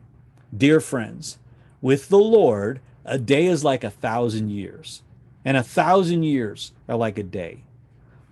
dear 0.56 0.80
friends 0.80 1.38
with 1.84 2.08
the 2.08 2.18
Lord, 2.18 2.80
a 3.04 3.20
day 3.20 3.46
is 3.46 3.66
like 3.66 3.84
a 3.84 3.90
thousand 3.90 4.52
years, 4.52 5.04
and 5.44 5.58
a 5.58 5.64
thousand 5.64 6.24
years 6.24 6.72
are 6.88 6.96
like 6.96 7.18
a 7.18 7.24
day. 7.24 7.66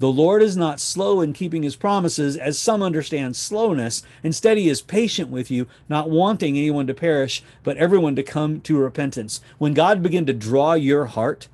The 0.02 0.12
Lord 0.12 0.42
is 0.42 0.58
not 0.58 0.80
slow 0.80 1.22
in 1.22 1.32
keeping 1.32 1.62
his 1.62 1.76
promises, 1.76 2.36
as 2.36 2.58
some 2.58 2.82
understand 2.82 3.36
slowness. 3.36 4.02
Instead, 4.24 4.58
he 4.58 4.68
is 4.68 4.82
patient 4.82 5.30
with 5.30 5.52
you, 5.52 5.68
not 5.88 6.10
wanting 6.10 6.58
anyone 6.58 6.88
to 6.88 6.96
perish, 6.96 7.44
but 7.62 7.78
everyone 7.78 8.16
to 8.16 8.24
come 8.24 8.62
to 8.62 8.80
repentance. 8.80 9.42
When 9.60 9.76
God 9.76 10.02
began 10.02 10.26
to 10.26 10.34
draw 10.34 10.74
your 10.74 11.06
heart 11.06 11.50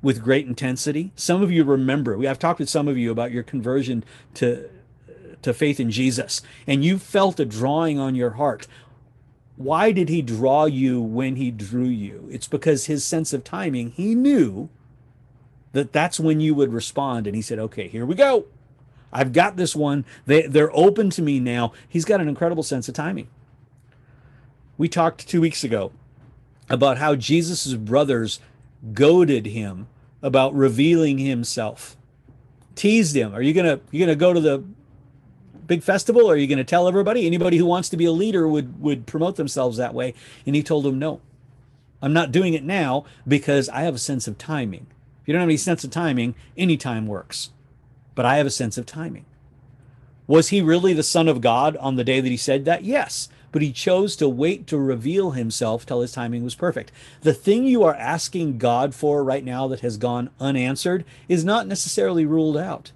with 0.00 0.22
great 0.22 0.46
intensity, 0.46 1.10
some 1.16 1.42
of 1.42 1.50
you 1.50 1.64
remember, 1.64 2.16
we 2.16 2.26
have 2.26 2.38
talked 2.38 2.60
with 2.60 2.70
some 2.70 2.86
of 2.86 2.96
you 2.96 3.10
about 3.10 3.32
your 3.32 3.42
conversion 3.42 4.04
to 4.34 4.70
to 5.42 5.52
faith 5.52 5.80
in 5.80 5.90
Jesus, 5.90 6.40
and 6.68 6.84
you 6.84 7.00
felt 7.00 7.40
a 7.40 7.44
drawing 7.44 7.98
on 7.98 8.14
your 8.14 8.30
heart 8.30 8.68
why 9.56 9.92
did 9.92 10.08
he 10.08 10.22
draw 10.22 10.64
you 10.64 11.00
when 11.00 11.36
he 11.36 11.50
drew 11.50 11.84
you? 11.84 12.28
It's 12.30 12.48
because 12.48 12.86
his 12.86 13.04
sense 13.04 13.32
of 13.32 13.44
timing, 13.44 13.90
he 13.90 14.14
knew 14.14 14.70
that 15.72 15.92
that's 15.92 16.20
when 16.20 16.40
you 16.40 16.54
would 16.54 16.72
respond. 16.72 17.26
And 17.26 17.36
he 17.36 17.42
said, 17.42 17.58
okay, 17.58 17.88
here 17.88 18.06
we 18.06 18.14
go. 18.14 18.46
I've 19.12 19.32
got 19.32 19.56
this 19.56 19.76
one. 19.76 20.04
They, 20.26 20.42
they're 20.42 20.74
open 20.76 21.10
to 21.10 21.22
me 21.22 21.40
now. 21.40 21.72
He's 21.88 22.04
got 22.04 22.20
an 22.20 22.28
incredible 22.28 22.62
sense 22.62 22.88
of 22.88 22.94
timing. 22.94 23.28
We 24.78 24.88
talked 24.88 25.28
two 25.28 25.40
weeks 25.40 25.64
ago 25.64 25.92
about 26.70 26.98
how 26.98 27.16
Jesus' 27.16 27.74
brothers 27.74 28.40
goaded 28.94 29.46
him 29.46 29.88
about 30.22 30.54
revealing 30.54 31.18
himself. 31.18 31.96
teased 32.74 33.16
him. 33.16 33.34
Are 33.34 33.42
you 33.42 33.54
gonna 33.54 33.80
you 33.90 34.00
gonna 34.00 34.16
go 34.16 34.32
to 34.32 34.40
the 34.40 34.64
big 35.66 35.82
festival? 35.82 36.22
Or 36.30 36.34
are 36.34 36.36
you 36.36 36.46
gonna 36.48 36.64
tell 36.64 36.88
everybody? 36.88 37.26
Anybody 37.26 37.58
who 37.58 37.66
wants 37.66 37.88
to 37.90 37.96
be 37.96 38.04
a 38.06 38.12
leader 38.12 38.48
would 38.48 38.80
would 38.82 39.06
promote 39.06 39.36
themselves 39.36 39.76
that 39.78 39.94
way. 39.94 40.14
And 40.46 40.56
he 40.56 40.62
told 40.62 40.86
him, 40.86 40.98
No, 40.98 41.20
I'm 42.02 42.12
not 42.12 42.32
doing 42.32 42.54
it 42.54 42.64
now 42.64 43.04
because 43.28 43.68
I 43.70 43.82
have 43.82 43.94
a 43.96 43.98
sense 43.98 44.28
of 44.28 44.38
timing. 44.38 44.86
If 45.22 45.28
you 45.28 45.32
don't 45.32 45.40
have 45.40 45.48
any 45.48 45.56
sense 45.56 45.84
of 45.84 45.90
timing, 45.90 46.34
any 46.56 46.76
time 46.76 47.06
works. 47.06 47.50
But 48.14 48.26
I 48.26 48.36
have 48.36 48.46
a 48.46 48.50
sense 48.50 48.76
of 48.76 48.86
timing. 48.86 49.24
Was 50.26 50.48
he 50.48 50.60
really 50.60 50.92
the 50.92 51.02
Son 51.02 51.28
of 51.28 51.40
God 51.40 51.76
on 51.76 51.96
the 51.96 52.04
day 52.04 52.20
that 52.20 52.28
he 52.28 52.36
said 52.36 52.64
that? 52.64 52.84
Yes. 52.84 53.28
But 53.52 53.62
he 53.62 53.70
chose 53.70 54.16
to 54.16 54.28
wait 54.28 54.66
to 54.68 54.78
reveal 54.78 55.32
himself 55.32 55.86
till 55.86 56.00
his 56.00 56.12
timing 56.12 56.42
was 56.42 56.54
perfect. 56.54 56.90
The 57.20 57.34
thing 57.34 57.64
you 57.64 57.84
are 57.84 57.94
asking 57.94 58.58
God 58.58 58.94
for 58.94 59.22
right 59.22 59.44
now 59.44 59.68
that 59.68 59.80
has 59.80 59.96
gone 59.96 60.30
unanswered 60.40 61.04
is 61.28 61.44
not 61.44 61.66
necessarily 61.66 62.24
ruled 62.24 62.56
out. 62.56 62.92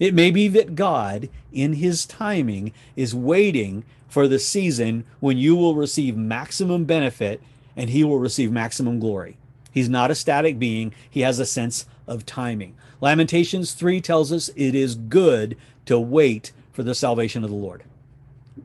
It 0.00 0.12
may 0.12 0.30
be 0.30 0.48
that 0.48 0.74
God, 0.74 1.28
in 1.52 1.74
his 1.74 2.04
timing, 2.04 2.72
is 2.96 3.14
waiting 3.14 3.84
for 4.08 4.28
the 4.28 4.38
season 4.38 5.04
when 5.20 5.38
you 5.38 5.56
will 5.56 5.76
receive 5.76 6.16
maximum 6.16 6.84
benefit 6.84 7.40
and 7.76 7.90
he 7.90 8.04
will 8.04 8.18
receive 8.18 8.52
maximum 8.52 8.98
glory. 8.98 9.36
He's 9.74 9.88
not 9.88 10.12
a 10.12 10.14
static 10.14 10.56
being, 10.56 10.94
he 11.10 11.22
has 11.22 11.40
a 11.40 11.44
sense 11.44 11.84
of 12.06 12.24
timing. 12.24 12.76
Lamentations 13.00 13.72
3 13.72 14.00
tells 14.00 14.32
us 14.32 14.48
it 14.54 14.72
is 14.72 14.94
good 14.94 15.56
to 15.86 15.98
wait 15.98 16.52
for 16.72 16.84
the 16.84 16.94
salvation 16.94 17.42
of 17.42 17.50
the 17.50 17.56
Lord. 17.56 17.82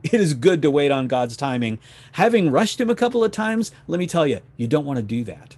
It 0.04 0.14
is 0.14 0.34
good 0.34 0.62
to 0.62 0.70
wait 0.70 0.92
on 0.92 1.08
God's 1.08 1.36
timing. 1.36 1.80
Having 2.12 2.52
rushed 2.52 2.80
him 2.80 2.88
a 2.88 2.94
couple 2.94 3.24
of 3.24 3.32
times, 3.32 3.72
let 3.88 3.98
me 3.98 4.06
tell 4.06 4.24
you, 4.24 4.38
you 4.56 4.68
don't 4.68 4.86
want 4.86 4.98
to 4.98 5.02
do 5.02 5.24
that. 5.24 5.56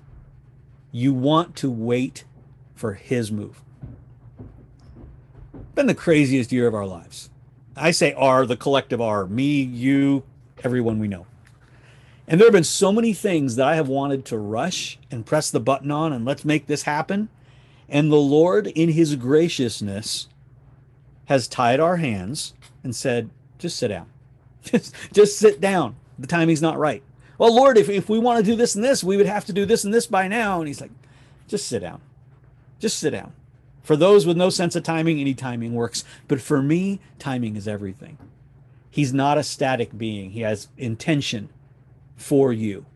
You 0.90 1.12
want 1.12 1.54
to 1.56 1.70
wait 1.70 2.24
for 2.74 2.94
his 2.94 3.30
move. 3.30 3.60
Been 5.74 5.86
the 5.86 5.94
craziest 5.94 6.50
year 6.50 6.66
of 6.66 6.74
our 6.74 6.86
lives. 6.86 7.28
I 7.76 7.90
say 7.90 8.14
our, 8.14 8.46
the 8.46 8.56
collective 8.56 9.02
our, 9.02 9.26
me, 9.26 9.60
you, 9.60 10.22
everyone 10.64 10.98
we 10.98 11.08
know. 11.08 11.26
And 12.28 12.40
there 12.40 12.46
have 12.46 12.52
been 12.52 12.64
so 12.64 12.92
many 12.92 13.12
things 13.12 13.56
that 13.56 13.66
I 13.66 13.74
have 13.74 13.88
wanted 13.88 14.24
to 14.26 14.38
rush 14.38 14.98
and 15.10 15.26
press 15.26 15.50
the 15.50 15.60
button 15.60 15.90
on 15.90 16.12
and 16.12 16.24
let's 16.24 16.44
make 16.44 16.66
this 16.66 16.82
happen. 16.82 17.28
And 17.88 18.10
the 18.10 18.16
Lord, 18.16 18.68
in 18.68 18.90
his 18.90 19.16
graciousness, 19.16 20.28
has 21.26 21.48
tied 21.48 21.80
our 21.80 21.96
hands 21.96 22.54
and 22.84 22.94
said, 22.94 23.30
just 23.58 23.76
sit 23.76 23.88
down. 23.88 24.06
Just, 24.62 24.94
just 25.12 25.38
sit 25.38 25.60
down. 25.60 25.96
The 26.20 26.28
timing's 26.28 26.62
not 26.62 26.78
right. 26.78 27.02
Well, 27.36 27.52
Lord, 27.52 27.76
if, 27.76 27.88
if 27.88 28.08
we 28.08 28.20
want 28.20 28.38
to 28.38 28.48
do 28.48 28.54
this 28.54 28.76
and 28.76 28.84
this, 28.84 29.02
we 29.02 29.16
would 29.16 29.26
have 29.26 29.44
to 29.46 29.52
do 29.52 29.66
this 29.66 29.82
and 29.82 29.92
this 29.92 30.06
by 30.06 30.28
now. 30.28 30.60
And 30.60 30.68
he's 30.68 30.80
like, 30.80 30.92
just 31.48 31.66
sit 31.66 31.80
down. 31.80 32.00
Just 32.78 33.00
sit 33.00 33.10
down. 33.10 33.32
For 33.82 33.96
those 33.96 34.24
with 34.24 34.36
no 34.36 34.48
sense 34.48 34.76
of 34.76 34.84
timing, 34.84 35.18
any 35.18 35.34
timing 35.34 35.74
works. 35.74 36.04
But 36.28 36.40
for 36.40 36.62
me, 36.62 37.00
timing 37.18 37.56
is 37.56 37.66
everything. 37.66 38.18
He's 38.88 39.12
not 39.12 39.36
a 39.36 39.42
static 39.42 39.98
being, 39.98 40.30
he 40.30 40.42
has 40.42 40.68
intention 40.78 41.48
for 42.22 42.52
you. 42.52 42.86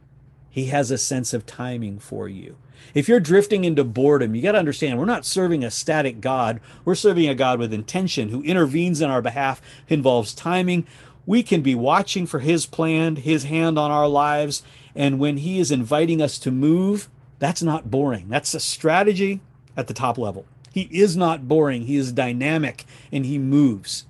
He 0.51 0.67
has 0.67 0.91
a 0.91 0.99
sense 0.99 1.35
of 1.35 1.45
timing 1.45 1.99
for 1.99 2.29
you. 2.29 2.57
If 2.95 3.09
you're 3.09 3.21
drifting 3.21 3.65
into 3.65 3.85
boredom, 3.85 4.35
you 4.35 4.43
got 4.43 4.53
to 4.53 4.59
understand 4.59 4.99
we're 4.99 5.05
not 5.05 5.27
serving 5.27 5.65
a 5.65 5.71
static 5.71 6.21
God. 6.21 6.61
We're 6.85 6.95
serving 6.95 7.29
a 7.29 7.35
God 7.35 7.59
with 7.59 7.73
intention 7.73 8.31
who 8.31 8.43
intervenes 8.43 9.01
in 9.01 9.11
our 9.11 9.21
behalf, 9.21 9.61
involves 9.89 10.35
timing. 10.35 10.87
We 11.27 11.43
can 11.43 11.61
be 11.61 11.75
watching 11.75 12.27
for 12.27 12.39
his 12.39 12.65
plan, 12.65 13.17
his 13.17 13.45
hand 13.45 13.79
on 13.79 13.91
our 13.91 14.09
lives. 14.09 14.63
And 14.95 15.19
when 15.19 15.39
he 15.39 15.59
is 15.59 15.71
inviting 15.71 16.23
us 16.23 16.39
to 16.39 16.51
move, 16.51 17.09
that's 17.39 17.63
not 17.63 17.91
boring. 17.91 18.29
That's 18.29 18.55
a 18.55 18.61
strategy 18.61 19.41
at 19.77 19.89
the 19.89 19.95
top 19.95 20.17
level. 20.17 20.47
He 20.73 20.89
is 20.91 21.17
not 21.17 21.49
boring. 21.49 21.87
He 21.87 21.97
is 21.97 22.13
dynamic 22.13 22.85
and 23.13 23.27
he 23.27 23.39
moves. 23.39 24.07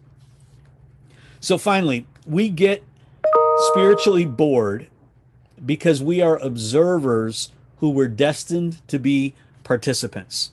So 1.41 1.59
finally, 1.59 2.07
we 2.27 2.49
get 2.49 2.85
spiritually 3.71 4.25
bored 4.25 4.89
because 5.67 6.03
we 6.03 6.21
are 6.23 6.39
observers 6.39 7.53
who 7.79 7.91
were 7.91 8.09
destined 8.09 8.87
to 8.89 8.99
be 8.99 9.35
participants. 9.65 10.53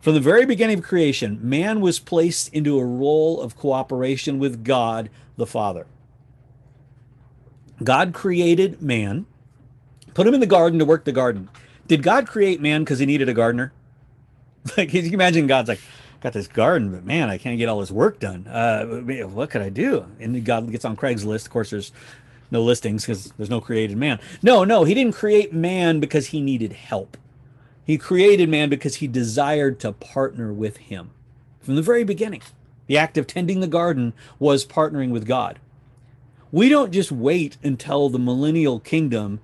From 0.00 0.14
the 0.14 0.20
very 0.20 0.46
beginning 0.46 0.78
of 0.78 0.84
creation, 0.84 1.38
man 1.42 1.80
was 1.80 1.98
placed 1.98 2.52
into 2.54 2.78
a 2.78 2.84
role 2.84 3.40
of 3.40 3.56
cooperation 3.56 4.38
with 4.38 4.64
God 4.64 5.10
the 5.36 5.46
Father. 5.46 5.86
God 7.82 8.14
created 8.14 8.80
man, 8.80 9.26
put 10.14 10.26
him 10.26 10.34
in 10.34 10.40
the 10.40 10.46
garden 10.46 10.78
to 10.78 10.84
work 10.84 11.04
the 11.04 11.12
garden. 11.12 11.50
Did 11.86 12.02
God 12.02 12.26
create 12.26 12.60
man 12.60 12.82
because 12.82 12.98
he 12.98 13.06
needed 13.06 13.28
a 13.28 13.34
gardener? 13.34 13.72
Like, 14.76 14.90
can 14.90 15.06
you 15.06 15.12
imagine 15.12 15.46
God's 15.46 15.70
like, 15.70 15.80
got 16.20 16.34
this 16.34 16.46
garden, 16.46 16.92
but 16.92 17.02
man, 17.02 17.30
I 17.30 17.38
can't 17.38 17.56
get 17.56 17.70
all 17.70 17.80
this 17.80 17.90
work 17.90 18.20
done. 18.20 18.46
Uh, 18.46 18.84
what 19.26 19.48
could 19.48 19.62
I 19.62 19.70
do? 19.70 20.04
And 20.20 20.44
God 20.44 20.70
gets 20.70 20.84
on 20.84 20.96
Craigslist. 20.96 21.46
Of 21.46 21.50
course, 21.50 21.70
there's 21.70 21.92
no 22.50 22.62
listings 22.62 23.04
because 23.04 23.32
there's 23.32 23.50
no 23.50 23.60
created 23.60 23.96
man. 23.96 24.18
No, 24.42 24.64
no, 24.64 24.84
he 24.84 24.94
didn't 24.94 25.14
create 25.14 25.52
man 25.52 26.00
because 26.00 26.28
he 26.28 26.40
needed 26.40 26.72
help. 26.72 27.16
He 27.84 27.98
created 27.98 28.48
man 28.48 28.68
because 28.68 28.96
he 28.96 29.08
desired 29.08 29.80
to 29.80 29.92
partner 29.92 30.52
with 30.52 30.78
him. 30.78 31.10
From 31.60 31.76
the 31.76 31.82
very 31.82 32.04
beginning, 32.04 32.42
the 32.86 32.98
act 32.98 33.18
of 33.18 33.26
tending 33.26 33.60
the 33.60 33.66
garden 33.66 34.12
was 34.38 34.64
partnering 34.64 35.10
with 35.10 35.26
God. 35.26 35.58
We 36.52 36.68
don't 36.68 36.92
just 36.92 37.12
wait 37.12 37.56
until 37.62 38.08
the 38.08 38.18
millennial 38.18 38.80
kingdom 38.80 39.40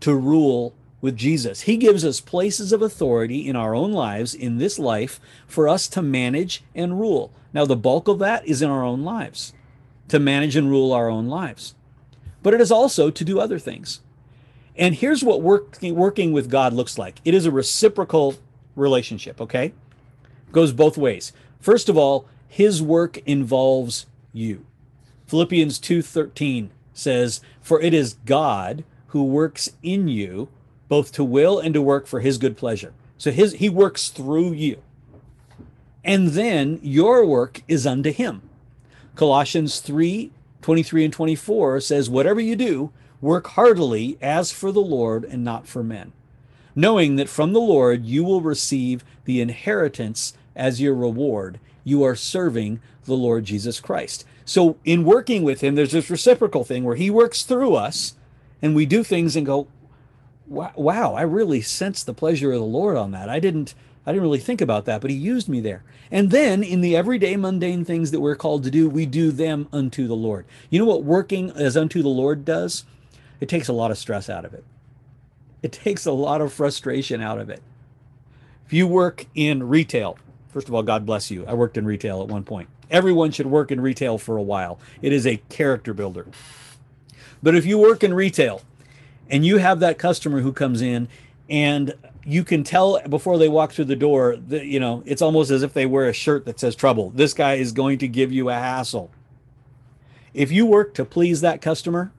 to 0.00 0.14
rule 0.14 0.74
with 1.00 1.16
Jesus. 1.16 1.62
He 1.62 1.76
gives 1.76 2.04
us 2.04 2.20
places 2.20 2.72
of 2.72 2.82
authority 2.82 3.46
in 3.46 3.56
our 3.56 3.74
own 3.74 3.92
lives, 3.92 4.34
in 4.34 4.58
this 4.58 4.78
life, 4.78 5.20
for 5.46 5.68
us 5.68 5.88
to 5.88 6.02
manage 6.02 6.62
and 6.74 6.98
rule. 7.00 7.32
Now, 7.52 7.64
the 7.64 7.76
bulk 7.76 8.08
of 8.08 8.18
that 8.18 8.46
is 8.46 8.62
in 8.62 8.70
our 8.70 8.84
own 8.84 9.04
lives, 9.04 9.54
to 10.08 10.18
manage 10.18 10.56
and 10.56 10.68
rule 10.68 10.92
our 10.92 11.08
own 11.08 11.28
lives 11.28 11.74
but 12.44 12.54
it 12.54 12.60
is 12.60 12.70
also 12.70 13.10
to 13.10 13.24
do 13.24 13.40
other 13.40 13.58
things. 13.58 14.00
And 14.76 14.94
here's 14.94 15.24
what 15.24 15.42
working 15.42 15.96
working 15.96 16.32
with 16.32 16.50
God 16.50 16.72
looks 16.72 16.98
like. 16.98 17.20
It 17.24 17.34
is 17.34 17.46
a 17.46 17.50
reciprocal 17.50 18.36
relationship, 18.76 19.40
okay? 19.40 19.72
Goes 20.52 20.72
both 20.72 20.96
ways. 20.96 21.32
First 21.58 21.88
of 21.88 21.96
all, 21.96 22.26
his 22.46 22.82
work 22.82 23.18
involves 23.26 24.06
you. 24.32 24.66
Philippians 25.26 25.78
2:13 25.78 26.70
says, 26.92 27.40
"For 27.62 27.80
it 27.80 27.94
is 27.94 28.16
God 28.26 28.84
who 29.08 29.24
works 29.24 29.70
in 29.82 30.06
you 30.06 30.48
both 30.88 31.12
to 31.12 31.24
will 31.24 31.58
and 31.58 31.72
to 31.72 31.80
work 31.80 32.06
for 32.06 32.20
his 32.20 32.36
good 32.36 32.56
pleasure." 32.56 32.92
So 33.16 33.30
his 33.30 33.54
he 33.54 33.70
works 33.70 34.10
through 34.10 34.52
you. 34.52 34.78
And 36.04 36.30
then 36.30 36.78
your 36.82 37.24
work 37.24 37.62
is 37.66 37.86
unto 37.86 38.12
him. 38.12 38.42
Colossians 39.14 39.80
3 39.80 40.30
23 40.64 41.04
and 41.04 41.12
24 41.12 41.78
says, 41.78 42.08
Whatever 42.08 42.40
you 42.40 42.56
do, 42.56 42.90
work 43.20 43.48
heartily 43.48 44.16
as 44.22 44.50
for 44.50 44.72
the 44.72 44.80
Lord 44.80 45.22
and 45.26 45.44
not 45.44 45.68
for 45.68 45.84
men, 45.84 46.14
knowing 46.74 47.16
that 47.16 47.28
from 47.28 47.52
the 47.52 47.60
Lord 47.60 48.06
you 48.06 48.24
will 48.24 48.40
receive 48.40 49.04
the 49.26 49.42
inheritance 49.42 50.32
as 50.56 50.80
your 50.80 50.94
reward. 50.94 51.60
You 51.84 52.02
are 52.04 52.16
serving 52.16 52.80
the 53.04 53.12
Lord 53.12 53.44
Jesus 53.44 53.78
Christ. 53.78 54.24
So, 54.46 54.78
in 54.86 55.04
working 55.04 55.42
with 55.42 55.60
Him, 55.60 55.74
there's 55.74 55.92
this 55.92 56.08
reciprocal 56.08 56.64
thing 56.64 56.84
where 56.84 56.96
He 56.96 57.10
works 57.10 57.42
through 57.42 57.74
us 57.74 58.14
and 58.62 58.74
we 58.74 58.86
do 58.86 59.04
things 59.04 59.36
and 59.36 59.44
go, 59.44 59.68
wow, 60.46 61.12
I 61.14 61.20
really 61.20 61.60
sense 61.60 62.02
the 62.02 62.14
pleasure 62.14 62.52
of 62.52 62.60
the 62.60 62.64
Lord 62.64 62.96
on 62.96 63.10
that. 63.10 63.28
I 63.28 63.38
didn't 63.38 63.74
I 64.06 64.12
didn't 64.12 64.22
really 64.22 64.38
think 64.38 64.60
about 64.60 64.84
that, 64.84 65.00
but 65.00 65.10
he 65.10 65.16
used 65.16 65.48
me 65.48 65.60
there. 65.60 65.82
And 66.10 66.30
then 66.30 66.62
in 66.62 66.82
the 66.82 66.96
everyday 66.96 67.36
mundane 67.36 67.84
things 67.84 68.10
that 68.10 68.20
we're 68.20 68.36
called 68.36 68.64
to 68.64 68.70
do, 68.70 68.88
we 68.88 69.06
do 69.06 69.32
them 69.32 69.68
unto 69.72 70.06
the 70.06 70.16
Lord. 70.16 70.44
You 70.68 70.78
know 70.78 70.84
what 70.84 71.04
working 71.04 71.50
as 71.50 71.76
unto 71.76 72.02
the 72.02 72.08
Lord 72.08 72.44
does? 72.44 72.84
It 73.40 73.48
takes 73.48 73.68
a 73.68 73.72
lot 73.72 73.90
of 73.90 73.98
stress 73.98 74.28
out 74.28 74.44
of 74.44 74.52
it. 74.52 74.64
It 75.62 75.72
takes 75.72 76.04
a 76.04 76.12
lot 76.12 76.42
of 76.42 76.52
frustration 76.52 77.22
out 77.22 77.38
of 77.38 77.48
it. 77.48 77.62
If 78.66 78.72
you 78.72 78.86
work 78.86 79.26
in 79.34 79.68
retail, 79.68 80.18
first 80.48 80.68
of 80.68 80.74
all, 80.74 80.82
God 80.82 81.06
bless 81.06 81.30
you. 81.30 81.46
I 81.46 81.54
worked 81.54 81.78
in 81.78 81.86
retail 81.86 82.22
at 82.22 82.28
one 82.28 82.44
point. 82.44 82.68
Everyone 82.90 83.30
should 83.30 83.46
work 83.46 83.72
in 83.72 83.80
retail 83.80 84.18
for 84.18 84.36
a 84.36 84.42
while. 84.42 84.78
It 85.00 85.12
is 85.12 85.26
a 85.26 85.38
character 85.48 85.94
builder. 85.94 86.26
But 87.42 87.54
if 87.54 87.64
you 87.64 87.78
work 87.78 88.04
in 88.04 88.12
retail 88.12 88.62
and 89.30 89.44
you 89.44 89.56
have 89.56 89.80
that 89.80 89.98
customer 89.98 90.40
who 90.40 90.52
comes 90.52 90.82
in 90.82 91.08
and 91.48 91.94
you 92.24 92.44
can 92.44 92.64
tell 92.64 93.00
before 93.08 93.38
they 93.38 93.48
walk 93.48 93.72
through 93.72 93.84
the 93.86 93.96
door 93.96 94.36
that 94.48 94.66
you 94.66 94.80
know 94.80 95.02
it's 95.06 95.22
almost 95.22 95.50
as 95.50 95.62
if 95.62 95.72
they 95.72 95.86
wear 95.86 96.08
a 96.08 96.12
shirt 96.12 96.44
that 96.46 96.58
says 96.58 96.74
trouble. 96.74 97.10
This 97.10 97.34
guy 97.34 97.54
is 97.54 97.72
going 97.72 97.98
to 97.98 98.08
give 98.08 98.32
you 98.32 98.48
a 98.48 98.54
hassle. 98.54 99.10
If 100.32 100.50
you 100.50 100.66
work 100.66 100.94
to 100.94 101.04
please 101.04 101.40
that 101.42 101.60
customer 101.60 102.12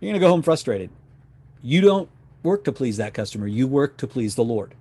you're 0.00 0.10
going 0.10 0.20
to 0.20 0.26
go 0.26 0.30
home 0.30 0.42
frustrated. 0.42 0.90
You 1.62 1.80
don't 1.80 2.10
work 2.42 2.64
to 2.64 2.72
please 2.72 2.98
that 2.98 3.14
customer. 3.14 3.46
You 3.46 3.66
work 3.66 3.96
to 3.96 4.06
please 4.06 4.34
the 4.34 4.44
lord. 4.44 4.74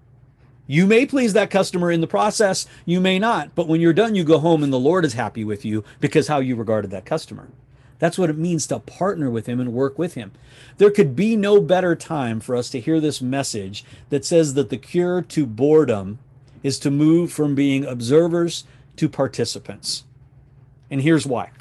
You 0.68 0.86
may 0.86 1.06
please 1.06 1.32
that 1.32 1.50
customer 1.50 1.92
in 1.92 2.02
the 2.02 2.08
process 2.08 2.68
you 2.86 3.00
may 3.00 3.20
not 3.20 3.54
but 3.54 3.68
when 3.68 3.82
you're 3.82 3.94
done 3.94 4.16
you 4.16 4.24
go 4.24 4.40
home 4.40 4.64
and 4.64 4.72
the 4.72 4.80
lord 4.80 5.04
is 5.04 5.14
happy 5.14 5.44
with 5.44 5.66
you 5.66 5.84
because 6.00 6.30
how 6.30 6.40
you 6.40 6.56
regarded 6.56 6.90
that 6.92 7.06
customer 7.06 7.50
that's 8.04 8.18
what 8.18 8.30
it 8.30 8.38
means 8.38 8.68
to 8.68 8.80
partner 8.80 9.30
with 9.30 9.46
him 9.46 9.62
and 9.62 9.72
work 9.72 9.98
with 9.98 10.16
him. 10.16 10.34
There 10.78 10.92
could 10.92 11.16
be 11.16 11.38
no 11.38 11.62
better 11.62 11.96
time 11.96 12.42
for 12.42 12.54
us 12.54 12.70
to 12.72 12.82
hear 12.82 13.00
this 13.00 13.22
message 13.22 13.86
that 14.10 14.26
says 14.26 14.56
that 14.56 14.70
the 14.70 14.78
cure 14.78 15.22
to 15.22 15.46
boredom 15.46 16.20
is 16.64 16.80
to 16.80 16.92
move 16.92 17.32
from 17.32 17.56
being 17.56 17.86
observers 17.86 18.66
to 18.98 19.08
participants. 19.08 20.04
And 20.92 21.02
here's 21.02 21.26
why. 21.26 21.52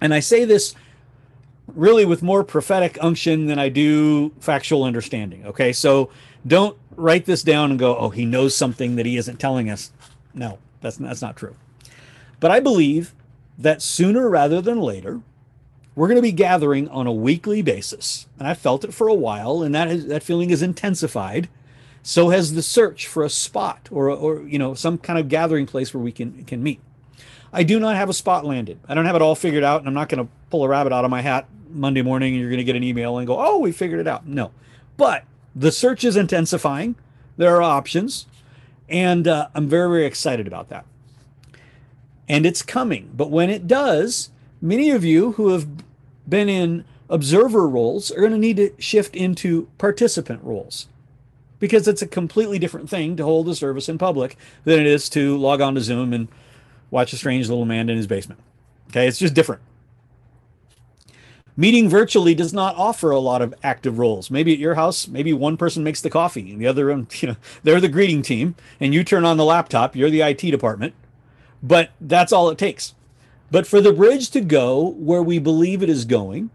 And 0.00 0.12
I 0.12 0.18
say 0.18 0.44
this 0.44 0.74
really 1.68 2.04
with 2.04 2.24
more 2.24 2.42
prophetic 2.42 2.98
unction 3.00 3.46
than 3.46 3.60
I 3.60 3.68
do 3.68 4.30
factual 4.40 4.82
understanding. 4.82 5.46
Okay. 5.46 5.72
So 5.72 6.10
don't 6.44 6.76
write 6.96 7.24
this 7.24 7.44
down 7.44 7.70
and 7.70 7.78
go, 7.78 7.96
oh, 7.96 8.10
he 8.10 8.24
knows 8.24 8.56
something 8.56 8.96
that 8.96 9.06
he 9.06 9.16
isn't 9.16 9.38
telling 9.38 9.70
us. 9.70 9.92
No, 10.34 10.58
that's, 10.80 10.96
that's 10.96 11.22
not 11.22 11.36
true. 11.36 11.54
But 12.40 12.50
I 12.50 12.58
believe 12.58 13.14
that 13.58 13.80
sooner 13.80 14.28
rather 14.28 14.60
than 14.60 14.80
later, 14.80 15.20
we're 15.94 16.08
going 16.08 16.16
to 16.16 16.22
be 16.22 16.32
gathering 16.32 16.88
on 16.88 17.06
a 17.06 17.12
weekly 17.12 17.62
basis. 17.62 18.26
And 18.38 18.48
I 18.48 18.54
felt 18.54 18.84
it 18.84 18.94
for 18.94 19.08
a 19.08 19.14
while, 19.14 19.62
and 19.62 19.74
that, 19.74 19.88
is, 19.88 20.06
that 20.06 20.22
feeling 20.22 20.50
is 20.50 20.62
intensified. 20.62 21.48
So 22.02 22.30
has 22.30 22.54
the 22.54 22.62
search 22.62 23.06
for 23.06 23.22
a 23.22 23.30
spot 23.30 23.88
or, 23.92 24.10
or 24.10 24.42
you 24.42 24.58
know 24.58 24.74
some 24.74 24.98
kind 24.98 25.18
of 25.18 25.28
gathering 25.28 25.66
place 25.66 25.94
where 25.94 26.02
we 26.02 26.10
can 26.10 26.44
can 26.44 26.60
meet. 26.60 26.80
I 27.52 27.62
do 27.62 27.78
not 27.78 27.94
have 27.94 28.08
a 28.08 28.14
spot 28.14 28.44
landed. 28.44 28.80
I 28.88 28.94
don't 28.94 29.04
have 29.04 29.14
it 29.14 29.22
all 29.22 29.36
figured 29.36 29.62
out, 29.62 29.80
and 29.80 29.88
I'm 29.88 29.94
not 29.94 30.08
going 30.08 30.26
to 30.26 30.32
pull 30.50 30.64
a 30.64 30.68
rabbit 30.68 30.92
out 30.92 31.04
of 31.04 31.12
my 31.12 31.20
hat 31.20 31.46
Monday 31.70 32.02
morning 32.02 32.32
and 32.32 32.40
you're 32.40 32.50
going 32.50 32.58
to 32.58 32.64
get 32.64 32.74
an 32.74 32.82
email 32.82 33.18
and 33.18 33.26
go, 33.26 33.38
"Oh, 33.38 33.58
we 33.58 33.70
figured 33.70 34.00
it 34.00 34.08
out." 34.08 34.26
No, 34.26 34.50
but 34.96 35.24
the 35.54 35.70
search 35.70 36.02
is 36.02 36.16
intensifying. 36.16 36.96
There 37.36 37.54
are 37.54 37.62
options, 37.62 38.26
and 38.88 39.28
uh, 39.28 39.46
I'm 39.54 39.68
very 39.68 39.88
very 39.88 40.06
excited 40.06 40.48
about 40.48 40.70
that. 40.70 40.84
And 42.28 42.44
it's 42.44 42.62
coming, 42.62 43.10
but 43.14 43.30
when 43.30 43.48
it 43.48 43.68
does, 43.68 44.30
many 44.62 44.90
of 44.90 45.04
you 45.04 45.32
who 45.32 45.48
have 45.48 45.66
been 46.26 46.48
in 46.48 46.84
observer 47.10 47.68
roles 47.68 48.10
are 48.10 48.20
going 48.20 48.32
to 48.32 48.38
need 48.38 48.56
to 48.56 48.72
shift 48.78 49.14
into 49.14 49.68
participant 49.76 50.42
roles 50.42 50.86
because 51.58 51.86
it's 51.86 52.00
a 52.00 52.06
completely 52.06 52.58
different 52.58 52.88
thing 52.88 53.16
to 53.16 53.24
hold 53.24 53.48
a 53.48 53.54
service 53.54 53.88
in 53.88 53.98
public 53.98 54.36
than 54.64 54.80
it 54.80 54.86
is 54.86 55.08
to 55.10 55.36
log 55.36 55.60
on 55.60 55.74
to 55.74 55.80
Zoom 55.80 56.12
and 56.12 56.28
watch 56.90 57.12
a 57.12 57.16
strange 57.16 57.48
little 57.48 57.64
man 57.64 57.90
in 57.90 57.96
his 57.96 58.06
basement. 58.06 58.40
Okay, 58.88 59.06
it's 59.06 59.18
just 59.18 59.34
different. 59.34 59.60
Meeting 61.54 61.88
virtually 61.88 62.34
does 62.34 62.54
not 62.54 62.74
offer 62.76 63.10
a 63.10 63.18
lot 63.18 63.42
of 63.42 63.54
active 63.62 63.98
roles. 63.98 64.30
Maybe 64.30 64.54
at 64.54 64.58
your 64.58 64.74
house, 64.74 65.06
maybe 65.06 65.34
one 65.34 65.58
person 65.58 65.84
makes 65.84 66.00
the 66.00 66.08
coffee 66.08 66.50
and 66.50 66.60
the 66.60 66.66
other, 66.66 66.88
one, 66.88 67.00
um, 67.00 67.08
you 67.20 67.28
know, 67.28 67.36
they're 67.62 67.80
the 67.80 67.88
greeting 67.88 68.22
team, 68.22 68.54
and 68.80 68.94
you 68.94 69.04
turn 69.04 69.24
on 69.24 69.36
the 69.36 69.44
laptop, 69.44 69.94
you're 69.94 70.10
the 70.10 70.22
IT 70.22 70.40
department. 70.40 70.94
But 71.62 71.90
that's 72.00 72.32
all 72.32 72.48
it 72.48 72.58
takes. 72.58 72.94
But 73.52 73.66
for 73.66 73.82
the 73.82 73.92
bridge 73.92 74.30
to 74.30 74.40
go 74.40 74.94
where 74.96 75.22
we 75.22 75.38
believe 75.38 75.82
it 75.82 75.90
is 75.90 76.06
going, 76.06 76.48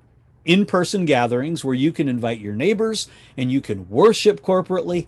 in 0.45 0.65
person 0.65 1.05
gatherings 1.05 1.63
where 1.63 1.75
you 1.75 1.91
can 1.91 2.09
invite 2.09 2.39
your 2.39 2.55
neighbors 2.55 3.07
and 3.37 3.51
you 3.51 3.61
can 3.61 3.87
worship 3.87 4.41
corporately, 4.41 5.05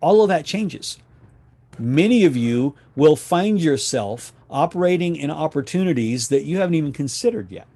all 0.00 0.22
of 0.22 0.28
that 0.30 0.44
changes. 0.44 0.98
Many 1.78 2.24
of 2.24 2.36
you 2.36 2.74
will 2.96 3.14
find 3.14 3.60
yourself 3.60 4.32
operating 4.50 5.14
in 5.14 5.30
opportunities 5.30 6.26
that 6.26 6.42
you 6.42 6.58
haven't 6.58 6.74
even 6.74 6.92
considered 6.92 7.52
yet. 7.52 7.68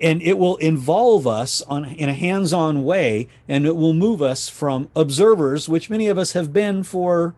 And 0.00 0.22
it 0.22 0.38
will 0.38 0.56
involve 0.58 1.26
us 1.26 1.60
on 1.62 1.86
in 1.86 2.08
a 2.08 2.14
hands-on 2.14 2.84
way, 2.84 3.28
and 3.48 3.66
it 3.66 3.74
will 3.74 3.94
move 3.94 4.22
us 4.22 4.48
from 4.48 4.90
observers, 4.94 5.68
which 5.68 5.90
many 5.90 6.06
of 6.06 6.18
us 6.18 6.34
have 6.34 6.52
been 6.52 6.84
for 6.84 7.34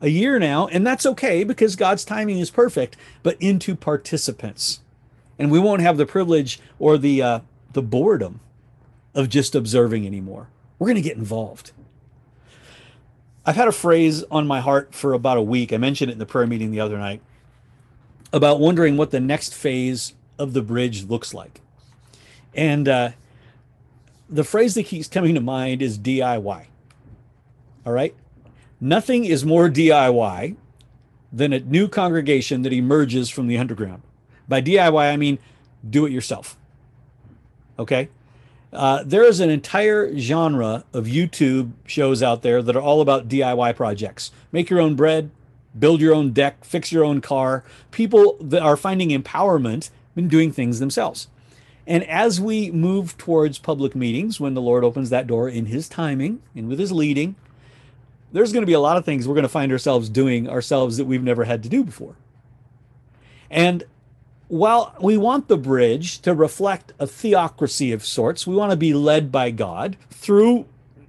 a 0.00 0.08
year 0.08 0.38
now, 0.38 0.66
and 0.68 0.86
that's 0.86 1.06
okay 1.06 1.44
because 1.44 1.76
God's 1.76 2.04
timing 2.04 2.38
is 2.38 2.50
perfect, 2.50 2.96
but 3.22 3.40
into 3.40 3.74
participants. 3.74 4.80
And 5.38 5.50
we 5.50 5.58
won't 5.58 5.82
have 5.82 5.96
the 5.96 6.06
privilege 6.06 6.60
or 6.78 6.98
the 6.98 7.22
uh, 7.22 7.40
the 7.72 7.82
boredom 7.82 8.40
of 9.14 9.28
just 9.28 9.54
observing 9.54 10.06
anymore. 10.06 10.48
We're 10.78 10.88
going 10.88 10.96
to 10.96 11.08
get 11.08 11.16
involved. 11.16 11.72
I've 13.46 13.56
had 13.56 13.68
a 13.68 13.72
phrase 13.72 14.24
on 14.30 14.46
my 14.46 14.60
heart 14.60 14.94
for 14.94 15.12
about 15.12 15.36
a 15.36 15.42
week. 15.42 15.72
I 15.72 15.76
mentioned 15.76 16.10
it 16.10 16.14
in 16.14 16.18
the 16.18 16.26
prayer 16.26 16.46
meeting 16.46 16.70
the 16.70 16.80
other 16.80 16.98
night 16.98 17.20
about 18.32 18.58
wondering 18.58 18.96
what 18.96 19.10
the 19.10 19.20
next 19.20 19.54
phase 19.54 20.14
of 20.38 20.54
the 20.54 20.62
bridge 20.62 21.04
looks 21.04 21.34
like. 21.34 21.60
And 22.54 22.88
uh, 22.88 23.10
the 24.28 24.44
phrase 24.44 24.74
that 24.74 24.86
keeps 24.86 25.08
coming 25.08 25.34
to 25.34 25.40
mind 25.40 25.82
is 25.82 25.98
DIY. 25.98 26.66
All 27.86 27.92
right. 27.92 28.14
Nothing 28.80 29.24
is 29.24 29.44
more 29.44 29.68
DIY 29.68 30.56
than 31.32 31.52
a 31.52 31.60
new 31.60 31.88
congregation 31.88 32.62
that 32.62 32.72
emerges 32.72 33.28
from 33.28 33.46
the 33.46 33.58
underground. 33.58 34.02
By 34.48 34.62
DIY, 34.62 35.12
I 35.12 35.16
mean 35.16 35.38
do 35.88 36.06
it 36.06 36.12
yourself. 36.12 36.56
Okay. 37.78 38.08
Uh, 38.72 39.04
there 39.04 39.24
is 39.24 39.40
an 39.40 39.50
entire 39.50 40.16
genre 40.18 40.84
of 40.92 41.04
YouTube 41.06 41.72
shows 41.86 42.22
out 42.22 42.42
there 42.42 42.62
that 42.62 42.74
are 42.74 42.82
all 42.82 43.00
about 43.00 43.28
DIY 43.28 43.76
projects. 43.76 44.32
Make 44.50 44.68
your 44.68 44.80
own 44.80 44.96
bread, 44.96 45.30
build 45.78 46.00
your 46.00 46.14
own 46.14 46.32
deck, 46.32 46.64
fix 46.64 46.90
your 46.90 47.04
own 47.04 47.20
car. 47.20 47.64
People 47.90 48.36
that 48.40 48.62
are 48.62 48.76
finding 48.76 49.10
empowerment 49.10 49.90
in 50.16 50.28
doing 50.28 50.50
things 50.52 50.80
themselves. 50.80 51.28
And 51.86 52.02
as 52.08 52.40
we 52.40 52.70
move 52.70 53.16
towards 53.18 53.58
public 53.58 53.94
meetings, 53.94 54.40
when 54.40 54.54
the 54.54 54.62
Lord 54.62 54.84
opens 54.84 55.10
that 55.10 55.26
door 55.26 55.48
in 55.48 55.66
His 55.66 55.88
timing 55.88 56.40
and 56.54 56.68
with 56.68 56.78
His 56.78 56.92
leading, 56.92 57.36
there's 58.34 58.52
going 58.52 58.62
to 58.62 58.66
be 58.66 58.72
a 58.72 58.80
lot 58.80 58.96
of 58.96 59.04
things 59.04 59.28
we're 59.28 59.34
going 59.34 59.44
to 59.44 59.48
find 59.48 59.70
ourselves 59.70 60.08
doing 60.08 60.48
ourselves 60.48 60.96
that 60.96 61.04
we've 61.04 61.22
never 61.22 61.44
had 61.44 61.62
to 61.62 61.68
do 61.68 61.84
before. 61.84 62.16
And 63.48 63.84
while 64.48 64.92
we 65.00 65.16
want 65.16 65.46
the 65.46 65.56
bridge 65.56 66.18
to 66.22 66.34
reflect 66.34 66.92
a 66.98 67.06
theocracy 67.06 67.92
of 67.92 68.04
sorts, 68.04 68.44
we 68.44 68.56
want 68.56 68.72
to 68.72 68.76
be 68.76 68.92
led 68.92 69.30
by 69.30 69.52
God 69.52 69.96
through, 70.10 70.66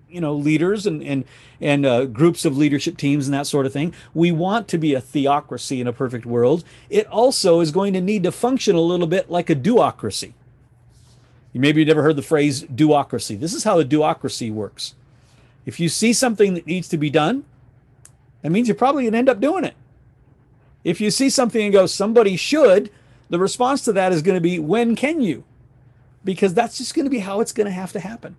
you 0.08 0.22
know, 0.22 0.36
leaders 0.36 0.86
and 0.86 1.02
and 1.02 1.26
and 1.60 1.84
uh, 1.84 2.06
groups 2.06 2.46
of 2.46 2.58
leadership 2.58 2.96
teams 2.96 3.28
and 3.28 3.34
that 3.34 3.48
sort 3.48 3.66
of 3.66 3.74
thing. 3.74 3.92
We 4.14 4.32
want 4.32 4.68
to 4.68 4.78
be 4.78 4.94
a 4.94 5.02
theocracy 5.02 5.82
in 5.82 5.88
a 5.88 5.94
perfect 5.94 6.28
world. 6.28 6.64
It 6.92 7.08
also 7.08 7.60
is 7.60 7.72
going 7.72 7.94
to 7.94 8.02
need 8.02 8.22
to 8.24 8.32
function 8.32 8.76
a 8.76 8.82
little 8.82 9.08
bit 9.08 9.32
like 9.32 9.50
a 9.50 9.56
do-ocracy. 9.56 10.34
You 11.54 11.62
maybe 11.62 11.82
you've 11.82 11.88
never 11.88 12.04
heard 12.04 12.18
the 12.18 12.22
phrase 12.22 12.62
do-ocracy. 12.62 13.40
This 13.40 13.56
is 13.56 13.64
how 13.64 13.80
a 13.80 13.84
do-ocracy 13.84 14.52
works. 14.52 14.94
If 15.66 15.80
you 15.80 15.90
see 15.90 16.14
something 16.14 16.54
that 16.54 16.68
needs 16.68 16.88
to 16.90 16.98
be 16.98 17.10
done, 17.10 17.46
that 18.42 18.52
means 18.52 18.68
you're 18.68 18.76
probably 18.76 19.04
going 19.04 19.14
to 19.14 19.18
end 19.18 19.30
up 19.30 19.40
doing 19.40 19.64
it. 19.64 19.76
If 20.84 21.02
you 21.02 21.10
see 21.10 21.30
something 21.32 21.64
and 21.64 21.74
go, 21.74 21.88
somebody 21.88 22.38
should, 22.38 22.92
the 23.30 23.40
response 23.40 23.82
to 23.86 23.94
that 23.94 24.12
is 24.12 24.22
going 24.22 24.36
to 24.36 24.42
be, 24.42 24.60
when 24.60 24.96
can 24.96 25.20
you? 25.20 25.44
Because 26.24 26.54
that's 26.54 26.78
just 26.78 26.94
going 26.94 27.06
to 27.06 27.10
be 27.10 27.20
how 27.20 27.40
it's 27.40 27.52
going 27.52 27.66
to 27.66 27.74
have 27.74 27.92
to 27.94 28.00
happen. 28.00 28.38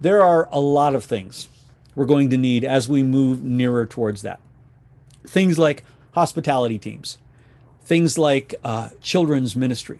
There 0.00 0.22
are 0.22 0.48
a 0.52 0.60
lot 0.60 0.94
of 0.94 1.04
things 1.04 1.48
we're 1.96 2.06
going 2.06 2.30
to 2.30 2.36
need 2.36 2.64
as 2.64 2.88
we 2.88 3.02
move 3.02 3.42
nearer 3.42 3.86
towards 3.86 4.22
that. 4.22 4.38
Things 5.26 5.58
like 5.58 5.84
hospitality 6.12 6.78
teams, 6.78 7.18
things 7.82 8.16
like 8.16 8.54
uh, 8.62 8.90
children's 9.00 9.56
ministry. 9.56 9.98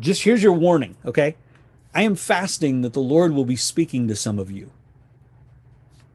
Just 0.00 0.24
here's 0.24 0.42
your 0.42 0.52
warning, 0.52 0.96
okay? 1.04 1.36
I 1.94 2.02
am 2.02 2.16
fasting 2.16 2.82
that 2.82 2.92
the 2.92 3.00
Lord 3.00 3.32
will 3.32 3.44
be 3.44 3.56
speaking 3.56 4.08
to 4.08 4.16
some 4.16 4.38
of 4.40 4.50
you. 4.50 4.72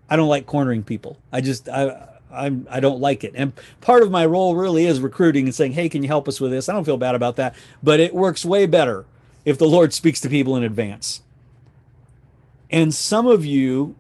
I 0.10 0.16
don't 0.16 0.30
like 0.30 0.46
cornering 0.46 0.84
people. 0.84 1.18
I 1.32 1.42
just, 1.42 1.68
I, 1.68 2.16
I'm 2.36 2.68
I 2.70 2.80
don't 2.80 3.00
like 3.00 3.24
it. 3.24 3.34
And 3.36 3.54
part 3.82 4.04
of 4.04 4.12
my 4.12 4.26
role 4.26 4.56
really 4.56 4.86
is 4.86 5.00
recruiting 5.00 5.46
and 5.46 5.56
saying, 5.56 5.74
"Hey, 5.74 5.90
can 5.90 6.04
you 6.04 6.08
help 6.08 6.28
us 6.28 6.40
with 6.40 6.52
this?" 6.52 6.70
I 6.70 6.74
don't 6.74 6.86
feel 6.86 6.98
bad 6.98 7.16
about 7.16 7.38
that, 7.38 7.56
but 7.82 8.00
it 8.00 8.14
works 8.14 8.46
way 8.46 8.66
better 8.66 9.06
if 9.46 9.58
the 9.58 9.68
Lord 9.68 9.94
speaks 9.94 10.20
to 10.22 10.30
people 10.30 10.56
in 10.56 10.64
advance. 10.64 11.22
And 12.70 12.94
some 12.94 13.28
of 13.28 13.46
you 13.46 13.96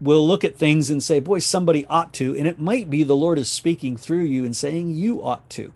will 0.00 0.26
look 0.26 0.44
at 0.44 0.56
things 0.56 0.90
and 0.90 1.02
say, 1.02 1.20
"Boy, 1.20 1.38
somebody 1.38 1.86
ought 1.86 2.12
to," 2.14 2.36
and 2.36 2.46
it 2.46 2.60
might 2.60 2.90
be 2.90 3.02
the 3.02 3.16
Lord 3.16 3.38
is 3.38 3.50
speaking 3.50 3.96
through 3.96 4.24
you 4.24 4.44
and 4.44 4.54
saying 4.56 4.94
you 4.94 5.22
ought 5.22 5.48
to. 5.50 5.72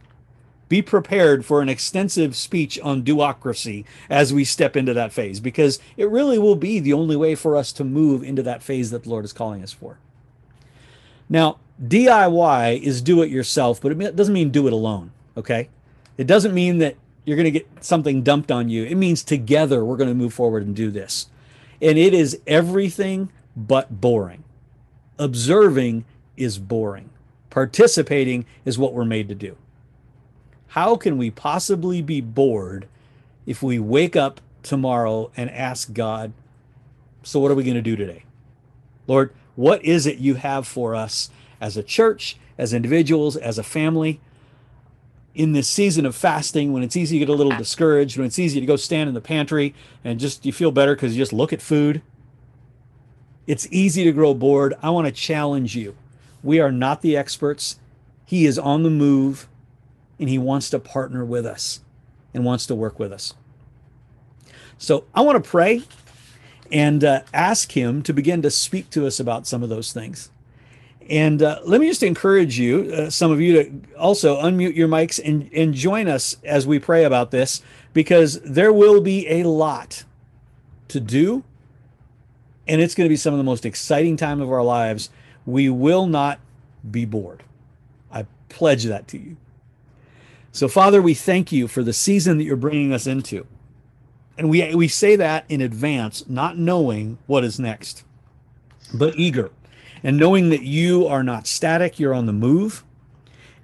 Be 0.71 0.83
prepared 0.83 1.45
for 1.45 1.61
an 1.61 1.69
extensive 1.69 2.37
speech 2.37 2.79
on 2.79 3.03
do-ocracy 3.03 3.85
as 4.09 4.33
we 4.33 4.45
step 4.45 4.77
into 4.77 4.95
that 4.95 5.13
phase 5.13 5.41
because 5.41 5.81
it 5.97 6.09
really 6.09 6.39
will 6.39 6.55
be 6.55 6.79
the 6.79 6.93
only 6.93 7.17
way 7.17 7.35
for 7.35 7.57
us 7.57 7.73
to 7.73 7.83
move 7.83 8.23
into 8.23 8.43
that 8.45 8.63
phase 8.63 8.93
that 8.93 9.03
the 9.03 9.11
Lord 9.11 9.25
is 9.25 9.33
calling 9.33 9.65
us 9.65 9.73
for. 9.73 9.99
Now, 11.29 11.59
DIY 11.85 12.81
is 12.83 13.03
do 13.03 13.21
it 13.21 13.31
yourself, 13.31 13.81
but 13.81 13.91
it 13.91 14.15
doesn't 14.15 14.33
mean 14.33 14.51
do 14.51 14.69
it 14.69 14.73
alone. 14.73 15.11
Okay. 15.37 15.69
It 16.17 16.29
doesn't 16.29 16.55
mean 16.55 16.79
that 16.79 16.95
you're 17.25 17.37
going 17.37 17.45
to 17.45 17.51
get 17.51 17.67
something 17.81 18.23
dumped 18.23 18.53
on 18.53 18.69
you. 18.69 18.85
It 18.85 18.95
means 18.95 19.25
together 19.25 19.85
we're 19.85 19.97
going 19.97 20.09
to 20.09 20.15
move 20.15 20.33
forward 20.33 20.65
and 20.65 20.77
do 20.77 20.93
this. 20.93 21.27
And 21.83 21.99
it 21.99 22.15
is 22.15 22.39
everything 22.47 23.33
but 23.57 24.01
boring. 24.01 24.45
Observing 25.19 26.05
is 26.37 26.59
boring. 26.59 27.11
Participating 27.49 28.47
is 28.65 28.79
what 28.79 28.95
we're 28.95 29.05
made 29.05 29.29
to 29.31 29.35
do. 29.35 29.57
How 30.71 30.97
can 30.97 31.19
we 31.19 31.31
possibly 31.31 32.01
be 32.03 32.21
bored 32.21 32.87
if 33.47 33.63
we 33.63 33.79
wake 33.79 34.17
up 34.17 34.41
tomorrow 34.63 35.31
and 35.37 35.51
ask 35.51 35.93
God, 35.93 36.33
So, 37.23 37.41
what 37.41 37.51
are 37.51 37.55
we 37.55 37.65
going 37.65 37.75
to 37.75 37.83
do 37.83 37.97
today? 37.97 38.25
Lord, 39.07 39.33
what 39.57 39.85
is 39.85 40.07
it 40.07 40.19
you 40.19 40.37
have 40.37 40.67
for 40.67 40.95
us 40.95 41.31
as 41.61 41.77
a 41.77 41.83
church, 41.83 42.37
as 42.57 42.73
individuals, 42.73 43.37
as 43.37 43.59
a 43.59 43.63
family. 43.63 44.21
In 45.35 45.53
this 45.53 45.69
season 45.69 46.07
of 46.07 46.17
fasting, 46.17 46.73
when 46.73 46.83
it's 46.83 46.97
easy 46.97 47.19
to 47.19 47.27
get 47.27 47.33
a 47.33 47.37
little 47.37 47.57
discouraged, 47.57 48.17
when 48.17 48.27
it's 48.27 48.39
easy 48.39 48.59
to 48.59 48.67
go 48.67 48.77
stand 48.77 49.09
in 49.09 49.15
the 49.15 49.21
pantry 49.21 49.75
and 50.03 50.19
just 50.19 50.45
you 50.45 50.53
feel 50.53 50.73
better 50.73 50.95
because 50.95 51.15
you 51.15 51.23
just 51.23 51.33
look 51.33 51.53
at 51.53 51.63
food. 51.63 52.03
It's 53.47 53.69
easy 53.71 54.05
to 54.05 54.13
grow 54.13 54.35
bored. 54.35 54.75
I 54.83 54.91
want 54.91 55.07
to 55.07 55.13
challenge 55.13 55.77
you. 55.77 55.97
We 56.43 56.59
are 56.59 56.73
not 56.73 57.03
the 57.03 57.17
experts. 57.17 57.79
He 58.25 58.47
is 58.47 58.59
on 58.59 58.83
the 58.83 58.91
move 58.91 59.49
and 60.21 60.29
he 60.29 60.39
wants 60.39 60.71
to 60.71 60.79
partner 60.79 61.25
with 61.25 61.47
us 61.47 61.81
and 62.33 62.45
wants 62.45 62.67
to 62.67 62.75
work 62.75 62.99
with 62.99 63.13
us. 63.13 63.35
So 64.79 65.05
I 65.15 65.23
want 65.23 65.43
to 65.43 65.51
pray 65.51 65.83
and 66.71 67.03
uh, 67.03 67.23
ask 67.35 67.73
him 67.73 68.03
to 68.03 68.13
begin 68.13 68.43
to 68.43 68.51
speak 68.51 68.91
to 68.91 69.07
us 69.07 69.19
about 69.19 69.47
some 69.47 69.63
of 69.63 69.69
those 69.69 69.93
things. 69.93 70.31
And 71.09 71.43
uh, 71.43 71.59
let 71.65 71.81
me 71.81 71.89
just 71.89 72.05
encourage 72.05 72.59
you, 72.59 72.93
uh, 72.93 73.11
some 73.11 73.33
of 73.33 73.41
you, 73.41 73.65
to 73.65 73.99
also 73.99 74.41
unmute 74.41 74.77
your 74.77 74.87
mics 74.87 75.19
and, 75.23 75.51
and 75.53 75.75
join 75.75 76.07
us 76.07 76.37
as 76.45 76.67
we 76.69 76.79
pray 76.79 77.03
about 77.05 77.33
this, 77.33 77.63
because 77.93 78.41
there 78.43 78.73
will 78.73 79.01
be 79.01 79.27
a 79.29 79.43
lot 79.43 80.05
to 80.89 81.01
do. 81.01 81.43
And 82.69 82.81
it's 82.81 82.95
going 82.95 83.07
to 83.07 83.13
be 83.13 83.17
some 83.17 83.35
of 83.35 83.39
the 83.39 83.45
most 83.45 83.67
exciting 83.67 84.17
time 84.17 84.41
of 84.41 84.53
our 84.53 84.63
lives. 84.63 85.11
We 85.45 85.69
will 85.69 86.07
not 86.07 86.39
be 86.89 87.05
bored. 87.05 87.43
I 88.13 88.27
pledge 88.49 88.85
that 88.85 89.09
to 89.09 89.19
you. 89.19 89.37
So, 90.53 90.67
Father, 90.67 91.01
we 91.01 91.15
thank 91.15 91.53
you 91.53 91.69
for 91.69 91.83
the 91.83 91.93
season 91.93 92.39
that 92.39 92.45
you're 92.45 92.57
bringing 92.57 92.93
us 92.93 93.07
into. 93.07 93.47
And 94.37 94.51
we, 94.51 94.75
we 94.75 94.89
say 94.89 95.17
that 95.17 95.45
in 95.49 95.61
advance, 95.61 96.29
not 96.29 96.59
knowing 96.59 97.19
what 97.27 97.45
is 97.45 97.61
next, 97.61 98.05
but 98.93 99.17
eager 99.17 99.51
and 100.03 100.17
knowing 100.17 100.49
that 100.51 100.63
you 100.63 101.07
are 101.07 101.23
not 101.23 101.47
static, 101.47 101.99
you're 101.99 102.15
on 102.15 102.27
the 102.27 102.33
move, 102.33 102.85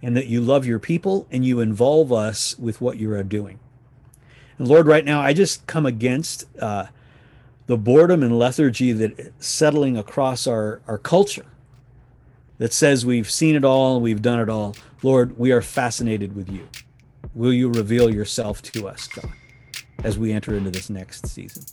and 0.02 0.16
that 0.16 0.26
you 0.26 0.40
love 0.40 0.66
your 0.66 0.78
people 0.78 1.26
and 1.30 1.44
you 1.44 1.60
involve 1.60 2.12
us 2.12 2.58
with 2.58 2.80
what 2.80 2.98
you 2.98 3.10
are 3.12 3.22
doing. 3.22 3.58
And 4.58 4.68
Lord, 4.68 4.86
right 4.86 5.04
now, 5.04 5.20
I 5.20 5.32
just 5.32 5.66
come 5.66 5.86
against 5.86 6.44
uh, 6.60 6.86
the 7.66 7.76
boredom 7.76 8.22
and 8.22 8.38
lethargy 8.38 8.92
that 8.92 9.32
settling 9.42 9.96
across 9.96 10.46
our, 10.46 10.80
our 10.86 10.98
culture 10.98 11.46
that 12.58 12.72
says 12.72 13.06
we've 13.06 13.30
seen 13.30 13.54
it 13.54 13.64
all, 13.64 14.00
we've 14.00 14.22
done 14.22 14.40
it 14.40 14.48
all. 14.48 14.74
Lord, 15.02 15.38
we 15.38 15.52
are 15.52 15.62
fascinated 15.62 16.34
with 16.34 16.48
you. 16.50 16.68
Will 17.34 17.52
you 17.52 17.70
reveal 17.70 18.12
yourself 18.12 18.62
to 18.62 18.88
us, 18.88 19.06
God? 19.08 19.30
as 20.04 20.18
we 20.18 20.32
enter 20.32 20.54
into 20.54 20.70
this 20.70 20.90
next 20.90 21.26
season. 21.26 21.64